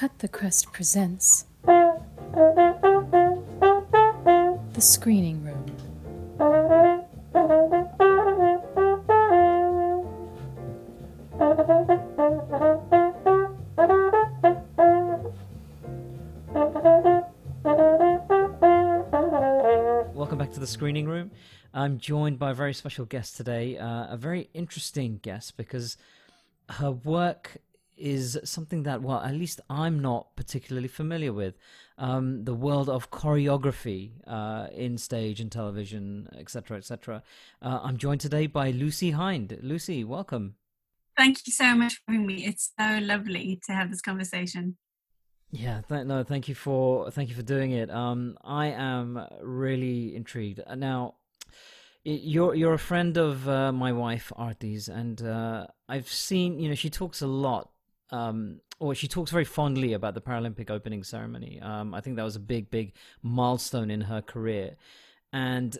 Cut 0.00 0.18
the 0.20 0.28
Crust 0.28 0.72
presents 0.72 1.44
The 1.66 2.00
Screening 4.78 5.44
Room. 5.44 5.66
Welcome 20.14 20.38
back 20.38 20.50
to 20.52 20.60
the 20.60 20.66
screening 20.66 21.08
room. 21.08 21.30
I'm 21.74 21.98
joined 21.98 22.38
by 22.38 22.52
a 22.52 22.54
very 22.54 22.72
special 22.72 23.04
guest 23.04 23.36
today, 23.36 23.76
uh, 23.76 24.06
a 24.14 24.16
very 24.16 24.48
interesting 24.54 25.20
guest 25.22 25.58
because 25.58 25.98
her 26.70 26.90
work 26.90 27.58
is 28.00 28.38
something 28.44 28.82
that, 28.84 29.02
well, 29.02 29.20
at 29.20 29.34
least 29.34 29.60
I'm 29.68 30.00
not 30.00 30.34
particularly 30.36 30.88
familiar 30.88 31.32
with. 31.32 31.54
Um, 31.98 32.44
the 32.44 32.54
world 32.54 32.88
of 32.88 33.10
choreography 33.10 34.12
uh, 34.26 34.68
in 34.72 34.96
stage 34.96 35.40
and 35.40 35.52
television, 35.52 36.28
etc., 36.38 36.78
etc. 36.78 37.22
Uh, 37.60 37.80
I'm 37.82 37.98
joined 37.98 38.22
today 38.22 38.46
by 38.46 38.70
Lucy 38.70 39.10
Hind. 39.10 39.58
Lucy, 39.62 40.02
welcome. 40.02 40.54
Thank 41.16 41.46
you 41.46 41.52
so 41.52 41.74
much 41.74 41.94
for 41.96 42.12
having 42.12 42.26
me. 42.26 42.46
It's 42.46 42.72
so 42.78 42.98
lovely 43.02 43.60
to 43.66 43.72
have 43.72 43.90
this 43.90 44.00
conversation. 44.00 44.76
Yeah, 45.52 45.82
th- 45.88 46.06
no, 46.06 46.22
thank 46.22 46.48
you 46.48 46.54
for 46.54 47.10
thank 47.10 47.28
you 47.28 47.34
for 47.34 47.42
doing 47.42 47.72
it. 47.72 47.90
Um, 47.90 48.38
I 48.42 48.66
am 48.68 49.20
really 49.42 50.14
intrigued. 50.14 50.60
Uh, 50.66 50.76
Now, 50.76 51.16
you're 52.04 52.54
you're 52.54 52.72
a 52.74 52.78
friend 52.78 53.18
of 53.18 53.48
uh, 53.48 53.72
my 53.72 53.92
wife 53.92 54.32
Artie's, 54.36 54.88
and 54.88 55.20
uh, 55.22 55.66
I've 55.88 56.08
seen 56.08 56.60
you 56.60 56.68
know 56.68 56.74
she 56.74 56.88
talks 56.88 57.20
a 57.20 57.26
lot, 57.26 57.70
um, 58.12 58.60
or 58.78 58.94
she 58.94 59.08
talks 59.08 59.30
very 59.30 59.44
fondly 59.44 59.92
about 59.92 60.14
the 60.14 60.20
Paralympic 60.20 60.70
opening 60.70 61.02
ceremony. 61.04 61.60
Um, 61.60 61.94
I 61.94 62.00
think 62.00 62.16
that 62.16 62.24
was 62.24 62.36
a 62.36 62.40
big 62.40 62.70
big 62.70 62.94
milestone 63.22 63.90
in 63.90 64.02
her 64.02 64.22
career, 64.22 64.76
and 65.32 65.76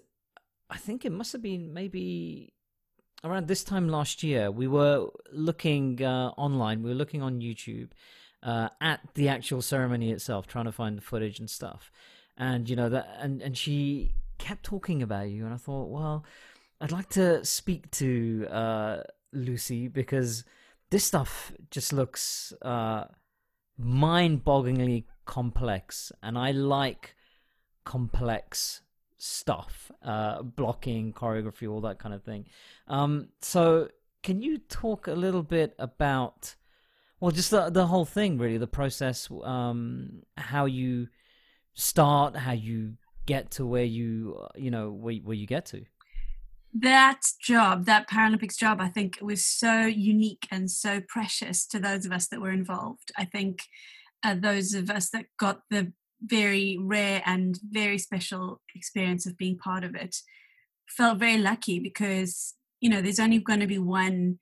I 0.69 0.77
think 0.77 1.05
it 1.05 1.13
must 1.13 1.33
have 1.33 1.43
been 1.43 1.73
maybe 1.75 2.53
around 3.25 3.49
this 3.49 3.65
time 3.65 3.89
last 3.89 4.23
year. 4.23 4.51
We 4.51 4.67
were 4.67 5.09
looking 5.33 6.03
uh, 6.03 6.31
online. 6.37 6.83
We 6.83 6.91
were 6.91 6.97
looking 6.97 7.23
on 7.23 7.41
YouTube 7.41 7.91
uh, 8.43 8.69
at 8.81 9.01
the 9.15 9.29
actual 9.29 9.63
ceremony 9.63 10.11
itself, 10.11 10.47
trying 10.47 10.67
to 10.67 10.73
find 10.73 10.97
the 10.97 11.03
footage 11.03 11.39
and 11.39 11.51
stuff. 11.51 11.91
And 12.37 12.69
you 12.69 12.77
know 12.77 12.89
that, 12.89 13.19
and 13.21 13.43
and 13.43 13.57
she 13.57 14.15
kept 14.39 14.65
talking 14.65 15.03
about 15.03 15.29
you, 15.29 15.45
and 15.45 15.53
I 15.53 15.59
thought, 15.59 15.89
well, 15.89 16.25
I'd 16.81 16.93
like 16.93 17.11
to 17.11 17.45
speak 17.45 17.91
to 17.93 18.47
uh, 18.51 19.03
Lucy 19.33 19.89
because 19.89 20.45
this 20.91 21.05
stuff 21.05 21.53
just 21.71 21.93
looks 21.93 22.53
uh, 22.63 23.05
mind-bogglingly 23.79 25.05
complex, 25.25 26.13
and 26.23 26.37
I 26.37 26.51
like 26.51 27.15
complex 27.85 28.83
stuff, 29.19 29.93
uh, 30.03 30.43
blocking, 30.43 31.13
choreography, 31.13 31.71
all 31.71 31.81
that 31.83 31.99
kind 31.99 32.15
of 32.15 32.23
thing. 32.25 32.47
Um, 32.89 33.29
so, 33.41 33.89
can 34.23 34.43
you 34.43 34.59
talk 34.59 35.07
a 35.07 35.13
little 35.13 35.43
bit 35.43 35.75
about? 35.79 36.57
Well, 37.21 37.31
just 37.31 37.51
the 37.51 37.71
the 37.71 37.87
whole 37.87 38.05
thing, 38.05 38.39
really, 38.39 38.59
the 38.59 38.67
process, 38.67 39.29
um, 39.45 40.23
how 40.37 40.65
you 40.65 41.09
start, 41.75 42.37
how 42.37 42.53
you 42.53 42.95
get 43.27 43.51
to 43.53 43.67
where 43.67 43.85
you, 43.85 44.39
uh, 44.43 44.49
you 44.57 44.71
know, 44.71 44.91
where 44.91 45.15
where 45.17 45.37
you 45.37 45.47
get 45.47 45.67
to. 45.67 45.85
That 46.73 47.21
job, 47.43 47.87
that 47.87 48.09
Paralympics 48.09 48.57
job, 48.57 48.81
I 48.81 48.89
think 48.89 49.19
was 49.21 49.45
so 49.45 49.87
unique 49.87 50.47
and 50.51 50.71
so 50.71 51.01
precious 51.09 51.67
to 51.67 51.81
those 51.81 52.07
of 52.07 52.13
us 52.13 52.29
that 52.29 52.41
were 52.41 52.53
involved. 52.53 53.11
I 53.19 53.25
think 53.25 53.63
uh, 54.23 54.37
those 54.39 54.75
of 54.75 54.89
us 54.89 55.11
that 55.11 55.27
got 55.39 55.63
the 55.71 55.93
very 56.23 56.79
rare 56.81 57.23
and 57.27 57.59
very 57.71 57.99
special 57.99 58.61
experience 58.75 59.27
of 59.27 59.37
being 59.37 59.59
part 59.59 59.83
of 59.83 59.95
it 59.95 60.17
felt 60.89 61.19
very 61.19 61.39
lucky 61.39 61.81
because, 61.81 62.55
you 62.81 62.91
know, 62.91 63.01
there's 63.01 63.21
only 63.21 63.39
going 63.39 63.61
to 63.61 63.67
be 63.67 63.79
one 63.79 64.39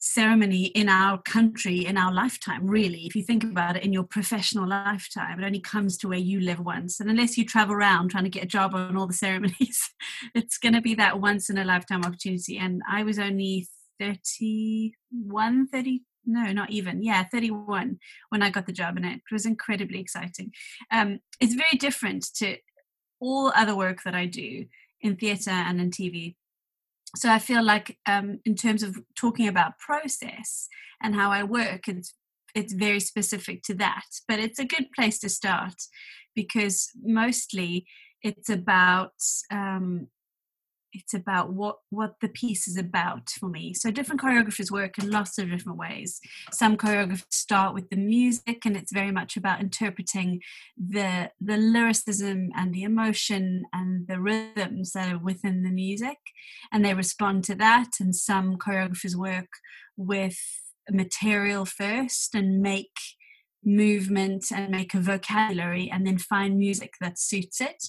ceremony 0.00 0.64
in 0.64 0.88
our 0.88 1.20
country 1.22 1.84
in 1.84 1.98
our 1.98 2.12
lifetime 2.12 2.66
really 2.66 3.04
if 3.04 3.14
you 3.14 3.22
think 3.22 3.44
about 3.44 3.76
it 3.76 3.84
in 3.84 3.92
your 3.92 4.02
professional 4.02 4.66
lifetime. 4.66 5.38
It 5.38 5.44
only 5.44 5.60
comes 5.60 5.98
to 5.98 6.08
where 6.08 6.18
you 6.18 6.40
live 6.40 6.58
once. 6.58 7.00
And 7.00 7.10
unless 7.10 7.36
you 7.36 7.44
travel 7.44 7.74
around 7.74 8.10
trying 8.10 8.24
to 8.24 8.30
get 8.30 8.44
a 8.44 8.48
job 8.48 8.74
on 8.74 8.96
all 8.96 9.06
the 9.06 9.12
ceremonies 9.12 9.90
it's 10.34 10.58
going 10.58 10.72
to 10.72 10.80
be 10.80 10.94
that 10.94 11.20
once 11.20 11.50
in 11.50 11.58
a 11.58 11.64
lifetime 11.64 12.02
opportunity. 12.02 12.58
And 12.58 12.82
i 12.90 13.02
was 13.02 13.18
only 13.18 13.68
31 13.98 15.68
30 15.68 16.00
no 16.26 16.52
not 16.52 16.70
even. 16.70 17.02
Yeah 17.02 17.24
31 17.24 17.98
when 18.30 18.42
i 18.42 18.50
got 18.50 18.66
the 18.66 18.72
job 18.72 18.96
and 18.96 19.04
it 19.04 19.20
was 19.30 19.44
incredibly 19.44 20.00
exciting. 20.00 20.52
Um, 20.90 21.20
it's 21.40 21.54
very 21.54 21.76
different 21.78 22.26
to 22.36 22.56
all 23.20 23.52
other 23.54 23.76
work 23.76 24.02
that 24.04 24.14
i 24.14 24.24
do 24.24 24.64
in 25.02 25.16
theatre 25.16 25.50
and 25.50 25.80
in 25.80 25.90
tv 25.90 26.36
so 27.16 27.30
I 27.30 27.38
feel 27.38 27.62
like 27.62 27.98
um, 28.06 28.40
in 28.44 28.54
terms 28.54 28.82
of 28.82 28.98
talking 29.16 29.48
about 29.48 29.78
process 29.78 30.68
and 31.02 31.14
how 31.14 31.30
I 31.30 31.42
work, 31.42 31.88
it's 31.88 32.14
it's 32.54 32.72
very 32.72 33.00
specific 33.00 33.62
to 33.62 33.74
that. 33.74 34.06
But 34.26 34.40
it's 34.40 34.58
a 34.58 34.64
good 34.64 34.86
place 34.94 35.18
to 35.20 35.28
start 35.28 35.74
because 36.34 36.90
mostly 37.02 37.86
it's 38.22 38.48
about 38.48 39.14
um, 39.50 40.08
it's 40.92 41.14
about 41.14 41.52
what 41.52 41.78
what 41.90 42.16
the 42.20 42.28
piece 42.28 42.66
is 42.66 42.76
about 42.76 43.30
for 43.30 43.48
me. 43.48 43.74
So 43.74 43.90
different 43.90 44.20
choreographers 44.20 44.70
work 44.70 44.98
in 44.98 45.10
lots 45.10 45.38
of 45.38 45.50
different 45.50 45.78
ways. 45.78 46.20
Some 46.52 46.76
choreographers 46.76 47.24
start 47.30 47.74
with 47.74 47.90
the 47.90 47.96
music 47.96 48.64
and 48.64 48.76
it's 48.76 48.92
very 48.92 49.12
much 49.12 49.36
about 49.36 49.60
interpreting 49.60 50.40
the 50.76 51.30
the 51.40 51.56
lyricism 51.56 52.50
and 52.56 52.74
the 52.74 52.82
emotion 52.82 53.64
and 53.72 54.06
the 54.06 54.20
rhythms 54.20 54.92
that 54.92 55.12
are 55.12 55.18
within 55.18 55.62
the 55.62 55.70
music 55.70 56.18
and 56.72 56.84
they 56.84 56.94
respond 56.94 57.44
to 57.44 57.54
that. 57.56 57.92
And 58.00 58.14
some 58.14 58.56
choreographers 58.56 59.14
work 59.14 59.48
with 59.96 60.38
material 60.90 61.64
first 61.64 62.34
and 62.34 62.60
make 62.60 62.96
movement 63.64 64.46
and 64.50 64.70
make 64.70 64.94
a 64.94 65.00
vocabulary 65.00 65.90
and 65.92 66.06
then 66.06 66.18
find 66.18 66.58
music 66.58 66.94
that 67.00 67.18
suits 67.18 67.60
it. 67.60 67.88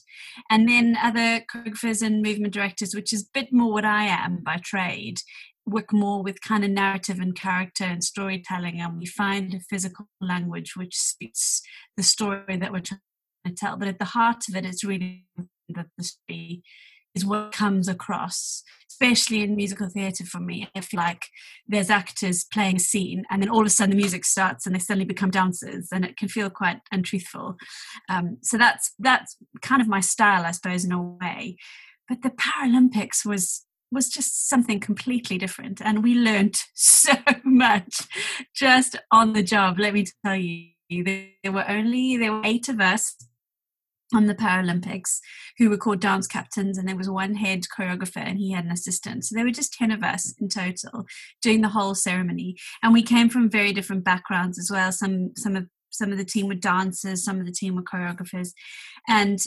And 0.50 0.68
then 0.68 0.98
other 1.02 1.44
choreographers 1.54 2.02
and 2.02 2.22
movement 2.22 2.54
directors, 2.54 2.94
which 2.94 3.14
is 3.14 3.24
a 3.24 3.32
bit 3.34 3.54
more 3.54 3.72
what 3.72 3.86
I 3.86 4.06
am 4.06 4.44
by 4.44 4.58
trade, 4.64 5.20
work 5.66 5.94
more 5.94 6.24
with 6.24 6.42
kind 6.42 6.64
of 6.64 6.72
narrative 6.72 7.20
and 7.20 7.36
character 7.36 7.84
and 7.84 8.04
storytelling. 8.04 8.80
And 8.82 8.98
we 8.98 9.06
find 9.06 9.54
a 9.54 9.60
physical 9.60 10.08
language 10.20 10.76
which 10.76 10.96
suits 10.96 11.62
the 11.98 12.04
story 12.04 12.58
that 12.58 12.72
we're 12.72 12.82
trying 12.82 13.00
to 13.46 13.54
tell. 13.54 13.78
But 13.78 13.88
at 13.88 14.00
the 14.00 14.06
heart 14.06 14.44
of 14.50 14.56
it, 14.56 14.66
it's 14.66 14.84
really 14.84 15.26
that 15.70 15.88
the 15.98 16.04
story 16.04 16.64
is 17.16 17.26
what 17.26 17.52
comes 17.52 17.88
across, 17.88 18.64
especially 18.90 19.42
in 19.42 19.56
musical 19.56 19.90
theatre 19.90 20.26
for 20.26 20.40
me. 20.40 20.68
I 20.76 20.82
feel 20.82 21.00
like 21.00 21.26
there's 21.68 21.90
actors 21.90 22.46
playing 22.46 22.78
a 22.78 22.80
scene 22.80 23.24
and 23.30 23.42
then 23.42 23.50
all 23.50 23.62
of 23.62 23.68
a 23.68 23.70
sudden 23.70 23.92
the 23.92 24.02
music 24.02 24.26
starts 24.26 24.66
and 24.66 24.76
they 24.76 24.80
suddenly 24.80 25.06
become 25.06 25.32
dancers 25.32 25.90
and 25.92 26.06
it 26.06 26.18
can 26.18 26.30
feel 26.30 26.50
quite 26.50 26.80
untruthful. 26.92 27.56
Um, 28.10 28.38
so 28.42 28.58
that's 28.58 28.94
that's 29.00 29.36
kind 29.62 29.82
of 29.82 29.88
my 29.88 30.00
style, 30.00 30.46
I 30.46 30.52
suppose, 30.52 30.86
in 30.86 30.92
a 30.92 31.02
way. 31.02 31.58
But 32.08 32.22
the 32.22 32.32
Paralympics 32.32 33.26
was 33.26 33.66
was 33.92 34.10
just 34.10 34.48
something 34.48 34.80
completely 34.80 35.38
different 35.38 35.82
and 35.82 36.02
we 36.02 36.16
learned 36.16 36.56
so 36.74 37.14
much 37.44 38.08
just 38.56 38.96
on 39.12 39.34
the 39.34 39.44
job 39.44 39.78
let 39.78 39.94
me 39.94 40.06
tell 40.26 40.38
you 40.38 40.70
there 41.04 41.52
were 41.52 41.70
only 41.70 42.16
there 42.16 42.32
were 42.32 42.42
eight 42.46 42.70
of 42.70 42.80
us 42.80 43.16
on 44.14 44.28
the 44.28 44.36
Paralympics 44.36 45.20
who 45.58 45.70
were 45.70 45.78
called 45.78 46.00
dance 46.00 46.28
captains, 46.28 46.78
and 46.78 46.88
there 46.88 46.96
was 46.96 47.10
one 47.10 47.36
head 47.36 47.64
choreographer 47.76 48.18
and 48.18 48.38
he 48.38 48.52
had 48.52 48.66
an 48.66 48.72
assistant. 48.72 49.26
So 49.26 49.36
there 49.36 49.46
were 49.46 49.52
just 49.52 49.74
10 49.74 49.92
of 49.92 50.04
us 50.04 50.34
in 50.40 50.50
total 50.50 51.06
doing 51.42 51.62
the 51.62 51.70
whole 51.70 51.96
ceremony. 51.96 52.58
And 52.84 52.94
we 52.94 53.04
came 53.04 53.30
from 53.30 53.50
very 53.50 53.74
different 53.74 54.04
backgrounds 54.04 54.60
as 54.60 54.70
well. 54.72 54.92
Some 54.92 55.32
some 55.38 55.56
of 55.56 55.68
some 55.90 56.12
of 56.12 56.18
the 56.18 56.26
team 56.26 56.48
were 56.48 56.56
dancers, 56.56 57.24
some 57.24 57.40
of 57.40 57.46
the 57.46 57.52
team 57.52 57.76
were 57.76 57.84
choreographers. 57.84 58.50
And 59.08 59.40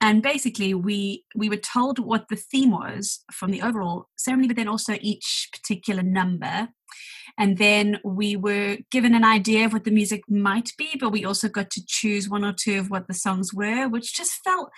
and 0.00 0.22
basically 0.22 0.74
we 0.74 1.24
we 1.34 1.48
were 1.48 1.56
told 1.56 1.98
what 1.98 2.28
the 2.28 2.36
theme 2.36 2.70
was 2.70 3.24
from 3.32 3.50
the 3.50 3.62
overall 3.62 4.08
ceremony, 4.16 4.48
but 4.48 4.56
then 4.56 4.68
also 4.68 4.96
each 5.00 5.48
particular 5.52 6.02
number 6.02 6.68
and 7.38 7.56
then 7.56 7.98
we 8.04 8.36
were 8.36 8.78
given 8.90 9.14
an 9.14 9.24
idea 9.24 9.64
of 9.64 9.72
what 9.72 9.84
the 9.84 9.90
music 9.90 10.22
might 10.28 10.72
be 10.76 10.96
but 11.00 11.10
we 11.10 11.24
also 11.24 11.48
got 11.48 11.70
to 11.70 11.82
choose 11.86 12.28
one 12.28 12.44
or 12.44 12.52
two 12.52 12.78
of 12.78 12.90
what 12.90 13.06
the 13.06 13.14
songs 13.14 13.54
were 13.54 13.88
which 13.88 14.14
just 14.14 14.40
felt 14.44 14.70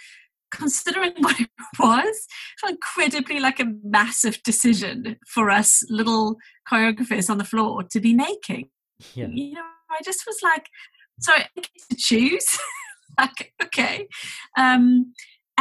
considering 0.50 1.12
what 1.18 1.40
it 1.40 1.48
was 1.78 2.26
incredibly 2.68 3.40
like 3.40 3.60
a 3.60 3.72
massive 3.82 4.42
decision 4.42 5.16
for 5.26 5.50
us 5.50 5.82
little 5.88 6.36
choreographers 6.70 7.30
on 7.30 7.38
the 7.38 7.44
floor 7.44 7.82
to 7.84 8.00
be 8.00 8.14
making. 8.14 8.68
Yeah. 9.14 9.28
you 9.32 9.54
know 9.54 9.62
i 9.90 9.98
just 10.04 10.24
was 10.26 10.40
like 10.42 10.66
sorry 11.20 11.42
I 11.42 11.48
get 11.54 11.70
to 11.90 11.96
choose? 11.96 12.58
Like 13.18 13.52
okay. 13.62 14.06
Um 14.56 15.12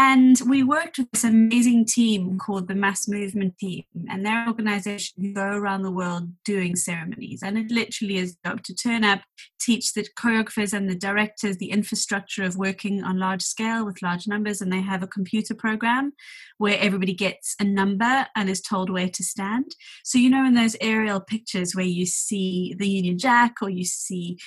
and 0.01 0.39
we 0.47 0.63
worked 0.63 0.97
with 0.97 1.11
this 1.11 1.25
amazing 1.25 1.83
team 1.83 2.37
called 2.37 2.69
the 2.69 2.73
Mass 2.73 3.05
Movement 3.05 3.57
Team, 3.57 3.83
and 4.09 4.25
they're 4.25 4.43
an 4.43 4.47
organization 4.47 5.33
go 5.33 5.43
around 5.43 5.81
the 5.81 5.91
world 5.91 6.29
doing 6.45 6.77
ceremonies. 6.77 7.41
And 7.43 7.57
it 7.57 7.69
literally 7.69 8.15
is 8.15 8.37
job 8.45 8.63
to 8.63 8.73
turn 8.73 9.03
up, 9.03 9.19
teach 9.59 9.91
the 9.91 10.07
choreographers 10.17 10.71
and 10.71 10.89
the 10.89 10.95
directors 10.95 11.57
the 11.57 11.71
infrastructure 11.71 12.43
of 12.43 12.55
working 12.55 13.03
on 13.03 13.19
large 13.19 13.41
scale 13.41 13.85
with 13.85 14.01
large 14.01 14.25
numbers. 14.25 14.61
And 14.61 14.71
they 14.71 14.79
have 14.79 15.03
a 15.03 15.07
computer 15.07 15.53
program 15.53 16.13
where 16.59 16.79
everybody 16.79 17.13
gets 17.13 17.55
a 17.59 17.65
number 17.65 18.25
and 18.37 18.49
is 18.49 18.61
told 18.61 18.89
where 18.89 19.09
to 19.09 19.21
stand. 19.21 19.75
So, 20.05 20.17
you 20.17 20.29
know, 20.29 20.45
in 20.45 20.53
those 20.53 20.77
aerial 20.79 21.19
pictures 21.19 21.75
where 21.75 21.83
you 21.83 22.05
see 22.05 22.73
the 22.79 22.87
Union 22.87 23.17
Jack 23.17 23.55
or 23.61 23.69
you 23.69 23.83
see 23.83 24.37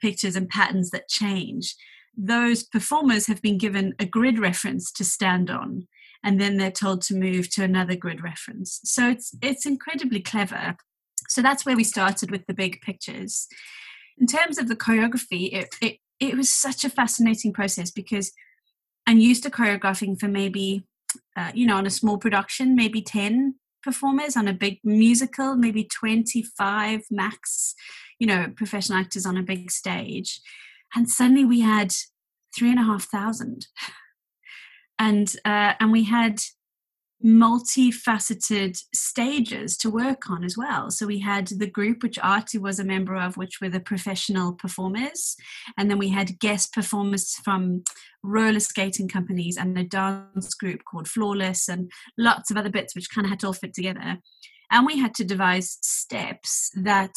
pictures 0.00 0.34
and 0.34 0.48
patterns 0.48 0.90
that 0.90 1.08
change 1.08 1.76
those 2.20 2.64
performers 2.64 3.28
have 3.28 3.40
been 3.40 3.58
given 3.58 3.94
a 3.98 4.04
grid 4.04 4.38
reference 4.38 4.90
to 4.92 5.04
stand 5.04 5.50
on 5.50 5.86
and 6.24 6.40
then 6.40 6.56
they're 6.56 6.70
told 6.70 7.00
to 7.00 7.14
move 7.14 7.48
to 7.50 7.62
another 7.62 7.94
grid 7.94 8.22
reference. 8.22 8.80
So 8.84 9.08
it's 9.08 9.34
it's 9.40 9.64
incredibly 9.64 10.20
clever. 10.20 10.76
So 11.28 11.42
that's 11.42 11.64
where 11.64 11.76
we 11.76 11.84
started 11.84 12.30
with 12.30 12.46
the 12.46 12.54
big 12.54 12.80
pictures. 12.80 13.46
In 14.18 14.26
terms 14.26 14.58
of 14.58 14.68
the 14.68 14.76
choreography 14.76 15.52
it, 15.52 15.68
it, 15.80 15.98
it 16.20 16.36
was 16.36 16.50
such 16.50 16.84
a 16.84 16.90
fascinating 16.90 17.52
process 17.52 17.90
because 17.90 18.32
i'm 19.06 19.18
used 19.18 19.42
to 19.42 19.50
choreographing 19.50 20.18
for 20.18 20.28
maybe 20.28 20.84
uh, 21.36 21.50
you 21.54 21.66
know 21.66 21.76
on 21.76 21.86
a 21.86 21.90
small 21.90 22.18
production 22.18 22.74
maybe 22.74 23.00
10 23.00 23.54
performers 23.82 24.36
on 24.36 24.48
a 24.48 24.52
big 24.52 24.78
musical 24.84 25.56
maybe 25.56 25.84
25 25.84 27.02
max 27.10 27.74
you 28.18 28.26
know 28.26 28.46
professional 28.56 28.98
actors 28.98 29.24
on 29.24 29.36
a 29.36 29.42
big 29.42 29.70
stage 29.70 30.40
and 30.94 31.08
suddenly 31.08 31.44
we 31.44 31.60
had 31.60 31.92
three 32.56 32.70
and 32.70 32.78
a 32.78 32.84
half 32.84 33.04
thousand 33.04 33.66
and 34.98 35.34
uh, 35.44 35.74
and 35.80 35.92
we 35.92 36.04
had 36.04 36.40
multifaceted 37.24 38.80
stages 38.94 39.76
to 39.76 39.90
work 39.90 40.30
on 40.30 40.44
as 40.44 40.56
well. 40.56 40.88
So 40.88 41.04
we 41.04 41.18
had 41.18 41.48
the 41.48 41.66
group 41.68 42.02
which 42.02 42.18
Artie 42.20 42.58
was 42.58 42.78
a 42.78 42.84
member 42.84 43.16
of, 43.16 43.36
which 43.36 43.60
were 43.60 43.68
the 43.68 43.80
professional 43.80 44.52
performers, 44.52 45.34
and 45.76 45.90
then 45.90 45.98
we 45.98 46.10
had 46.10 46.38
guest 46.38 46.72
performers 46.72 47.34
from 47.44 47.82
roller 48.22 48.60
skating 48.60 49.08
companies 49.08 49.56
and 49.56 49.76
a 49.76 49.84
dance 49.84 50.54
group 50.54 50.82
called 50.88 51.08
Flawless, 51.08 51.68
and 51.68 51.90
lots 52.16 52.50
of 52.50 52.56
other 52.56 52.70
bits 52.70 52.94
which 52.94 53.10
kind 53.10 53.24
of 53.24 53.30
had 53.30 53.40
to 53.40 53.48
all 53.48 53.52
fit 53.52 53.74
together. 53.74 54.18
And 54.70 54.86
we 54.86 54.98
had 54.98 55.14
to 55.14 55.24
devise 55.24 55.78
steps 55.82 56.70
that 56.76 57.14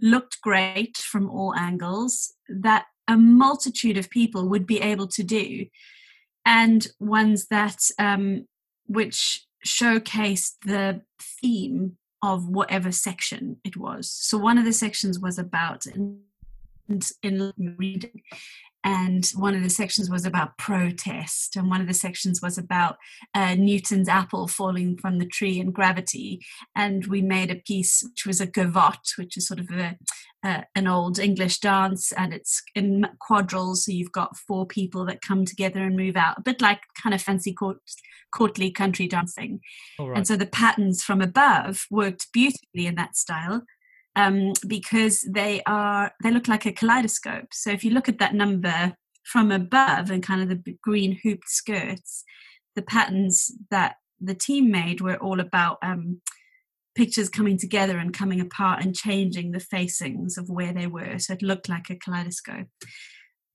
looked 0.00 0.40
great 0.40 0.96
from 0.96 1.30
all 1.30 1.54
angles, 1.54 2.34
that 2.48 2.86
a 3.08 3.16
multitude 3.16 3.96
of 3.96 4.10
people 4.10 4.48
would 4.48 4.66
be 4.66 4.80
able 4.80 5.08
to 5.08 5.22
do. 5.22 5.66
And 6.46 6.86
ones 7.00 7.46
that 7.46 7.78
um, 7.98 8.46
which 8.86 9.46
showcased 9.66 10.56
the 10.64 11.02
theme 11.20 11.96
of 12.22 12.48
whatever 12.48 12.92
section 12.92 13.58
it 13.64 13.76
was. 13.76 14.10
So 14.10 14.38
one 14.38 14.58
of 14.58 14.64
the 14.64 14.72
sections 14.72 15.18
was 15.18 15.38
about 15.38 15.86
in, 15.86 16.20
in 17.22 17.52
reading 17.78 18.22
and 18.84 19.26
one 19.34 19.54
of 19.54 19.62
the 19.62 19.70
sections 19.70 20.10
was 20.10 20.26
about 20.26 20.58
protest 20.58 21.56
and 21.56 21.70
one 21.70 21.80
of 21.80 21.86
the 21.86 21.94
sections 21.94 22.40
was 22.42 22.58
about 22.58 22.96
uh, 23.34 23.54
newton's 23.54 24.08
apple 24.08 24.46
falling 24.46 24.96
from 24.96 25.18
the 25.18 25.26
tree 25.26 25.58
and 25.58 25.74
gravity 25.74 26.40
and 26.76 27.06
we 27.06 27.22
made 27.22 27.50
a 27.50 27.56
piece 27.56 28.02
which 28.04 28.26
was 28.26 28.40
a 28.40 28.46
gavotte 28.46 29.16
which 29.16 29.36
is 29.36 29.46
sort 29.46 29.60
of 29.60 29.70
a, 29.70 29.96
uh, 30.44 30.62
an 30.74 30.86
old 30.86 31.18
english 31.18 31.58
dance 31.58 32.12
and 32.12 32.32
it's 32.32 32.62
in 32.74 33.06
quadrilles 33.18 33.84
so 33.84 33.92
you've 33.92 34.12
got 34.12 34.36
four 34.36 34.66
people 34.66 35.04
that 35.04 35.22
come 35.22 35.44
together 35.44 35.80
and 35.80 35.96
move 35.96 36.16
out 36.16 36.38
a 36.38 36.42
bit 36.42 36.60
like 36.60 36.80
kind 37.02 37.14
of 37.14 37.22
fancy 37.22 37.52
court, 37.52 37.78
courtly 38.34 38.70
country 38.70 39.08
dancing 39.08 39.60
right. 39.98 40.16
and 40.16 40.26
so 40.26 40.36
the 40.36 40.46
patterns 40.46 41.02
from 41.02 41.20
above 41.20 41.86
worked 41.90 42.32
beautifully 42.32 42.86
in 42.86 42.94
that 42.94 43.16
style 43.16 43.62
um, 44.16 44.52
because 44.66 45.22
they 45.22 45.62
are 45.66 46.12
they 46.22 46.30
look 46.30 46.48
like 46.48 46.66
a 46.66 46.72
kaleidoscope. 46.72 47.48
So 47.52 47.70
if 47.70 47.84
you 47.84 47.90
look 47.90 48.08
at 48.08 48.18
that 48.18 48.34
number 48.34 48.96
from 49.24 49.50
above 49.50 50.10
and 50.10 50.22
kind 50.22 50.42
of 50.42 50.48
the 50.48 50.76
green 50.82 51.18
hooped 51.22 51.48
skirts, 51.48 52.24
the 52.76 52.82
patterns 52.82 53.50
that 53.70 53.96
the 54.20 54.34
team 54.34 54.70
made 54.70 55.00
were 55.00 55.16
all 55.16 55.40
about 55.40 55.78
um, 55.82 56.20
pictures 56.94 57.28
coming 57.28 57.58
together 57.58 57.98
and 57.98 58.14
coming 58.14 58.40
apart 58.40 58.84
and 58.84 58.94
changing 58.94 59.50
the 59.50 59.60
facings 59.60 60.38
of 60.38 60.48
where 60.48 60.72
they 60.72 60.86
were. 60.86 61.18
So 61.18 61.32
it 61.32 61.42
looked 61.42 61.68
like 61.68 61.90
a 61.90 61.96
kaleidoscope. 61.96 62.68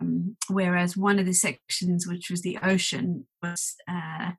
Um, 0.01 0.37
whereas 0.49 0.95
one 0.95 1.19
of 1.19 1.25
the 1.25 1.33
sections, 1.33 2.07
which 2.07 2.29
was 2.29 2.41
the 2.41 2.57
ocean, 2.63 3.27
was 3.41 3.75
uh, 3.87 4.31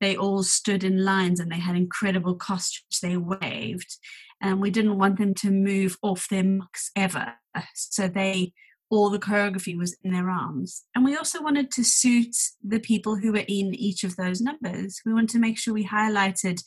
they 0.00 0.16
all 0.16 0.42
stood 0.42 0.84
in 0.84 1.04
lines 1.04 1.40
and 1.40 1.50
they 1.50 1.58
had 1.58 1.76
incredible 1.76 2.34
costumes 2.34 3.00
they 3.00 3.16
waved 3.16 3.96
and 4.46 4.60
we 4.60 4.70
didn't 4.70 4.98
want 4.98 5.18
them 5.18 5.34
to 5.34 5.50
move 5.50 5.96
off 6.02 6.28
their 6.28 6.44
marks 6.44 6.90
ever. 6.94 7.34
So 7.74 8.08
they 8.08 8.52
all 8.88 9.10
the 9.10 9.18
choreography 9.18 9.76
was 9.76 9.96
in 10.04 10.12
their 10.12 10.30
arms. 10.30 10.84
And 10.94 11.04
we 11.04 11.16
also 11.16 11.42
wanted 11.42 11.72
to 11.72 11.82
suit 11.82 12.36
the 12.62 12.78
people 12.78 13.16
who 13.16 13.32
were 13.32 13.44
in 13.48 13.74
each 13.74 14.04
of 14.04 14.14
those 14.14 14.40
numbers. 14.40 15.00
We 15.04 15.12
wanted 15.12 15.30
to 15.30 15.38
make 15.40 15.58
sure 15.58 15.74
we 15.74 15.86
highlighted 15.86 16.62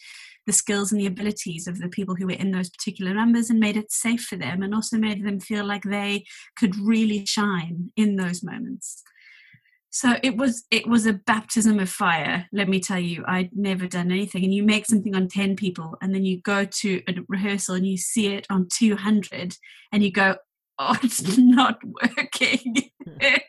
the 0.45 0.51
skills 0.51 0.91
and 0.91 0.99
the 0.99 1.05
abilities 1.05 1.67
of 1.67 1.79
the 1.79 1.87
people 1.87 2.15
who 2.15 2.25
were 2.25 2.33
in 2.33 2.51
those 2.51 2.69
particular 2.69 3.13
numbers 3.13 3.49
and 3.49 3.59
made 3.59 3.77
it 3.77 3.91
safe 3.91 4.21
for 4.21 4.35
them 4.35 4.63
and 4.63 4.75
also 4.75 4.97
made 4.97 5.25
them 5.25 5.39
feel 5.39 5.63
like 5.63 5.83
they 5.83 6.25
could 6.57 6.75
really 6.75 7.25
shine 7.25 7.91
in 7.95 8.15
those 8.15 8.43
moments 8.43 9.03
so 9.91 10.15
it 10.21 10.37
was 10.37 10.65
it 10.69 10.87
was 10.87 11.05
a 11.05 11.13
baptism 11.13 11.79
of 11.79 11.89
fire 11.89 12.47
let 12.51 12.69
me 12.69 12.79
tell 12.79 12.99
you. 12.99 13.23
I'd 13.27 13.49
never 13.55 13.87
done 13.87 14.11
anything. 14.11 14.43
And 14.43 14.53
you 14.53 14.63
make 14.63 14.85
something 14.85 15.15
on 15.15 15.27
10 15.27 15.55
people 15.55 15.97
and 16.01 16.13
then 16.13 16.25
you 16.25 16.41
go 16.41 16.65
to 16.65 17.01
a 17.07 17.13
rehearsal 17.27 17.75
and 17.75 17.87
you 17.87 17.97
see 17.97 18.33
it 18.33 18.45
on 18.49 18.67
200 18.71 19.55
and 19.91 20.03
you 20.03 20.11
go 20.11 20.35
oh 20.77 20.97
it's 21.03 21.37
not 21.37 21.79
working. 21.83 22.91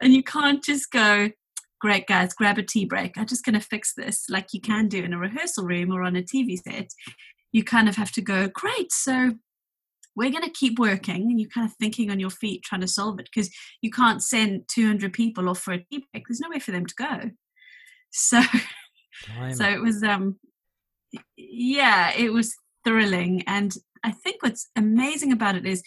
And 0.00 0.14
you 0.14 0.22
can't 0.22 0.62
just 0.62 0.90
go 0.90 1.30
great 1.80 2.06
guys 2.06 2.32
grab 2.32 2.58
a 2.58 2.62
tea 2.62 2.84
break. 2.84 3.18
I'm 3.18 3.26
just 3.26 3.44
going 3.44 3.58
to 3.58 3.60
fix 3.60 3.92
this 3.94 4.26
like 4.30 4.48
you 4.52 4.60
can 4.60 4.88
do 4.88 5.02
in 5.02 5.12
a 5.12 5.18
rehearsal 5.18 5.64
room 5.64 5.92
or 5.92 6.02
on 6.02 6.16
a 6.16 6.22
tv 6.22 6.58
set. 6.58 6.90
You 7.52 7.64
kind 7.64 7.88
of 7.88 7.96
have 7.96 8.12
to 8.12 8.22
go 8.22 8.48
great 8.48 8.92
so 8.92 9.34
we're 10.16 10.30
going 10.30 10.44
to 10.44 10.50
keep 10.50 10.78
working 10.78 11.22
and 11.22 11.40
you're 11.40 11.50
kind 11.50 11.68
of 11.68 11.74
thinking 11.76 12.10
on 12.10 12.20
your 12.20 12.30
feet 12.30 12.62
trying 12.62 12.80
to 12.80 12.88
solve 12.88 13.18
it 13.18 13.28
because 13.32 13.50
you 13.82 13.90
can't 13.90 14.22
send 14.22 14.64
200 14.68 15.12
people 15.12 15.48
off 15.48 15.60
for 15.60 15.72
a 15.72 15.78
tea 15.78 16.04
break. 16.12 16.24
There's 16.28 16.40
no 16.40 16.50
way 16.50 16.58
for 16.58 16.72
them 16.72 16.86
to 16.86 16.94
go. 16.94 17.30
So 18.10 18.40
Time. 19.24 19.54
so 19.54 19.64
it 19.64 19.80
was 19.80 20.02
um 20.02 20.36
yeah 21.36 22.12
it 22.16 22.32
was 22.32 22.54
thrilling. 22.84 23.42
And 23.46 23.74
i 24.04 24.10
think 24.10 24.42
what's 24.42 24.70
amazing 24.76 25.32
about 25.32 25.56
it 25.56 25.66
is 25.66 25.82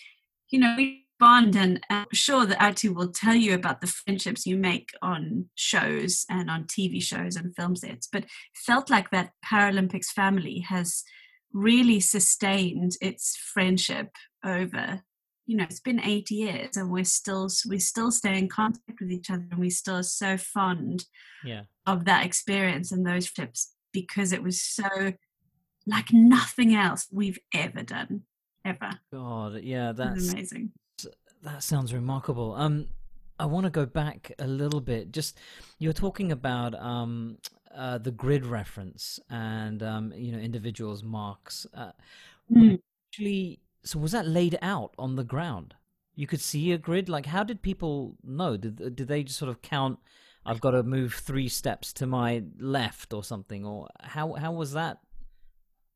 you 0.49 0.59
know 0.59 0.73
we 0.75 1.05
bond 1.19 1.55
and 1.55 1.79
i'm 1.89 2.05
sure 2.13 2.45
that 2.45 2.61
Artie 2.61 2.89
will 2.89 3.11
tell 3.11 3.33
you 3.33 3.53
about 3.53 3.81
the 3.81 3.87
friendships 3.87 4.45
you 4.45 4.55
make 4.55 4.89
on 5.01 5.45
shows 5.55 6.25
and 6.29 6.49
on 6.49 6.65
tv 6.65 7.01
shows 7.01 7.35
and 7.35 7.55
film 7.55 7.75
sets 7.75 8.07
but 8.11 8.25
felt 8.53 8.89
like 8.89 9.09
that 9.09 9.31
paralympics 9.43 10.07
family 10.07 10.59
has 10.59 11.03
really 11.53 11.99
sustained 11.99 12.93
its 13.01 13.35
friendship 13.35 14.09
over 14.45 15.01
you 15.47 15.55
know 15.55 15.63
it's 15.63 15.79
been 15.79 16.01
eight 16.01 16.29
years 16.29 16.77
and 16.77 16.91
we're 16.91 17.03
still 17.03 17.49
we 17.67 17.79
still 17.79 18.11
stay 18.11 18.37
in 18.37 18.47
contact 18.47 18.99
with 18.99 19.09
each 19.09 19.31
other 19.31 19.45
and 19.49 19.59
we 19.59 19.69
still 19.69 19.95
are 19.95 20.03
so 20.03 20.37
fond 20.37 21.05
yeah. 21.43 21.61
of 21.87 22.05
that 22.05 22.25
experience 22.25 22.91
and 22.91 23.07
those 23.07 23.31
trips 23.31 23.73
because 23.93 24.33
it 24.33 24.43
was 24.43 24.61
so 24.61 25.13
like 25.87 26.11
nothing 26.11 26.75
else 26.75 27.07
we've 27.11 27.39
ever 27.53 27.81
done 27.81 28.23
ever. 28.65 28.91
God 29.11 29.61
yeah 29.63 29.93
that's 29.93 30.33
amazing. 30.33 30.71
that 31.41 31.63
sounds 31.63 31.93
remarkable. 31.93 32.53
Um 32.55 32.87
i 33.39 33.45
want 33.45 33.65
to 33.65 33.69
go 33.69 33.85
back 33.85 34.31
a 34.39 34.47
little 34.47 34.81
bit 34.81 35.11
just 35.11 35.37
you're 35.79 35.93
talking 35.93 36.31
about 36.31 36.75
um 36.75 37.37
uh, 37.77 37.97
the 37.99 38.11
grid 38.11 38.45
reference 38.45 39.19
and 39.29 39.83
um, 39.83 40.11
you 40.15 40.31
know 40.31 40.39
individuals 40.39 41.03
marks. 41.03 41.67
Uh, 41.73 41.91
mm. 42.51 42.79
Actually, 43.09 43.59
so 43.83 43.99
was 43.99 44.11
that 44.11 44.27
laid 44.27 44.57
out 44.61 44.93
on 44.97 45.15
the 45.15 45.23
ground? 45.23 45.75
You 46.15 46.25
could 46.25 46.41
see 46.41 46.71
a 46.71 46.77
grid. 46.77 47.07
Like, 47.07 47.27
how 47.27 47.43
did 47.43 47.61
people 47.61 48.15
know? 48.23 48.57
Did 48.57 48.95
did 48.95 49.07
they 49.07 49.23
just 49.23 49.37
sort 49.37 49.49
of 49.49 49.61
count? 49.61 49.99
I've 50.45 50.61
got 50.61 50.71
to 50.71 50.81
move 50.81 51.13
three 51.13 51.49
steps 51.49 51.93
to 51.93 52.07
my 52.07 52.43
left 52.57 53.13
or 53.13 53.23
something, 53.23 53.63
or 53.63 53.89
how 54.01 54.33
how 54.33 54.53
was 54.53 54.73
that 54.73 54.97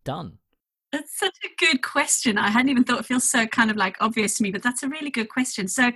done? 0.03 0.38
That's 0.91 1.17
such 1.17 1.38
a 1.45 1.50
good 1.57 1.81
question. 1.81 2.38
I 2.38 2.50
hadn't 2.50 2.69
even 2.69 2.83
thought 2.83 3.00
it 3.00 3.05
feels 3.05 3.29
so 3.29 3.48
kind 3.48 3.71
of 3.71 3.77
like 3.77 3.95
obvious 4.01 4.36
to 4.36 4.43
me, 4.43 4.51
but 4.51 4.62
that's 4.62 4.83
a 4.83 4.89
really 4.89 5.10
good 5.10 5.29
question. 5.29 5.67
So 5.67 5.91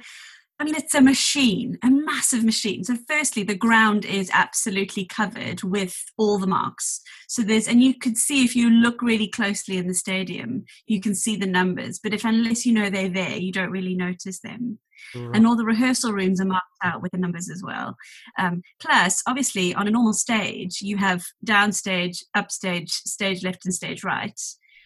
I 0.58 0.64
mean, 0.64 0.76
it's 0.76 0.96
a 0.96 1.02
machine, 1.02 1.78
a 1.84 1.92
massive 1.92 2.44
machine. 2.44 2.86
So, 2.86 2.96
firstly, 3.10 3.44
the 3.44 3.56
ground 3.56 4.06
is 4.06 4.30
absolutely 4.34 5.06
covered 5.06 5.64
with 5.64 6.02
all 6.18 6.38
the 6.38 6.48
marks. 6.48 7.02
So, 7.28 7.42
there's, 7.42 7.68
and 7.68 7.84
you 7.84 7.94
could 7.94 8.18
see 8.18 8.46
if 8.46 8.56
you 8.56 8.70
look 8.70 9.02
really 9.02 9.28
closely 9.28 9.78
in 9.78 9.88
the 9.88 9.94
stadium, 9.94 10.64
you 10.88 11.02
can 11.02 11.14
see 11.14 11.36
the 11.36 11.46
numbers. 11.46 12.00
But 12.02 12.14
if, 12.14 12.24
unless 12.24 12.66
you 12.66 12.74
know 12.74 12.90
they're 12.90 13.10
there, 13.10 13.36
you 13.36 13.52
don't 13.52 13.72
really 13.72 13.96
notice 13.96 14.40
them. 14.40 14.80
Right. 15.14 15.36
And 15.36 15.46
all 15.46 15.58
the 15.58 15.66
rehearsal 15.66 16.14
rooms 16.14 16.40
are 16.40 16.46
marked 16.46 16.66
out 16.84 17.02
with 17.02 17.12
the 17.12 17.18
numbers 17.18 17.50
as 17.50 17.62
well. 17.62 17.98
Um, 18.40 18.62
plus, 18.80 19.22
obviously, 19.28 19.76
on 19.76 19.90
a 19.90 19.92
normal 19.92 20.14
stage, 20.14 20.82
you 20.82 20.96
have 20.98 21.26
downstage, 21.46 22.24
upstage, 22.34 22.92
stage 22.92 23.44
left, 23.44 23.66
and 23.66 23.74
stage 23.74 24.06
right. 24.06 24.40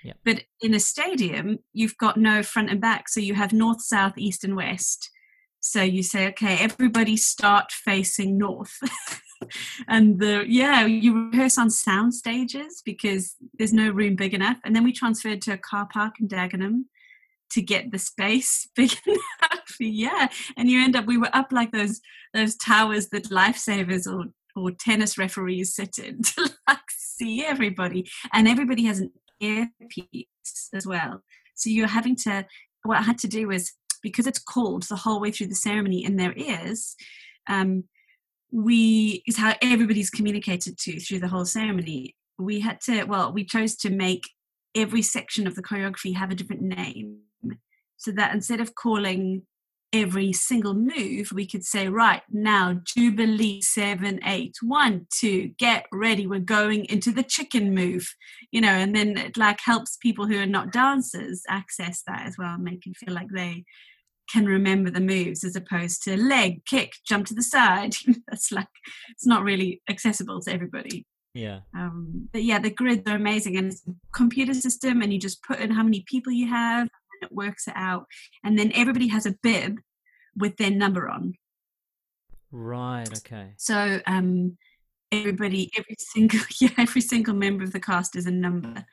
Yeah. 0.04 0.14
But 0.26 0.44
in 0.62 0.74
a 0.74 0.80
stadium, 0.80 1.60
you've 1.74 1.98
got 1.98 2.18
no 2.18 2.42
front 2.42 2.72
and 2.72 2.82
back. 2.82 3.08
So 3.08 3.20
you 3.20 3.36
have 3.36 3.54
north, 3.54 3.82
south, 3.82 4.18
east, 4.18 4.44
and 4.44 4.56
west 4.56 5.12
so 5.62 5.82
you 5.82 6.04
say, 6.04 6.28
okay, 6.30 6.58
everybody 6.60 7.18
start 7.18 7.72
facing 7.72 8.38
north. 8.38 8.78
and 9.88 10.20
the 10.20 10.46
yeah, 10.48 10.86
you 10.86 11.30
rehearse 11.32 11.58
on 11.58 11.70
sound 11.70 12.14
stages 12.14 12.82
because 12.84 13.36
there's 13.58 13.74
no 13.74 13.90
room 13.90 14.16
big 14.16 14.34
enough. 14.34 14.58
And 14.64 14.76
then 14.76 14.84
we 14.84 14.94
transferred 14.94 15.42
to 15.44 15.54
a 15.54 15.58
car 15.58 15.88
park 15.92 16.16
in 16.20 16.28
Dagenham 16.28 16.84
to 17.52 17.62
get 17.62 17.92
the 17.92 17.98
space 17.98 18.68
big 18.76 18.96
enough. 19.06 19.76
yeah. 19.80 20.28
And 20.58 20.70
you 20.70 20.82
end 20.82 20.96
up 20.96 21.06
we 21.06 21.18
were 21.18 21.36
up 21.36 21.52
like 21.52 21.72
those 21.72 22.00
those 22.34 22.56
towers 22.56 23.10
that 23.10 23.26
lifesavers 23.26 24.08
or 24.12 24.26
or 24.56 24.72
tennis 24.72 25.18
referees 25.18 25.76
sit 25.76 25.98
in 26.00 26.22
to 26.24 26.50
like 26.68 26.80
see 26.90 27.46
everybody. 27.46 28.10
And 28.34 28.48
everybody 28.48 28.86
has 28.86 29.00
an 29.00 29.12
earpiece 29.42 30.70
as 30.74 30.86
well. 30.86 31.24
So 31.56 31.70
you're 31.70 31.88
having 31.88 32.16
to 32.18 32.46
what 32.84 33.00
I 33.00 33.02
had 33.02 33.18
to 33.20 33.28
do 33.28 33.48
was 33.48 33.74
because 34.02 34.28
it's 34.28 34.40
called 34.40 34.84
the 34.84 34.96
whole 34.96 35.20
way 35.20 35.32
through 35.32 35.48
the 35.48 35.56
ceremony 35.56 36.04
in 36.04 36.16
their 36.16 36.34
ears 36.38 36.96
um, 37.48 37.84
we 38.52 39.24
is 39.28 39.38
how 39.38 39.56
everybody's 39.62 40.10
communicated 40.10 40.78
to 40.78 41.00
through 41.00 41.20
the 41.20 41.28
whole 41.28 41.46
ceremony. 41.46 42.16
We 42.38 42.62
had 42.62 42.82
to 42.82 43.04
well 43.04 43.34
we 43.34 43.44
chose 43.44 43.76
to 43.78 43.90
make 43.90 44.24
every 44.76 45.02
section 45.02 45.48
of 45.48 45.56
the 45.56 45.64
choreography 45.64 46.16
have 46.16 46.32
a 46.32 46.36
different 46.36 46.62
name. 46.62 47.20
So 47.98 48.12
that 48.12 48.34
instead 48.34 48.62
of 48.62 48.76
calling 48.76 49.44
every 49.94 50.34
single 50.34 50.74
move, 50.74 51.32
we 51.32 51.48
could 51.48 51.64
say, 51.64 51.88
right 51.88 52.22
now, 52.30 52.80
Jubilee 52.86 53.62
seven, 53.62 54.20
eight, 54.26 54.56
one, 54.62 55.08
two, 55.14 55.52
get 55.58 55.86
ready. 55.92 56.28
We're 56.28 56.40
going 56.40 56.86
into 56.86 57.12
the 57.12 57.24
chicken 57.24 57.74
move, 57.74 58.08
you 58.52 58.62
know, 58.62 58.70
and 58.70 58.96
then 58.96 59.18
it 59.18 59.38
like 59.38 59.60
helps 59.62 59.98
people 59.98 60.28
who 60.28 60.40
are 60.40 60.46
not 60.46 60.72
dancers 60.72 61.44
access 61.50 62.04
that 62.08 62.26
as 62.26 62.38
well, 62.38 62.58
make 62.58 62.84
them 62.84 62.94
feel 62.94 63.14
like 63.14 63.30
they 63.34 63.64
can 64.32 64.46
remember 64.46 64.92
the 64.92 65.00
moves 65.00 65.44
as 65.44 65.56
opposed 65.56 66.04
to 66.04 66.16
leg, 66.16 66.64
kick, 66.66 66.94
jump 67.08 67.26
to 67.28 67.34
the 67.34 67.44
side. 67.44 67.96
That's 68.28 68.52
like 68.52 68.68
it's 69.10 69.26
not 69.26 69.44
really 69.44 69.82
accessible 69.90 70.42
to 70.42 70.54
everybody. 70.54 71.06
Yeah. 71.34 71.60
Um, 71.76 72.30
but 72.32 72.44
yeah, 72.44 72.60
the 72.60 72.72
grids 72.72 73.10
are 73.10 73.16
amazing, 73.16 73.58
and 73.58 73.72
it's 73.72 73.84
a 73.88 73.92
computer 74.14 74.54
system, 74.54 75.02
and 75.02 75.14
you 75.14 75.20
just 75.20 75.44
put 75.44 75.60
in 75.60 75.72
how 75.72 75.84
many 75.84 76.04
people 76.08 76.34
you 76.34 76.48
have, 76.48 76.90
it 77.22 77.32
works 77.32 77.68
it 77.68 77.74
out, 77.76 78.06
and 78.44 78.58
then 78.58 78.72
everybody 78.74 79.08
has 79.08 79.26
a 79.26 79.36
bib 79.44 79.80
with 80.36 80.58
their 80.58 80.72
number 80.72 81.10
on. 81.10 81.34
Right. 82.52 83.10
Okay. 83.18 83.54
So 83.58 84.00
um, 84.08 84.58
everybody, 85.12 85.72
every 85.78 85.96
single 86.00 86.40
yeah, 86.62 86.70
every 86.78 87.02
single 87.02 87.36
member 87.36 87.64
of 87.64 87.74
the 87.74 87.80
cast 87.80 88.16
is 88.16 88.26
a 88.26 88.32
number. 88.32 88.86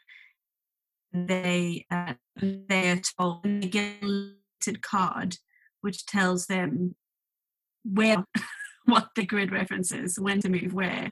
They 1.13 1.87
uh, 1.91 2.15
they 2.41 2.91
are 2.91 3.01
told 3.19 3.45
and 3.45 3.63
they 3.63 3.69
get 3.69 4.83
card 4.83 5.37
which 5.87 6.05
tells 6.05 6.47
them 6.47 6.97
where 7.85 8.25
what 8.87 9.11
the 9.15 9.25
grid 9.25 9.53
references, 9.53 10.19
when 10.19 10.41
to 10.41 10.49
move 10.49 10.75
where. 10.75 11.11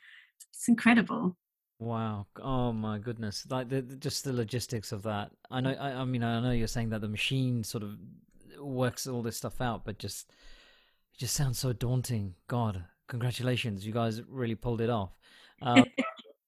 It's 0.52 0.68
incredible. 0.68 1.36
Wow! 1.84 2.26
Oh 2.40 2.72
my 2.72 2.98
goodness! 2.98 3.46
Like 3.50 3.68
the, 3.68 3.82
just 3.82 4.24
the 4.24 4.32
logistics 4.32 4.90
of 4.90 5.02
that. 5.02 5.32
I 5.50 5.60
know. 5.60 5.72
I, 5.72 6.00
I, 6.00 6.04
mean, 6.06 6.22
I 6.22 6.40
know 6.40 6.50
you're 6.50 6.66
saying 6.66 6.88
that 6.90 7.02
the 7.02 7.08
machine 7.08 7.62
sort 7.62 7.82
of 7.82 7.98
works 8.58 9.06
all 9.06 9.20
this 9.20 9.36
stuff 9.36 9.60
out, 9.60 9.84
but 9.84 9.98
just 9.98 10.30
it 10.30 11.18
just 11.18 11.34
sounds 11.34 11.58
so 11.58 11.74
daunting. 11.74 12.36
God, 12.48 12.82
congratulations! 13.06 13.86
You 13.86 13.92
guys 13.92 14.22
really 14.26 14.54
pulled 14.54 14.80
it 14.80 14.88
off. 14.88 15.10
Uh, 15.60 15.84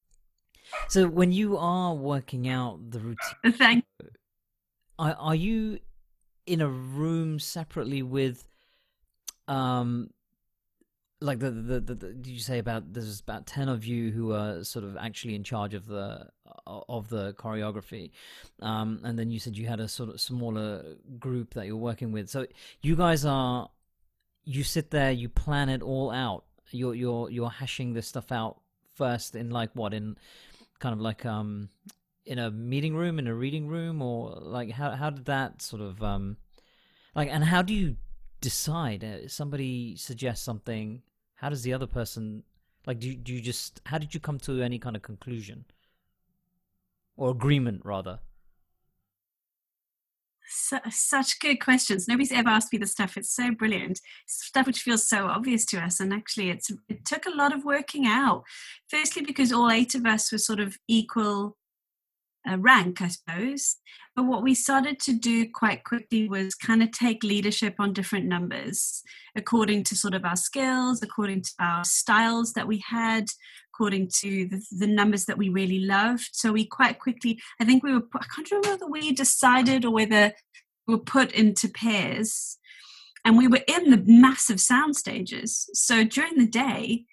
so 0.88 1.06
when 1.06 1.32
you 1.32 1.58
are 1.58 1.94
working 1.94 2.48
out 2.48 2.90
the 2.90 3.00
routine, 3.00 3.52
thank. 3.52 3.84
Are, 4.98 5.16
are 5.18 5.34
you 5.34 5.80
in 6.46 6.62
a 6.62 6.68
room 6.68 7.38
separately 7.38 8.02
with 8.02 8.48
um 9.48 10.08
like 11.20 11.38
the, 11.38 11.50
the, 11.50 11.80
the, 11.80 11.94
the, 11.94 12.12
did 12.12 12.26
you 12.26 12.40
say 12.40 12.58
about 12.58 12.92
there's 12.92 13.20
about 13.20 13.46
10 13.46 13.68
of 13.68 13.86
you 13.86 14.10
who 14.10 14.32
are 14.32 14.62
sort 14.64 14.84
of 14.84 14.96
actually 14.96 15.34
in 15.34 15.42
charge 15.44 15.72
of 15.74 15.86
the 15.86 16.28
of 16.66 17.08
the 17.08 17.32
choreography. 17.34 18.10
Um 18.60 19.00
and 19.02 19.18
then 19.18 19.30
you 19.30 19.38
said 19.38 19.56
you 19.56 19.66
had 19.66 19.80
a 19.80 19.88
sort 19.88 20.10
of 20.10 20.20
smaller 20.20 20.96
group 21.18 21.54
that 21.54 21.66
you're 21.66 21.76
working 21.76 22.12
with. 22.12 22.28
So 22.28 22.46
you 22.82 22.96
guys 22.96 23.24
are 23.24 23.70
you 24.44 24.62
sit 24.62 24.90
there 24.90 25.10
you 25.10 25.28
plan 25.28 25.68
it 25.68 25.82
all 25.82 26.10
out. 26.10 26.44
You're 26.70 26.94
you're 26.94 27.30
you're 27.30 27.50
hashing 27.50 27.94
this 27.94 28.08
stuff 28.08 28.30
out 28.30 28.60
first 28.94 29.34
in 29.34 29.50
like 29.50 29.70
what 29.74 29.94
in 29.94 30.16
kind 30.80 30.92
of 30.92 31.00
like 31.00 31.24
um 31.24 31.70
in 32.26 32.38
a 32.38 32.50
meeting 32.50 32.94
room 32.94 33.18
in 33.18 33.26
a 33.26 33.34
reading 33.34 33.68
room 33.68 34.02
or 34.02 34.36
like 34.40 34.70
how 34.70 34.90
how 34.90 35.08
did 35.10 35.24
that 35.26 35.62
sort 35.62 35.80
of 35.80 36.02
um 36.02 36.36
like 37.14 37.28
and 37.30 37.44
how 37.44 37.62
do 37.62 37.72
you 37.72 37.96
decide 38.50 39.02
uh, 39.02 39.26
somebody 39.26 39.96
suggests 39.96 40.44
something 40.44 41.02
how 41.34 41.48
does 41.48 41.62
the 41.62 41.72
other 41.72 41.88
person 41.98 42.44
like 42.86 42.98
do 43.00 43.08
you, 43.08 43.16
do 43.16 43.32
you 43.34 43.40
just 43.40 43.80
how 43.86 43.98
did 43.98 44.14
you 44.14 44.20
come 44.20 44.38
to 44.38 44.62
any 44.62 44.78
kind 44.78 44.94
of 44.94 45.02
conclusion 45.02 45.64
or 47.16 47.30
agreement 47.30 47.80
rather 47.84 48.20
such 50.90 51.40
good 51.40 51.56
questions. 51.56 52.06
Nobody's 52.06 52.30
ever 52.30 52.50
asked 52.50 52.72
me 52.72 52.78
this 52.78 52.92
stuff. 52.92 53.16
It's 53.16 53.34
so 53.34 53.50
brilliant. 53.50 54.00
Stuff 54.26 54.66
which 54.66 54.80
feels 54.80 55.08
so 55.08 55.26
obvious 55.26 55.64
to 55.66 55.78
us, 55.78 55.98
and 55.98 56.12
actually, 56.12 56.50
it's 56.50 56.70
it 56.88 57.04
took 57.04 57.26
a 57.26 57.36
lot 57.36 57.52
of 57.52 57.64
working 57.64 58.06
out. 58.06 58.44
Firstly, 58.88 59.22
because 59.22 59.52
all 59.52 59.70
eight 59.70 59.94
of 59.96 60.06
us 60.06 60.30
were 60.30 60.38
sort 60.38 60.60
of 60.60 60.76
equal 60.86 61.56
uh, 62.48 62.58
rank, 62.58 63.02
I 63.02 63.08
suppose. 63.08 63.76
But 64.16 64.24
what 64.24 64.42
we 64.42 64.54
started 64.54 64.98
to 65.00 65.12
do 65.12 65.46
quite 65.52 65.84
quickly 65.84 66.26
was 66.26 66.54
kind 66.54 66.82
of 66.82 66.90
take 66.90 67.22
leadership 67.22 67.74
on 67.78 67.92
different 67.92 68.24
numbers 68.24 69.02
according 69.36 69.84
to 69.84 69.94
sort 69.94 70.14
of 70.14 70.24
our 70.24 70.36
skills, 70.36 71.02
according 71.02 71.42
to 71.42 71.50
our 71.60 71.84
styles 71.84 72.54
that 72.54 72.66
we 72.66 72.82
had, 72.88 73.26
according 73.74 74.08
to 74.20 74.48
the, 74.48 74.64
the 74.78 74.86
numbers 74.86 75.26
that 75.26 75.36
we 75.36 75.50
really 75.50 75.80
loved. 75.80 76.30
So 76.32 76.50
we 76.50 76.64
quite 76.64 76.98
quickly, 76.98 77.38
I 77.60 77.66
think 77.66 77.82
we 77.82 77.92
were, 77.92 78.04
I 78.14 78.24
can't 78.34 78.50
remember 78.50 78.70
whether 78.70 78.90
we 78.90 79.12
decided 79.12 79.84
or 79.84 79.92
whether 79.92 80.32
we 80.86 80.94
were 80.94 81.00
put 81.00 81.32
into 81.32 81.68
pairs. 81.68 82.56
And 83.22 83.36
we 83.36 83.48
were 83.48 83.64
in 83.68 83.90
the 83.90 84.02
massive 84.06 84.60
sound 84.60 84.96
stages. 84.96 85.68
So 85.74 86.04
during 86.04 86.38
the 86.38 86.46
day, 86.46 87.04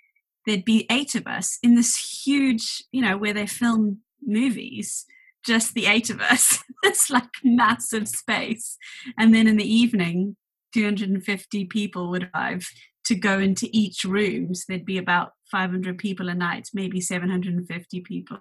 there'd 0.46 0.64
be 0.64 0.86
eight 0.90 1.16
of 1.16 1.28
us 1.28 1.60
in 1.62 1.76
this 1.76 2.24
huge, 2.24 2.86
you 2.94 3.02
know, 3.02 3.18
where 3.18 3.34
they 3.34 3.46
film 3.46 4.00
movies 4.26 5.06
just 5.46 5.74
the 5.74 5.86
eight 5.86 6.10
of 6.10 6.22
us. 6.22 6.64
it's 6.84 7.10
like 7.10 7.30
massive 7.44 8.08
space. 8.08 8.78
And 9.18 9.34
then 9.34 9.48
in 9.48 9.58
the 9.58 9.72
evening, 9.72 10.36
250 10.74 11.66
people 11.66 12.10
would 12.10 12.30
arrive 12.34 12.68
to 13.06 13.16
go 13.16 13.40
into 13.40 13.70
each 13.72 14.04
room. 14.04 14.56
So 14.56 14.66
there'd 14.68 14.86
be 14.86 14.98
about 14.98 15.32
500 15.52 15.98
people 15.98 16.30
a 16.30 16.34
night, 16.34 16.70
maybe 16.74 17.02
750 17.02 18.02
people. 18.02 18.40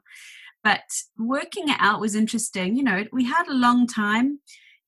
But 0.64 0.82
working 1.18 1.68
it 1.68 1.76
out 1.80 2.00
was 2.00 2.14
interesting. 2.14 2.76
You 2.76 2.84
know, 2.84 3.04
we 3.12 3.24
had 3.24 3.48
a 3.48 3.54
long 3.54 3.86
time, 3.86 4.38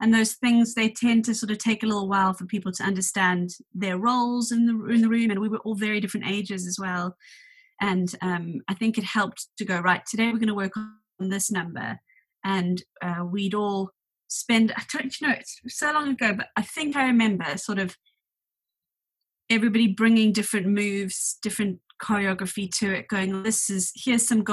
and 0.01 0.15
those 0.15 0.35
things 0.35 0.75
they 0.75 0.89
tend 0.89 1.25
to 1.25 1.35
sort 1.35 1.51
of 1.51 1.59
take 1.59 1.83
a 1.83 1.87
little 1.87 2.09
while 2.09 2.33
for 2.33 2.47
people 2.47 2.71
to 2.73 2.85
understand 2.85 3.51
their 3.75 3.99
roles 3.99 4.53
in 4.53 4.67
the 4.67 4.85
in 4.87 5.01
the 5.01 5.09
room. 5.09 5.31
And 5.31 5.41
we 5.41 5.49
were 5.49 5.59
all 5.59 5.75
very 5.75 6.01
different 6.01 6.29
ages 6.29 6.67
as 6.67 6.79
well. 6.79 7.17
And 7.81 8.15
um, 8.23 8.61
I 8.69 8.75
think 8.75 8.99
it 8.99 9.05
helped 9.05 9.49
to 9.59 9.65
go 9.65 9.81
right. 9.81 10.03
Today 10.09 10.27
we're 10.27 10.39
going 10.39 10.47
to 10.47 10.55
work 10.55 10.77
on 10.77 11.29
this 11.29 11.51
number 11.51 11.99
and 12.45 12.83
uh, 13.03 13.25
we'd 13.25 13.55
all 13.55 13.91
spend 14.29 14.73
i 14.77 14.83
don't 14.93 15.21
you 15.21 15.29
know 15.29 15.35
it's 15.35 15.61
so 15.69 15.93
long 15.93 16.09
ago 16.09 16.33
but 16.33 16.49
i 16.57 16.63
think 16.63 16.97
i 16.97 17.07
remember 17.07 17.57
sort 17.57 17.79
of 17.79 17.97
everybody 19.51 19.87
bringing 19.87 20.33
different 20.33 20.67
moves 20.67 21.39
different 21.43 21.79
choreography 22.03 22.69
to 22.71 22.93
it 22.93 23.09
going 23.09 23.43
this 23.43 23.71
is 23.71 23.93
here's 23.95 24.27
some 24.27 24.45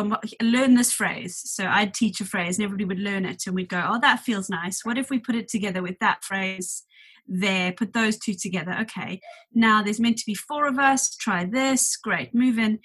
learn 0.42 0.76
this 0.76 0.94
phrase. 0.94 1.42
So 1.44 1.66
i'd 1.66 1.94
teach 1.94 2.22
a 2.22 2.26
phrase 2.26 2.58
and 2.58 2.64
everybody 2.64 2.86
would 2.86 3.00
learn 3.00 3.26
it 3.26 3.44
and 3.46 3.56
we'd 3.56 3.70
go 3.70 3.84
oh 3.86 4.00
that 4.00 4.20
feels 4.20 4.50
nice. 4.50 4.86
What 4.86 4.98
if 4.98 5.10
we 5.10 5.20
put 5.20 5.36
it 5.36 5.48
together 5.48 5.82
with 5.82 5.98
that 6.00 6.24
phrase 6.24 6.84
there? 7.28 7.72
Put 7.74 7.94
those 7.94 8.18
two 8.18 8.36
together. 8.36 8.78
Okay 8.82 9.20
now 9.54 9.82
there's 9.82 10.00
meant 10.00 10.18
to 10.20 10.26
be 10.26 10.36
four 10.36 10.68
of 10.68 10.78
us. 10.78 11.16
Try 11.16 11.46
this. 11.46 11.98
Great. 11.98 12.34
Move 12.34 12.58
in. 12.58 12.80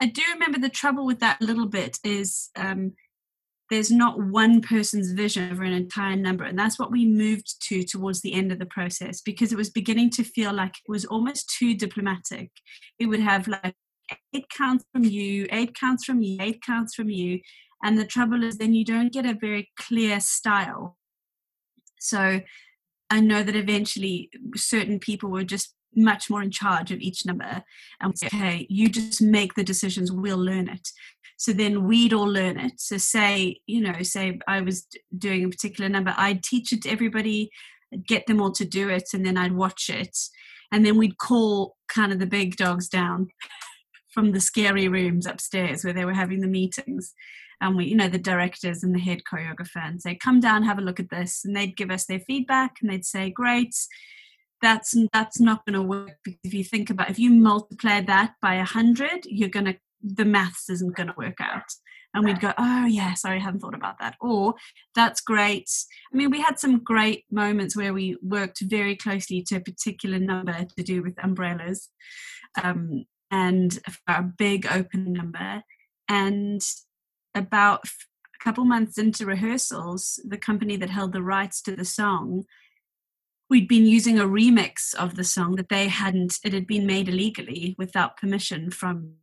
I 0.00 0.06
do 0.06 0.22
remember 0.32 0.58
the 0.58 0.68
trouble 0.68 1.04
with 1.04 1.20
that 1.20 1.40
little 1.40 1.66
bit 1.66 1.98
is 2.04 2.50
um, 2.56 2.92
there's 3.70 3.90
not 3.90 4.20
one 4.20 4.60
person's 4.60 5.12
vision 5.12 5.50
over 5.50 5.62
an 5.62 5.72
entire 5.72 6.16
number. 6.16 6.44
And 6.44 6.58
that's 6.58 6.78
what 6.78 6.90
we 6.90 7.06
moved 7.06 7.62
to 7.68 7.82
towards 7.82 8.20
the 8.20 8.34
end 8.34 8.52
of 8.52 8.58
the 8.58 8.66
process 8.66 9.20
because 9.20 9.52
it 9.52 9.56
was 9.56 9.70
beginning 9.70 10.10
to 10.10 10.24
feel 10.24 10.52
like 10.52 10.72
it 10.76 10.90
was 10.90 11.04
almost 11.04 11.50
too 11.58 11.74
diplomatic. 11.74 12.50
It 12.98 13.06
would 13.06 13.20
have 13.20 13.48
like 13.48 13.74
eight 14.34 14.46
counts 14.50 14.84
from 14.92 15.04
you 15.04 15.46
eight 15.50 15.74
counts 15.74 16.04
from 16.04 16.20
you 16.20 16.36
eight 16.40 16.62
counts 16.62 16.94
from 16.94 17.08
you. 17.08 17.40
And 17.82 17.98
the 17.98 18.04
trouble 18.04 18.42
is 18.44 18.58
then 18.58 18.74
you 18.74 18.84
don't 18.84 19.12
get 19.12 19.26
a 19.26 19.36
very 19.38 19.70
clear 19.78 20.20
style. 20.20 20.96
So 21.98 22.40
i 23.10 23.20
know 23.20 23.42
that 23.42 23.54
eventually 23.54 24.30
certain 24.56 24.98
people 24.98 25.30
were 25.30 25.44
just 25.44 25.74
much 25.96 26.30
more 26.30 26.42
in 26.42 26.50
charge 26.50 26.90
of 26.90 27.00
each 27.00 27.24
number. 27.26 27.62
And 28.00 28.18
say, 28.18 28.26
okay, 28.26 28.66
you 28.68 28.88
just 28.88 29.22
make 29.22 29.54
the 29.54 29.64
decisions, 29.64 30.12
we'll 30.12 30.38
learn 30.38 30.68
it. 30.68 30.88
So 31.44 31.52
then 31.52 31.84
we'd 31.84 32.14
all 32.14 32.24
learn 32.24 32.58
it. 32.58 32.80
So 32.80 32.96
say, 32.96 33.60
you 33.66 33.82
know, 33.82 34.00
say 34.00 34.38
I 34.48 34.62
was 34.62 34.86
doing 35.18 35.44
a 35.44 35.50
particular 35.50 35.90
number, 35.90 36.14
I'd 36.16 36.42
teach 36.42 36.72
it 36.72 36.80
to 36.84 36.88
everybody, 36.88 37.50
get 38.06 38.26
them 38.26 38.40
all 38.40 38.52
to 38.52 38.64
do 38.64 38.88
it, 38.88 39.10
and 39.12 39.26
then 39.26 39.36
I'd 39.36 39.52
watch 39.52 39.90
it. 39.90 40.16
And 40.72 40.86
then 40.86 40.96
we'd 40.96 41.18
call 41.18 41.76
kind 41.86 42.14
of 42.14 42.18
the 42.18 42.24
big 42.24 42.56
dogs 42.56 42.88
down 42.88 43.28
from 44.08 44.32
the 44.32 44.40
scary 44.40 44.88
rooms 44.88 45.26
upstairs 45.26 45.84
where 45.84 45.92
they 45.92 46.06
were 46.06 46.14
having 46.14 46.40
the 46.40 46.48
meetings. 46.48 47.12
And 47.60 47.76
we, 47.76 47.88
you 47.88 47.96
know, 47.96 48.08
the 48.08 48.16
directors 48.16 48.82
and 48.82 48.94
the 48.94 48.98
head 49.00 49.20
choreographer 49.30 49.84
and 49.84 50.00
say, 50.00 50.14
come 50.14 50.40
down, 50.40 50.62
have 50.62 50.78
a 50.78 50.82
look 50.82 50.98
at 50.98 51.10
this. 51.10 51.42
And 51.44 51.54
they'd 51.54 51.76
give 51.76 51.90
us 51.90 52.06
their 52.06 52.20
feedback 52.20 52.76
and 52.80 52.90
they'd 52.90 53.04
say, 53.04 53.28
great, 53.28 53.76
that's 54.62 54.96
that's 55.12 55.38
not 55.38 55.66
going 55.66 55.74
to 55.74 55.82
work 55.82 56.16
because 56.24 56.40
if 56.42 56.54
you 56.54 56.64
think 56.64 56.88
about 56.88 57.10
if 57.10 57.18
you 57.18 57.28
multiply 57.28 58.00
that 58.00 58.32
by 58.40 58.54
a 58.54 58.64
hundred 58.64 59.26
you're 59.26 59.50
going 59.50 59.66
to 59.66 59.76
the 60.04 60.24
maths 60.24 60.68
isn't 60.68 60.96
going 60.96 61.08
to 61.08 61.14
work 61.16 61.40
out. 61.40 61.64
And 62.12 62.24
we'd 62.24 62.40
go 62.40 62.52
oh 62.56 62.86
yeah 62.86 63.14
sorry 63.14 63.38
i 63.38 63.40
haven't 63.40 63.58
thought 63.60 63.74
about 63.74 63.98
that. 63.98 64.14
Or 64.20 64.54
that's 64.94 65.20
great. 65.20 65.68
I 66.12 66.16
mean 66.16 66.30
we 66.30 66.40
had 66.40 66.58
some 66.60 66.78
great 66.78 67.24
moments 67.30 67.76
where 67.76 67.92
we 67.92 68.16
worked 68.22 68.60
very 68.60 68.94
closely 68.94 69.42
to 69.48 69.56
a 69.56 69.60
particular 69.60 70.18
number 70.18 70.64
to 70.76 70.82
do 70.84 71.02
with 71.02 71.22
umbrellas 71.22 71.88
um, 72.62 73.06
and 73.30 73.80
a 74.06 74.22
big 74.22 74.66
open 74.70 75.12
number. 75.12 75.62
And 76.08 76.60
about 77.34 77.84
a 77.84 78.44
couple 78.44 78.64
months 78.64 78.96
into 78.96 79.26
rehearsals 79.26 80.20
the 80.24 80.38
company 80.38 80.76
that 80.76 80.90
held 80.90 81.12
the 81.12 81.22
rights 81.22 81.60
to 81.62 81.74
the 81.74 81.84
song 81.84 82.44
we'd 83.50 83.68
been 83.68 83.86
using 83.86 84.18
a 84.18 84.24
remix 84.24 84.94
of 84.94 85.16
the 85.16 85.24
song 85.24 85.56
that 85.56 85.68
they 85.68 85.88
hadn't 85.88 86.38
it 86.44 86.52
had 86.52 86.66
been 86.66 86.86
made 86.86 87.08
illegally 87.08 87.74
without 87.78 88.16
permission 88.16 88.70
from 88.70 89.14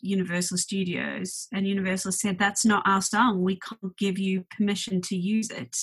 universal 0.00 0.56
studios 0.56 1.48
and 1.52 1.66
universal 1.66 2.12
said 2.12 2.38
that's 2.38 2.64
not 2.64 2.82
our 2.86 3.02
song 3.02 3.42
we 3.42 3.58
can't 3.58 3.96
give 3.96 4.18
you 4.18 4.44
permission 4.56 5.00
to 5.00 5.16
use 5.16 5.50
it. 5.50 5.76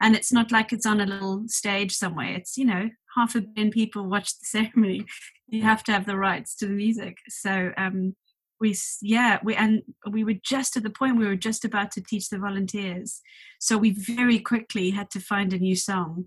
And 0.00 0.14
it's 0.14 0.32
not 0.32 0.52
like 0.52 0.72
it's 0.72 0.86
on 0.86 1.00
a 1.00 1.06
little 1.06 1.44
stage 1.46 1.92
somewhere. 1.92 2.34
It's 2.34 2.56
you 2.56 2.64
know 2.64 2.90
half 3.16 3.34
a 3.34 3.40
billion 3.40 3.70
people 3.70 4.08
watch 4.08 4.38
the 4.38 4.44
ceremony. 4.46 5.06
You 5.48 5.62
have 5.62 5.84
to 5.84 5.92
have 5.92 6.06
the 6.06 6.16
rights 6.16 6.56
to 6.56 6.66
the 6.66 6.72
music. 6.72 7.18
So 7.28 7.70
um 7.76 8.14
we 8.60 8.76
yeah 9.02 9.38
we 9.42 9.54
and 9.54 9.82
we 10.10 10.24
were 10.24 10.40
just 10.42 10.76
at 10.76 10.82
the 10.82 10.90
point 10.90 11.16
we 11.16 11.26
were 11.26 11.36
just 11.36 11.64
about 11.64 11.90
to 11.92 12.02
teach 12.02 12.28
the 12.28 12.38
volunteers. 12.38 13.20
So 13.60 13.78
we 13.78 13.90
very 13.90 14.38
quickly 14.38 14.90
had 14.90 15.10
to 15.10 15.20
find 15.20 15.52
a 15.52 15.58
new 15.58 15.76
song. 15.76 16.26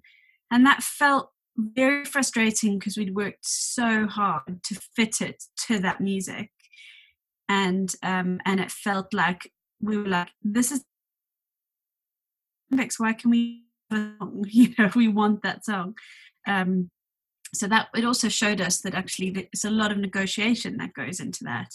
And 0.52 0.66
that 0.66 0.84
felt 0.84 1.32
very 1.58 2.06
frustrating 2.06 2.78
because 2.78 2.98
we'd 2.98 3.16
worked 3.16 3.46
so 3.46 4.08
hard 4.08 4.64
to 4.64 4.80
fit 4.96 5.22
it 5.22 5.44
to 5.68 5.80
that 5.80 6.00
music. 6.00 6.52
And 7.50 7.94
um, 8.04 8.40
and 8.46 8.60
it 8.60 8.72
felt 8.72 9.14
like 9.14 9.52
we 9.82 9.98
were 9.98 10.08
like, 10.08 10.30
this 10.44 10.72
is 10.72 10.84
Olympics, 12.72 13.00
why 13.00 13.14
can 13.14 13.30
we 13.32 13.64
you 14.46 14.74
know, 14.78 14.90
we 14.96 15.08
want 15.08 15.44
that 15.44 15.66
song. 15.66 15.96
Um, 16.48 16.90
so 17.54 17.68
that 17.68 17.88
it 17.96 18.04
also 18.04 18.30
showed 18.30 18.60
us 18.60 18.82
that 18.82 18.94
actually 18.94 19.30
there's 19.30 19.66
a 19.66 19.70
lot 19.70 19.92
of 19.92 19.98
negotiation 19.98 20.78
that 20.78 20.94
goes 20.94 21.20
into 21.20 21.44
that 21.46 21.74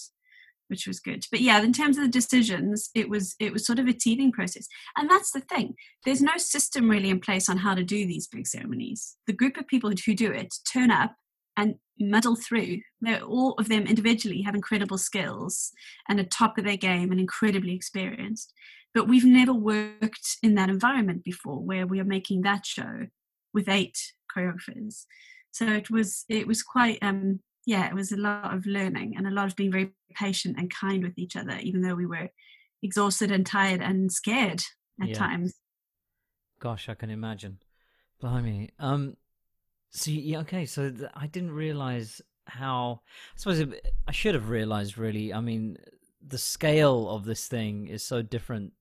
which 0.69 0.87
was 0.87 1.01
good. 1.01 1.27
But 1.31 1.43
yeah, 1.43 1.61
in 1.61 1.75
terms 1.75 1.99
of 1.99 2.05
the 2.05 2.09
decisions, 2.09 2.89
it 2.95 3.11
was 3.11 3.35
it 3.39 3.53
was 3.53 3.67
sort 3.67 3.79
of 3.79 3.87
a 3.87 3.93
teething 3.93 4.33
process. 4.33 4.67
And 4.97 5.11
that's 5.11 5.31
the 5.31 5.41
thing. 5.41 5.75
There's 6.07 6.23
no 6.23 6.39
system 6.39 6.89
really 6.89 7.11
in 7.11 7.21
place 7.21 7.51
on 7.51 7.59
how 7.59 7.75
to 7.75 7.85
do 7.85 8.07
these 8.07 8.27
big 8.27 8.47
ceremonies. 8.47 9.19
The 9.27 9.35
group 9.35 9.59
of 9.59 9.67
people 9.67 9.91
who 9.91 10.15
do 10.15 10.33
it 10.33 10.55
turn 10.73 10.91
up 10.91 11.15
and 11.57 11.77
muddle 11.99 12.37
through. 12.37 12.81
They're 13.01 13.23
all 13.23 13.53
of 13.55 13.69
them 13.69 13.87
individually 13.87 14.43
have 14.43 14.55
incredible 14.55 14.99
skills 14.99 15.73
and 16.09 16.19
a 16.19 16.25
top 16.25 16.59
of 16.59 16.65
their 16.65 16.77
game 16.77 17.11
and 17.11 17.21
incredibly 17.21 17.75
experienced. 17.75 18.53
But 18.95 19.09
we've 19.09 19.25
never 19.25 19.55
worked 19.55 20.37
in 20.43 20.55
that 20.57 20.69
environment 20.69 21.25
before 21.25 21.61
where 21.61 21.87
we 21.87 22.01
are 22.01 22.05
making 22.05 22.43
that 22.43 22.67
show 22.67 23.07
with 23.55 23.69
eight 23.69 23.99
choreographers. 24.35 25.05
So 25.51 25.67
it 25.67 25.91
was 25.91 26.25
it 26.29 26.47
was 26.47 26.63
quite 26.63 26.99
um 27.03 27.41
yeah, 27.65 27.87
it 27.87 27.95
was 27.95 28.11
a 28.13 28.17
lot 28.17 28.55
of 28.55 28.67
learning 28.67 29.15
and 29.17 29.27
a 29.27 29.31
lot 29.31 29.47
of 29.47 29.57
being 29.57 29.71
very 29.71 29.93
patient 30.15 30.57
and 30.59 30.73
kind 30.73 31.03
with 31.03 31.17
each 31.17 31.37
other, 31.37 31.59
even 31.61 31.83
though 31.83 31.95
we 31.95 32.07
were 32.07 32.29
exhausted 32.83 33.31
and 33.31 33.47
tired 33.47 33.81
and 33.81 34.11
scared 34.11 34.63
at 35.01 35.11
yeah. 35.11 35.15
times. 35.15 35.55
Gosh, 36.59 36.89
I 36.89 36.95
can 36.95 37.11
imagine. 37.11 37.59
Blimey. 38.21 38.71
Um, 38.79 39.17
so 39.93 40.11
yeah, 40.11 40.39
okay. 40.41 40.65
So 40.67 40.91
th- 40.91 41.11
I 41.15 41.27
didn't 41.27 41.53
realize 41.53 42.23
how. 42.47 43.03
I 43.35 43.39
suppose 43.39 43.61
it, 43.61 43.95
I 44.09 44.13
should 44.13 44.35
have 44.35 44.49
realized. 44.49 44.97
Really, 44.97 45.33
I 45.33 45.41
mean, 45.41 45.77
the 46.27 46.39
scale 46.39 47.11
of 47.11 47.25
this 47.27 47.47
thing 47.47 47.89
is 47.89 48.03
so 48.03 48.23
different 48.23 48.73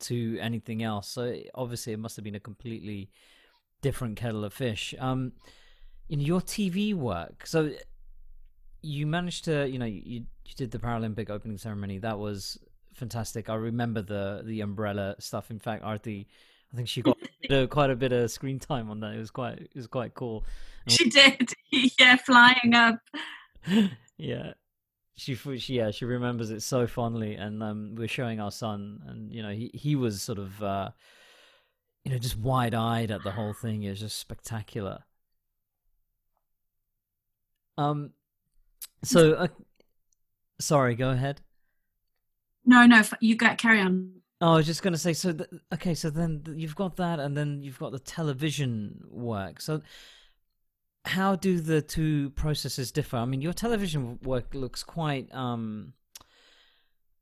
to 0.00 0.38
anything 0.40 0.82
else. 0.84 1.08
So 1.08 1.34
obviously, 1.54 1.92
it 1.92 1.98
must 1.98 2.14
have 2.16 2.24
been 2.24 2.36
a 2.36 2.40
completely 2.40 3.10
different 3.82 4.16
kettle 4.16 4.44
of 4.44 4.54
fish. 4.54 4.94
Um, 5.00 5.32
in 6.08 6.20
your 6.20 6.40
TV 6.40 6.94
work, 6.94 7.44
so 7.44 7.72
you 8.82 9.04
managed 9.04 9.46
to, 9.46 9.68
you 9.68 9.80
know, 9.80 9.86
you 9.86 10.26
you 10.44 10.54
did 10.56 10.70
the 10.70 10.78
Paralympic 10.78 11.28
opening 11.28 11.58
ceremony. 11.58 11.98
That 11.98 12.20
was 12.20 12.56
fantastic. 12.94 13.50
I 13.50 13.54
remember 13.56 14.00
the 14.00 14.42
the 14.44 14.60
umbrella 14.60 15.16
stuff. 15.18 15.50
In 15.50 15.58
fact, 15.58 15.82
Arti, 15.82 16.28
I 16.72 16.76
think 16.76 16.88
she 16.88 17.02
got 17.48 17.70
quite 17.70 17.90
a 17.90 17.96
bit 17.96 18.12
of 18.12 18.30
screen 18.30 18.58
time 18.58 18.90
on 18.90 19.00
that. 19.00 19.14
It 19.14 19.18
was 19.18 19.30
quite 19.30 19.58
it 19.58 19.74
was 19.74 19.86
quite 19.86 20.14
cool. 20.14 20.44
She 20.88 21.08
did, 21.08 21.52
yeah, 21.98 22.16
flying 22.16 22.74
up. 22.74 22.98
yeah, 24.18 24.52
she, 25.16 25.34
she 25.34 25.74
yeah 25.74 25.90
she 25.90 26.04
remembers 26.04 26.50
it 26.50 26.62
so 26.62 26.86
fondly, 26.86 27.34
and 27.34 27.62
um, 27.62 27.94
we're 27.96 28.08
showing 28.08 28.40
our 28.40 28.52
son, 28.52 29.02
and 29.06 29.32
you 29.32 29.42
know 29.42 29.50
he 29.50 29.70
he 29.74 29.96
was 29.96 30.22
sort 30.22 30.38
of 30.38 30.62
uh, 30.62 30.90
you 32.04 32.12
know 32.12 32.18
just 32.18 32.38
wide 32.38 32.74
eyed 32.74 33.10
at 33.10 33.22
the 33.24 33.32
whole 33.32 33.52
thing. 33.52 33.82
It 33.82 33.90
was 33.90 34.00
just 34.00 34.18
spectacular. 34.18 35.04
Um, 37.78 38.12
so, 39.02 39.34
uh, 39.34 39.48
sorry, 40.58 40.94
go 40.94 41.10
ahead. 41.10 41.42
No, 42.64 42.86
no, 42.86 43.02
you 43.20 43.36
got 43.36 43.58
carry 43.58 43.80
on. 43.80 44.12
Oh, 44.40 44.52
I 44.52 44.56
was 44.56 44.66
just 44.66 44.82
going 44.82 44.92
to 44.92 44.98
say. 44.98 45.12
So, 45.12 45.32
th- 45.32 45.48
okay, 45.74 45.94
so 45.94 46.10
then 46.10 46.42
you've 46.56 46.74
got 46.74 46.96
that, 46.96 47.20
and 47.20 47.36
then 47.36 47.62
you've 47.62 47.78
got 47.78 47.92
the 47.92 47.98
television 47.98 49.02
work. 49.10 49.60
So, 49.60 49.80
how 51.06 51.36
do 51.36 51.60
the 51.60 51.80
two 51.80 52.30
processes 52.30 52.92
differ? 52.92 53.16
I 53.16 53.24
mean, 53.24 53.40
your 53.40 53.54
television 53.54 54.18
work 54.22 54.54
looks 54.54 54.82
quite. 54.82 55.32
um 55.34 55.94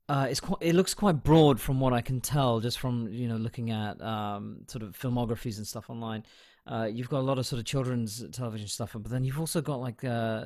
uh, 0.07 0.27
it's 0.29 0.39
quite, 0.39 0.57
it 0.61 0.75
looks 0.75 0.93
quite 0.93 1.23
broad 1.23 1.59
from 1.59 1.79
what 1.79 1.91
I 1.91 2.01
can 2.01 2.21
tell, 2.21 2.59
just 2.59 2.79
from 2.79 3.07
you 3.07 3.27
know 3.27 3.37
looking 3.37 3.71
at 3.71 3.99
um, 4.01 4.59
sort 4.67 4.83
of 4.83 4.97
filmographies 4.97 5.57
and 5.57 5.65
stuff 5.65 5.89
online. 5.89 6.23
Uh, 6.67 6.87
you've 6.91 7.09
got 7.09 7.19
a 7.19 7.27
lot 7.27 7.39
of 7.39 7.45
sort 7.45 7.59
of 7.59 7.65
children's 7.65 8.23
television 8.31 8.67
stuff, 8.67 8.91
but 8.93 9.09
then 9.09 9.23
you've 9.23 9.39
also 9.39 9.61
got 9.61 9.79
like 9.81 10.03
uh, 10.03 10.45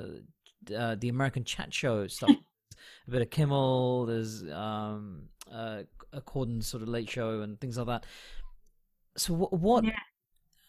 uh, 0.76 0.96
the 0.96 1.10
American 1.10 1.44
chat 1.44 1.74
show 1.74 2.08
stuff. 2.08 2.30
a 3.08 3.12
bit 3.12 3.22
of 3.22 3.30
Kimmel. 3.30 4.06
There's 4.06 4.44
um, 4.50 5.24
uh, 5.52 5.84
a 6.14 6.22
Corden 6.22 6.64
sort 6.64 6.84
of 6.84 6.90
late 6.90 7.10
show 7.10 7.42
and 7.42 7.60
things 7.60 7.78
like 7.78 7.88
that. 7.88 8.06
So 9.18 9.34
what? 9.34 9.54
what 9.54 9.84
yeah. 9.84 9.92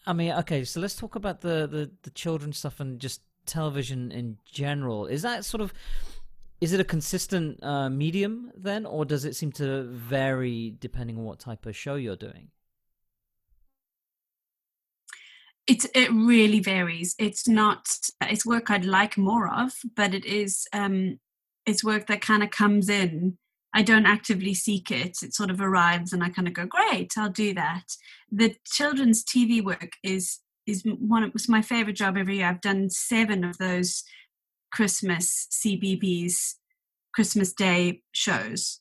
I 0.05 0.13
mean, 0.13 0.31
okay. 0.31 0.63
So 0.63 0.79
let's 0.79 0.95
talk 0.95 1.15
about 1.15 1.41
the, 1.41 1.67
the 1.67 1.91
the 2.03 2.09
children 2.11 2.53
stuff 2.53 2.79
and 2.79 2.99
just 2.99 3.21
television 3.45 4.11
in 4.11 4.37
general. 4.45 5.05
Is 5.05 5.21
that 5.21 5.45
sort 5.45 5.61
of 5.61 5.73
is 6.59 6.73
it 6.73 6.79
a 6.79 6.83
consistent 6.83 7.63
uh, 7.63 7.89
medium 7.89 8.51
then, 8.55 8.85
or 8.85 9.05
does 9.05 9.25
it 9.25 9.35
seem 9.35 9.51
to 9.53 9.83
vary 9.83 10.75
depending 10.79 11.17
on 11.17 11.23
what 11.23 11.39
type 11.39 11.65
of 11.65 11.75
show 11.75 11.95
you're 11.95 12.15
doing? 12.15 12.49
it 15.67 15.85
it 15.95 16.11
really 16.11 16.59
varies. 16.59 17.15
It's 17.17 17.47
not 17.47 17.87
it's 18.21 18.45
work 18.45 18.69
I'd 18.69 18.85
like 18.85 19.17
more 19.17 19.51
of, 19.51 19.73
but 19.95 20.13
it 20.13 20.25
is 20.25 20.67
um 20.73 21.19
it's 21.65 21.83
work 21.83 22.07
that 22.07 22.21
kind 22.21 22.43
of 22.43 22.49
comes 22.49 22.89
in. 22.89 23.37
I 23.73 23.83
don't 23.83 24.05
actively 24.05 24.53
seek 24.53 24.91
it. 24.91 25.17
It 25.23 25.33
sort 25.33 25.49
of 25.49 25.61
arrives 25.61 26.11
and 26.11 26.23
I 26.23 26.29
kind 26.29 26.47
of 26.47 26.53
go, 26.53 26.65
Great, 26.65 27.13
I'll 27.17 27.29
do 27.29 27.53
that. 27.53 27.83
The 28.31 28.55
children's 28.65 29.23
TV 29.23 29.63
work 29.63 29.93
is 30.03 30.39
is 30.67 30.83
one 30.85 31.23
of 31.23 31.33
my 31.49 31.61
favorite 31.61 31.95
job 31.95 32.17
every 32.17 32.37
year. 32.37 32.47
I've 32.47 32.61
done 32.61 32.89
seven 32.89 33.43
of 33.43 33.57
those 33.57 34.03
Christmas 34.71 35.47
CBeebies 35.51 36.55
Christmas 37.13 37.53
Day 37.53 38.03
shows. 38.11 38.79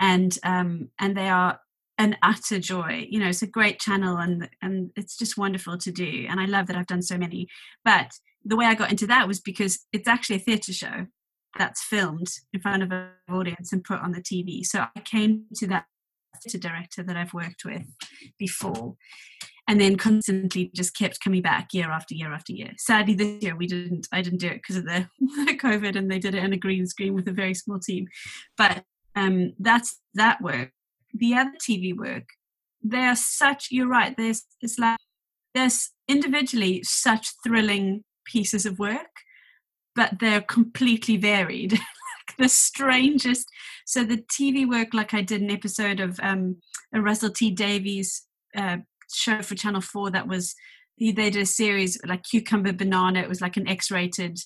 And 0.00 0.36
um 0.42 0.88
and 0.98 1.16
they 1.16 1.28
are 1.28 1.60
an 1.98 2.16
utter 2.22 2.58
joy. 2.58 3.06
You 3.08 3.20
know, 3.20 3.28
it's 3.28 3.42
a 3.42 3.46
great 3.46 3.78
channel 3.78 4.16
and 4.16 4.48
and 4.60 4.90
it's 4.96 5.16
just 5.16 5.38
wonderful 5.38 5.78
to 5.78 5.92
do. 5.92 6.26
And 6.28 6.40
I 6.40 6.46
love 6.46 6.66
that 6.66 6.76
I've 6.76 6.86
done 6.86 7.02
so 7.02 7.16
many. 7.16 7.48
But 7.84 8.10
the 8.44 8.56
way 8.56 8.66
I 8.66 8.74
got 8.74 8.90
into 8.90 9.06
that 9.06 9.28
was 9.28 9.40
because 9.40 9.86
it's 9.92 10.08
actually 10.08 10.36
a 10.36 10.40
theatre 10.40 10.72
show 10.72 11.06
that's 11.58 11.82
filmed 11.82 12.28
in 12.52 12.60
front 12.60 12.82
of 12.82 12.92
an 12.92 13.08
audience 13.30 13.72
and 13.72 13.84
put 13.84 14.00
on 14.00 14.12
the 14.12 14.20
TV. 14.20 14.64
So 14.64 14.86
I 14.94 15.00
came 15.00 15.44
to 15.56 15.66
that 15.68 15.86
theatre 16.42 16.58
director 16.58 17.02
that 17.02 17.16
I've 17.16 17.34
worked 17.34 17.64
with 17.64 17.86
before 18.38 18.96
and 19.68 19.80
then 19.80 19.96
constantly 19.96 20.70
just 20.74 20.96
kept 20.96 21.20
coming 21.20 21.42
back 21.42 21.72
year 21.72 21.90
after 21.90 22.14
year 22.14 22.32
after 22.32 22.52
year. 22.52 22.72
Sadly, 22.78 23.14
this 23.14 23.42
year 23.42 23.56
we 23.56 23.66
didn't. 23.66 24.08
I 24.12 24.20
didn't 24.20 24.40
do 24.40 24.48
it 24.48 24.56
because 24.56 24.76
of 24.76 24.84
the 24.86 25.06
COVID, 25.20 25.96
and 25.96 26.10
they 26.10 26.18
did 26.18 26.34
it 26.34 26.42
in 26.42 26.52
a 26.52 26.56
green 26.56 26.86
screen 26.86 27.14
with 27.14 27.28
a 27.28 27.32
very 27.32 27.54
small 27.54 27.78
team. 27.78 28.08
But 28.56 28.84
um, 29.14 29.52
that's 29.58 30.00
that 30.14 30.40
work. 30.40 30.70
The 31.14 31.34
other 31.34 31.52
TV 31.60 31.96
work, 31.96 32.24
they 32.82 33.04
are 33.04 33.16
such. 33.16 33.68
You're 33.70 33.88
right. 33.88 34.16
There's 34.16 34.44
it's 34.60 34.78
like 34.78 34.98
there's 35.54 35.90
individually 36.08 36.82
such 36.82 37.28
thrilling 37.44 38.02
pieces 38.24 38.66
of 38.66 38.78
work, 38.78 39.10
but 39.94 40.18
they're 40.20 40.40
completely 40.40 41.16
varied. 41.16 41.72
like 42.28 42.36
the 42.38 42.48
strangest. 42.48 43.48
So 43.86 44.04
the 44.04 44.18
TV 44.18 44.68
work, 44.68 44.94
like 44.94 45.14
I 45.14 45.22
did 45.22 45.42
an 45.42 45.50
episode 45.50 46.00
of 46.00 46.18
um, 46.22 46.56
a 46.94 47.00
Russell 47.00 47.30
T 47.30 47.50
Davies 47.50 48.26
uh, 48.56 48.78
show 49.12 49.42
for 49.42 49.54
Channel 49.54 49.80
Four 49.80 50.10
that 50.10 50.28
was 50.28 50.54
they 50.98 51.12
did 51.12 51.36
a 51.36 51.46
series 51.46 51.98
like 52.06 52.22
Cucumber 52.22 52.72
Banana. 52.72 53.20
It 53.20 53.28
was 53.28 53.40
like 53.40 53.56
an 53.56 53.68
X-rated 53.68 54.38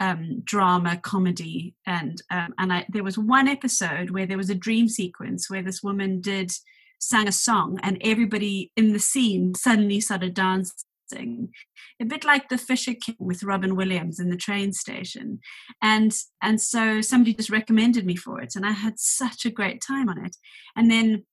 um, 0.00 0.40
drama 0.44 0.98
comedy, 1.02 1.74
and 1.86 2.22
um, 2.30 2.54
and 2.58 2.72
I, 2.72 2.86
there 2.88 3.04
was 3.04 3.18
one 3.18 3.48
episode 3.48 4.10
where 4.10 4.26
there 4.26 4.36
was 4.36 4.50
a 4.50 4.54
dream 4.54 4.88
sequence 4.88 5.50
where 5.50 5.62
this 5.62 5.82
woman 5.82 6.20
did 6.20 6.52
sang 7.00 7.28
a 7.28 7.32
song, 7.32 7.78
and 7.82 7.98
everybody 8.00 8.72
in 8.76 8.92
the 8.92 8.98
scene 8.98 9.54
suddenly 9.54 10.00
started 10.00 10.34
dancing 10.34 10.87
a 11.16 12.04
bit 12.04 12.24
like 12.24 12.48
the 12.48 12.58
Fisher 12.58 12.94
King 12.94 13.16
with 13.18 13.42
Robin 13.42 13.76
Williams 13.76 14.18
in 14.18 14.30
the 14.30 14.36
train 14.36 14.72
station. 14.72 15.40
And 15.82 16.14
and 16.42 16.60
so 16.60 17.00
somebody 17.00 17.34
just 17.34 17.50
recommended 17.50 18.06
me 18.06 18.16
for 18.16 18.40
it 18.40 18.54
and 18.56 18.66
I 18.66 18.72
had 18.72 18.98
such 18.98 19.44
a 19.44 19.50
great 19.50 19.82
time 19.86 20.08
on 20.08 20.24
it. 20.24 20.36
And 20.76 20.90
then 20.90 21.24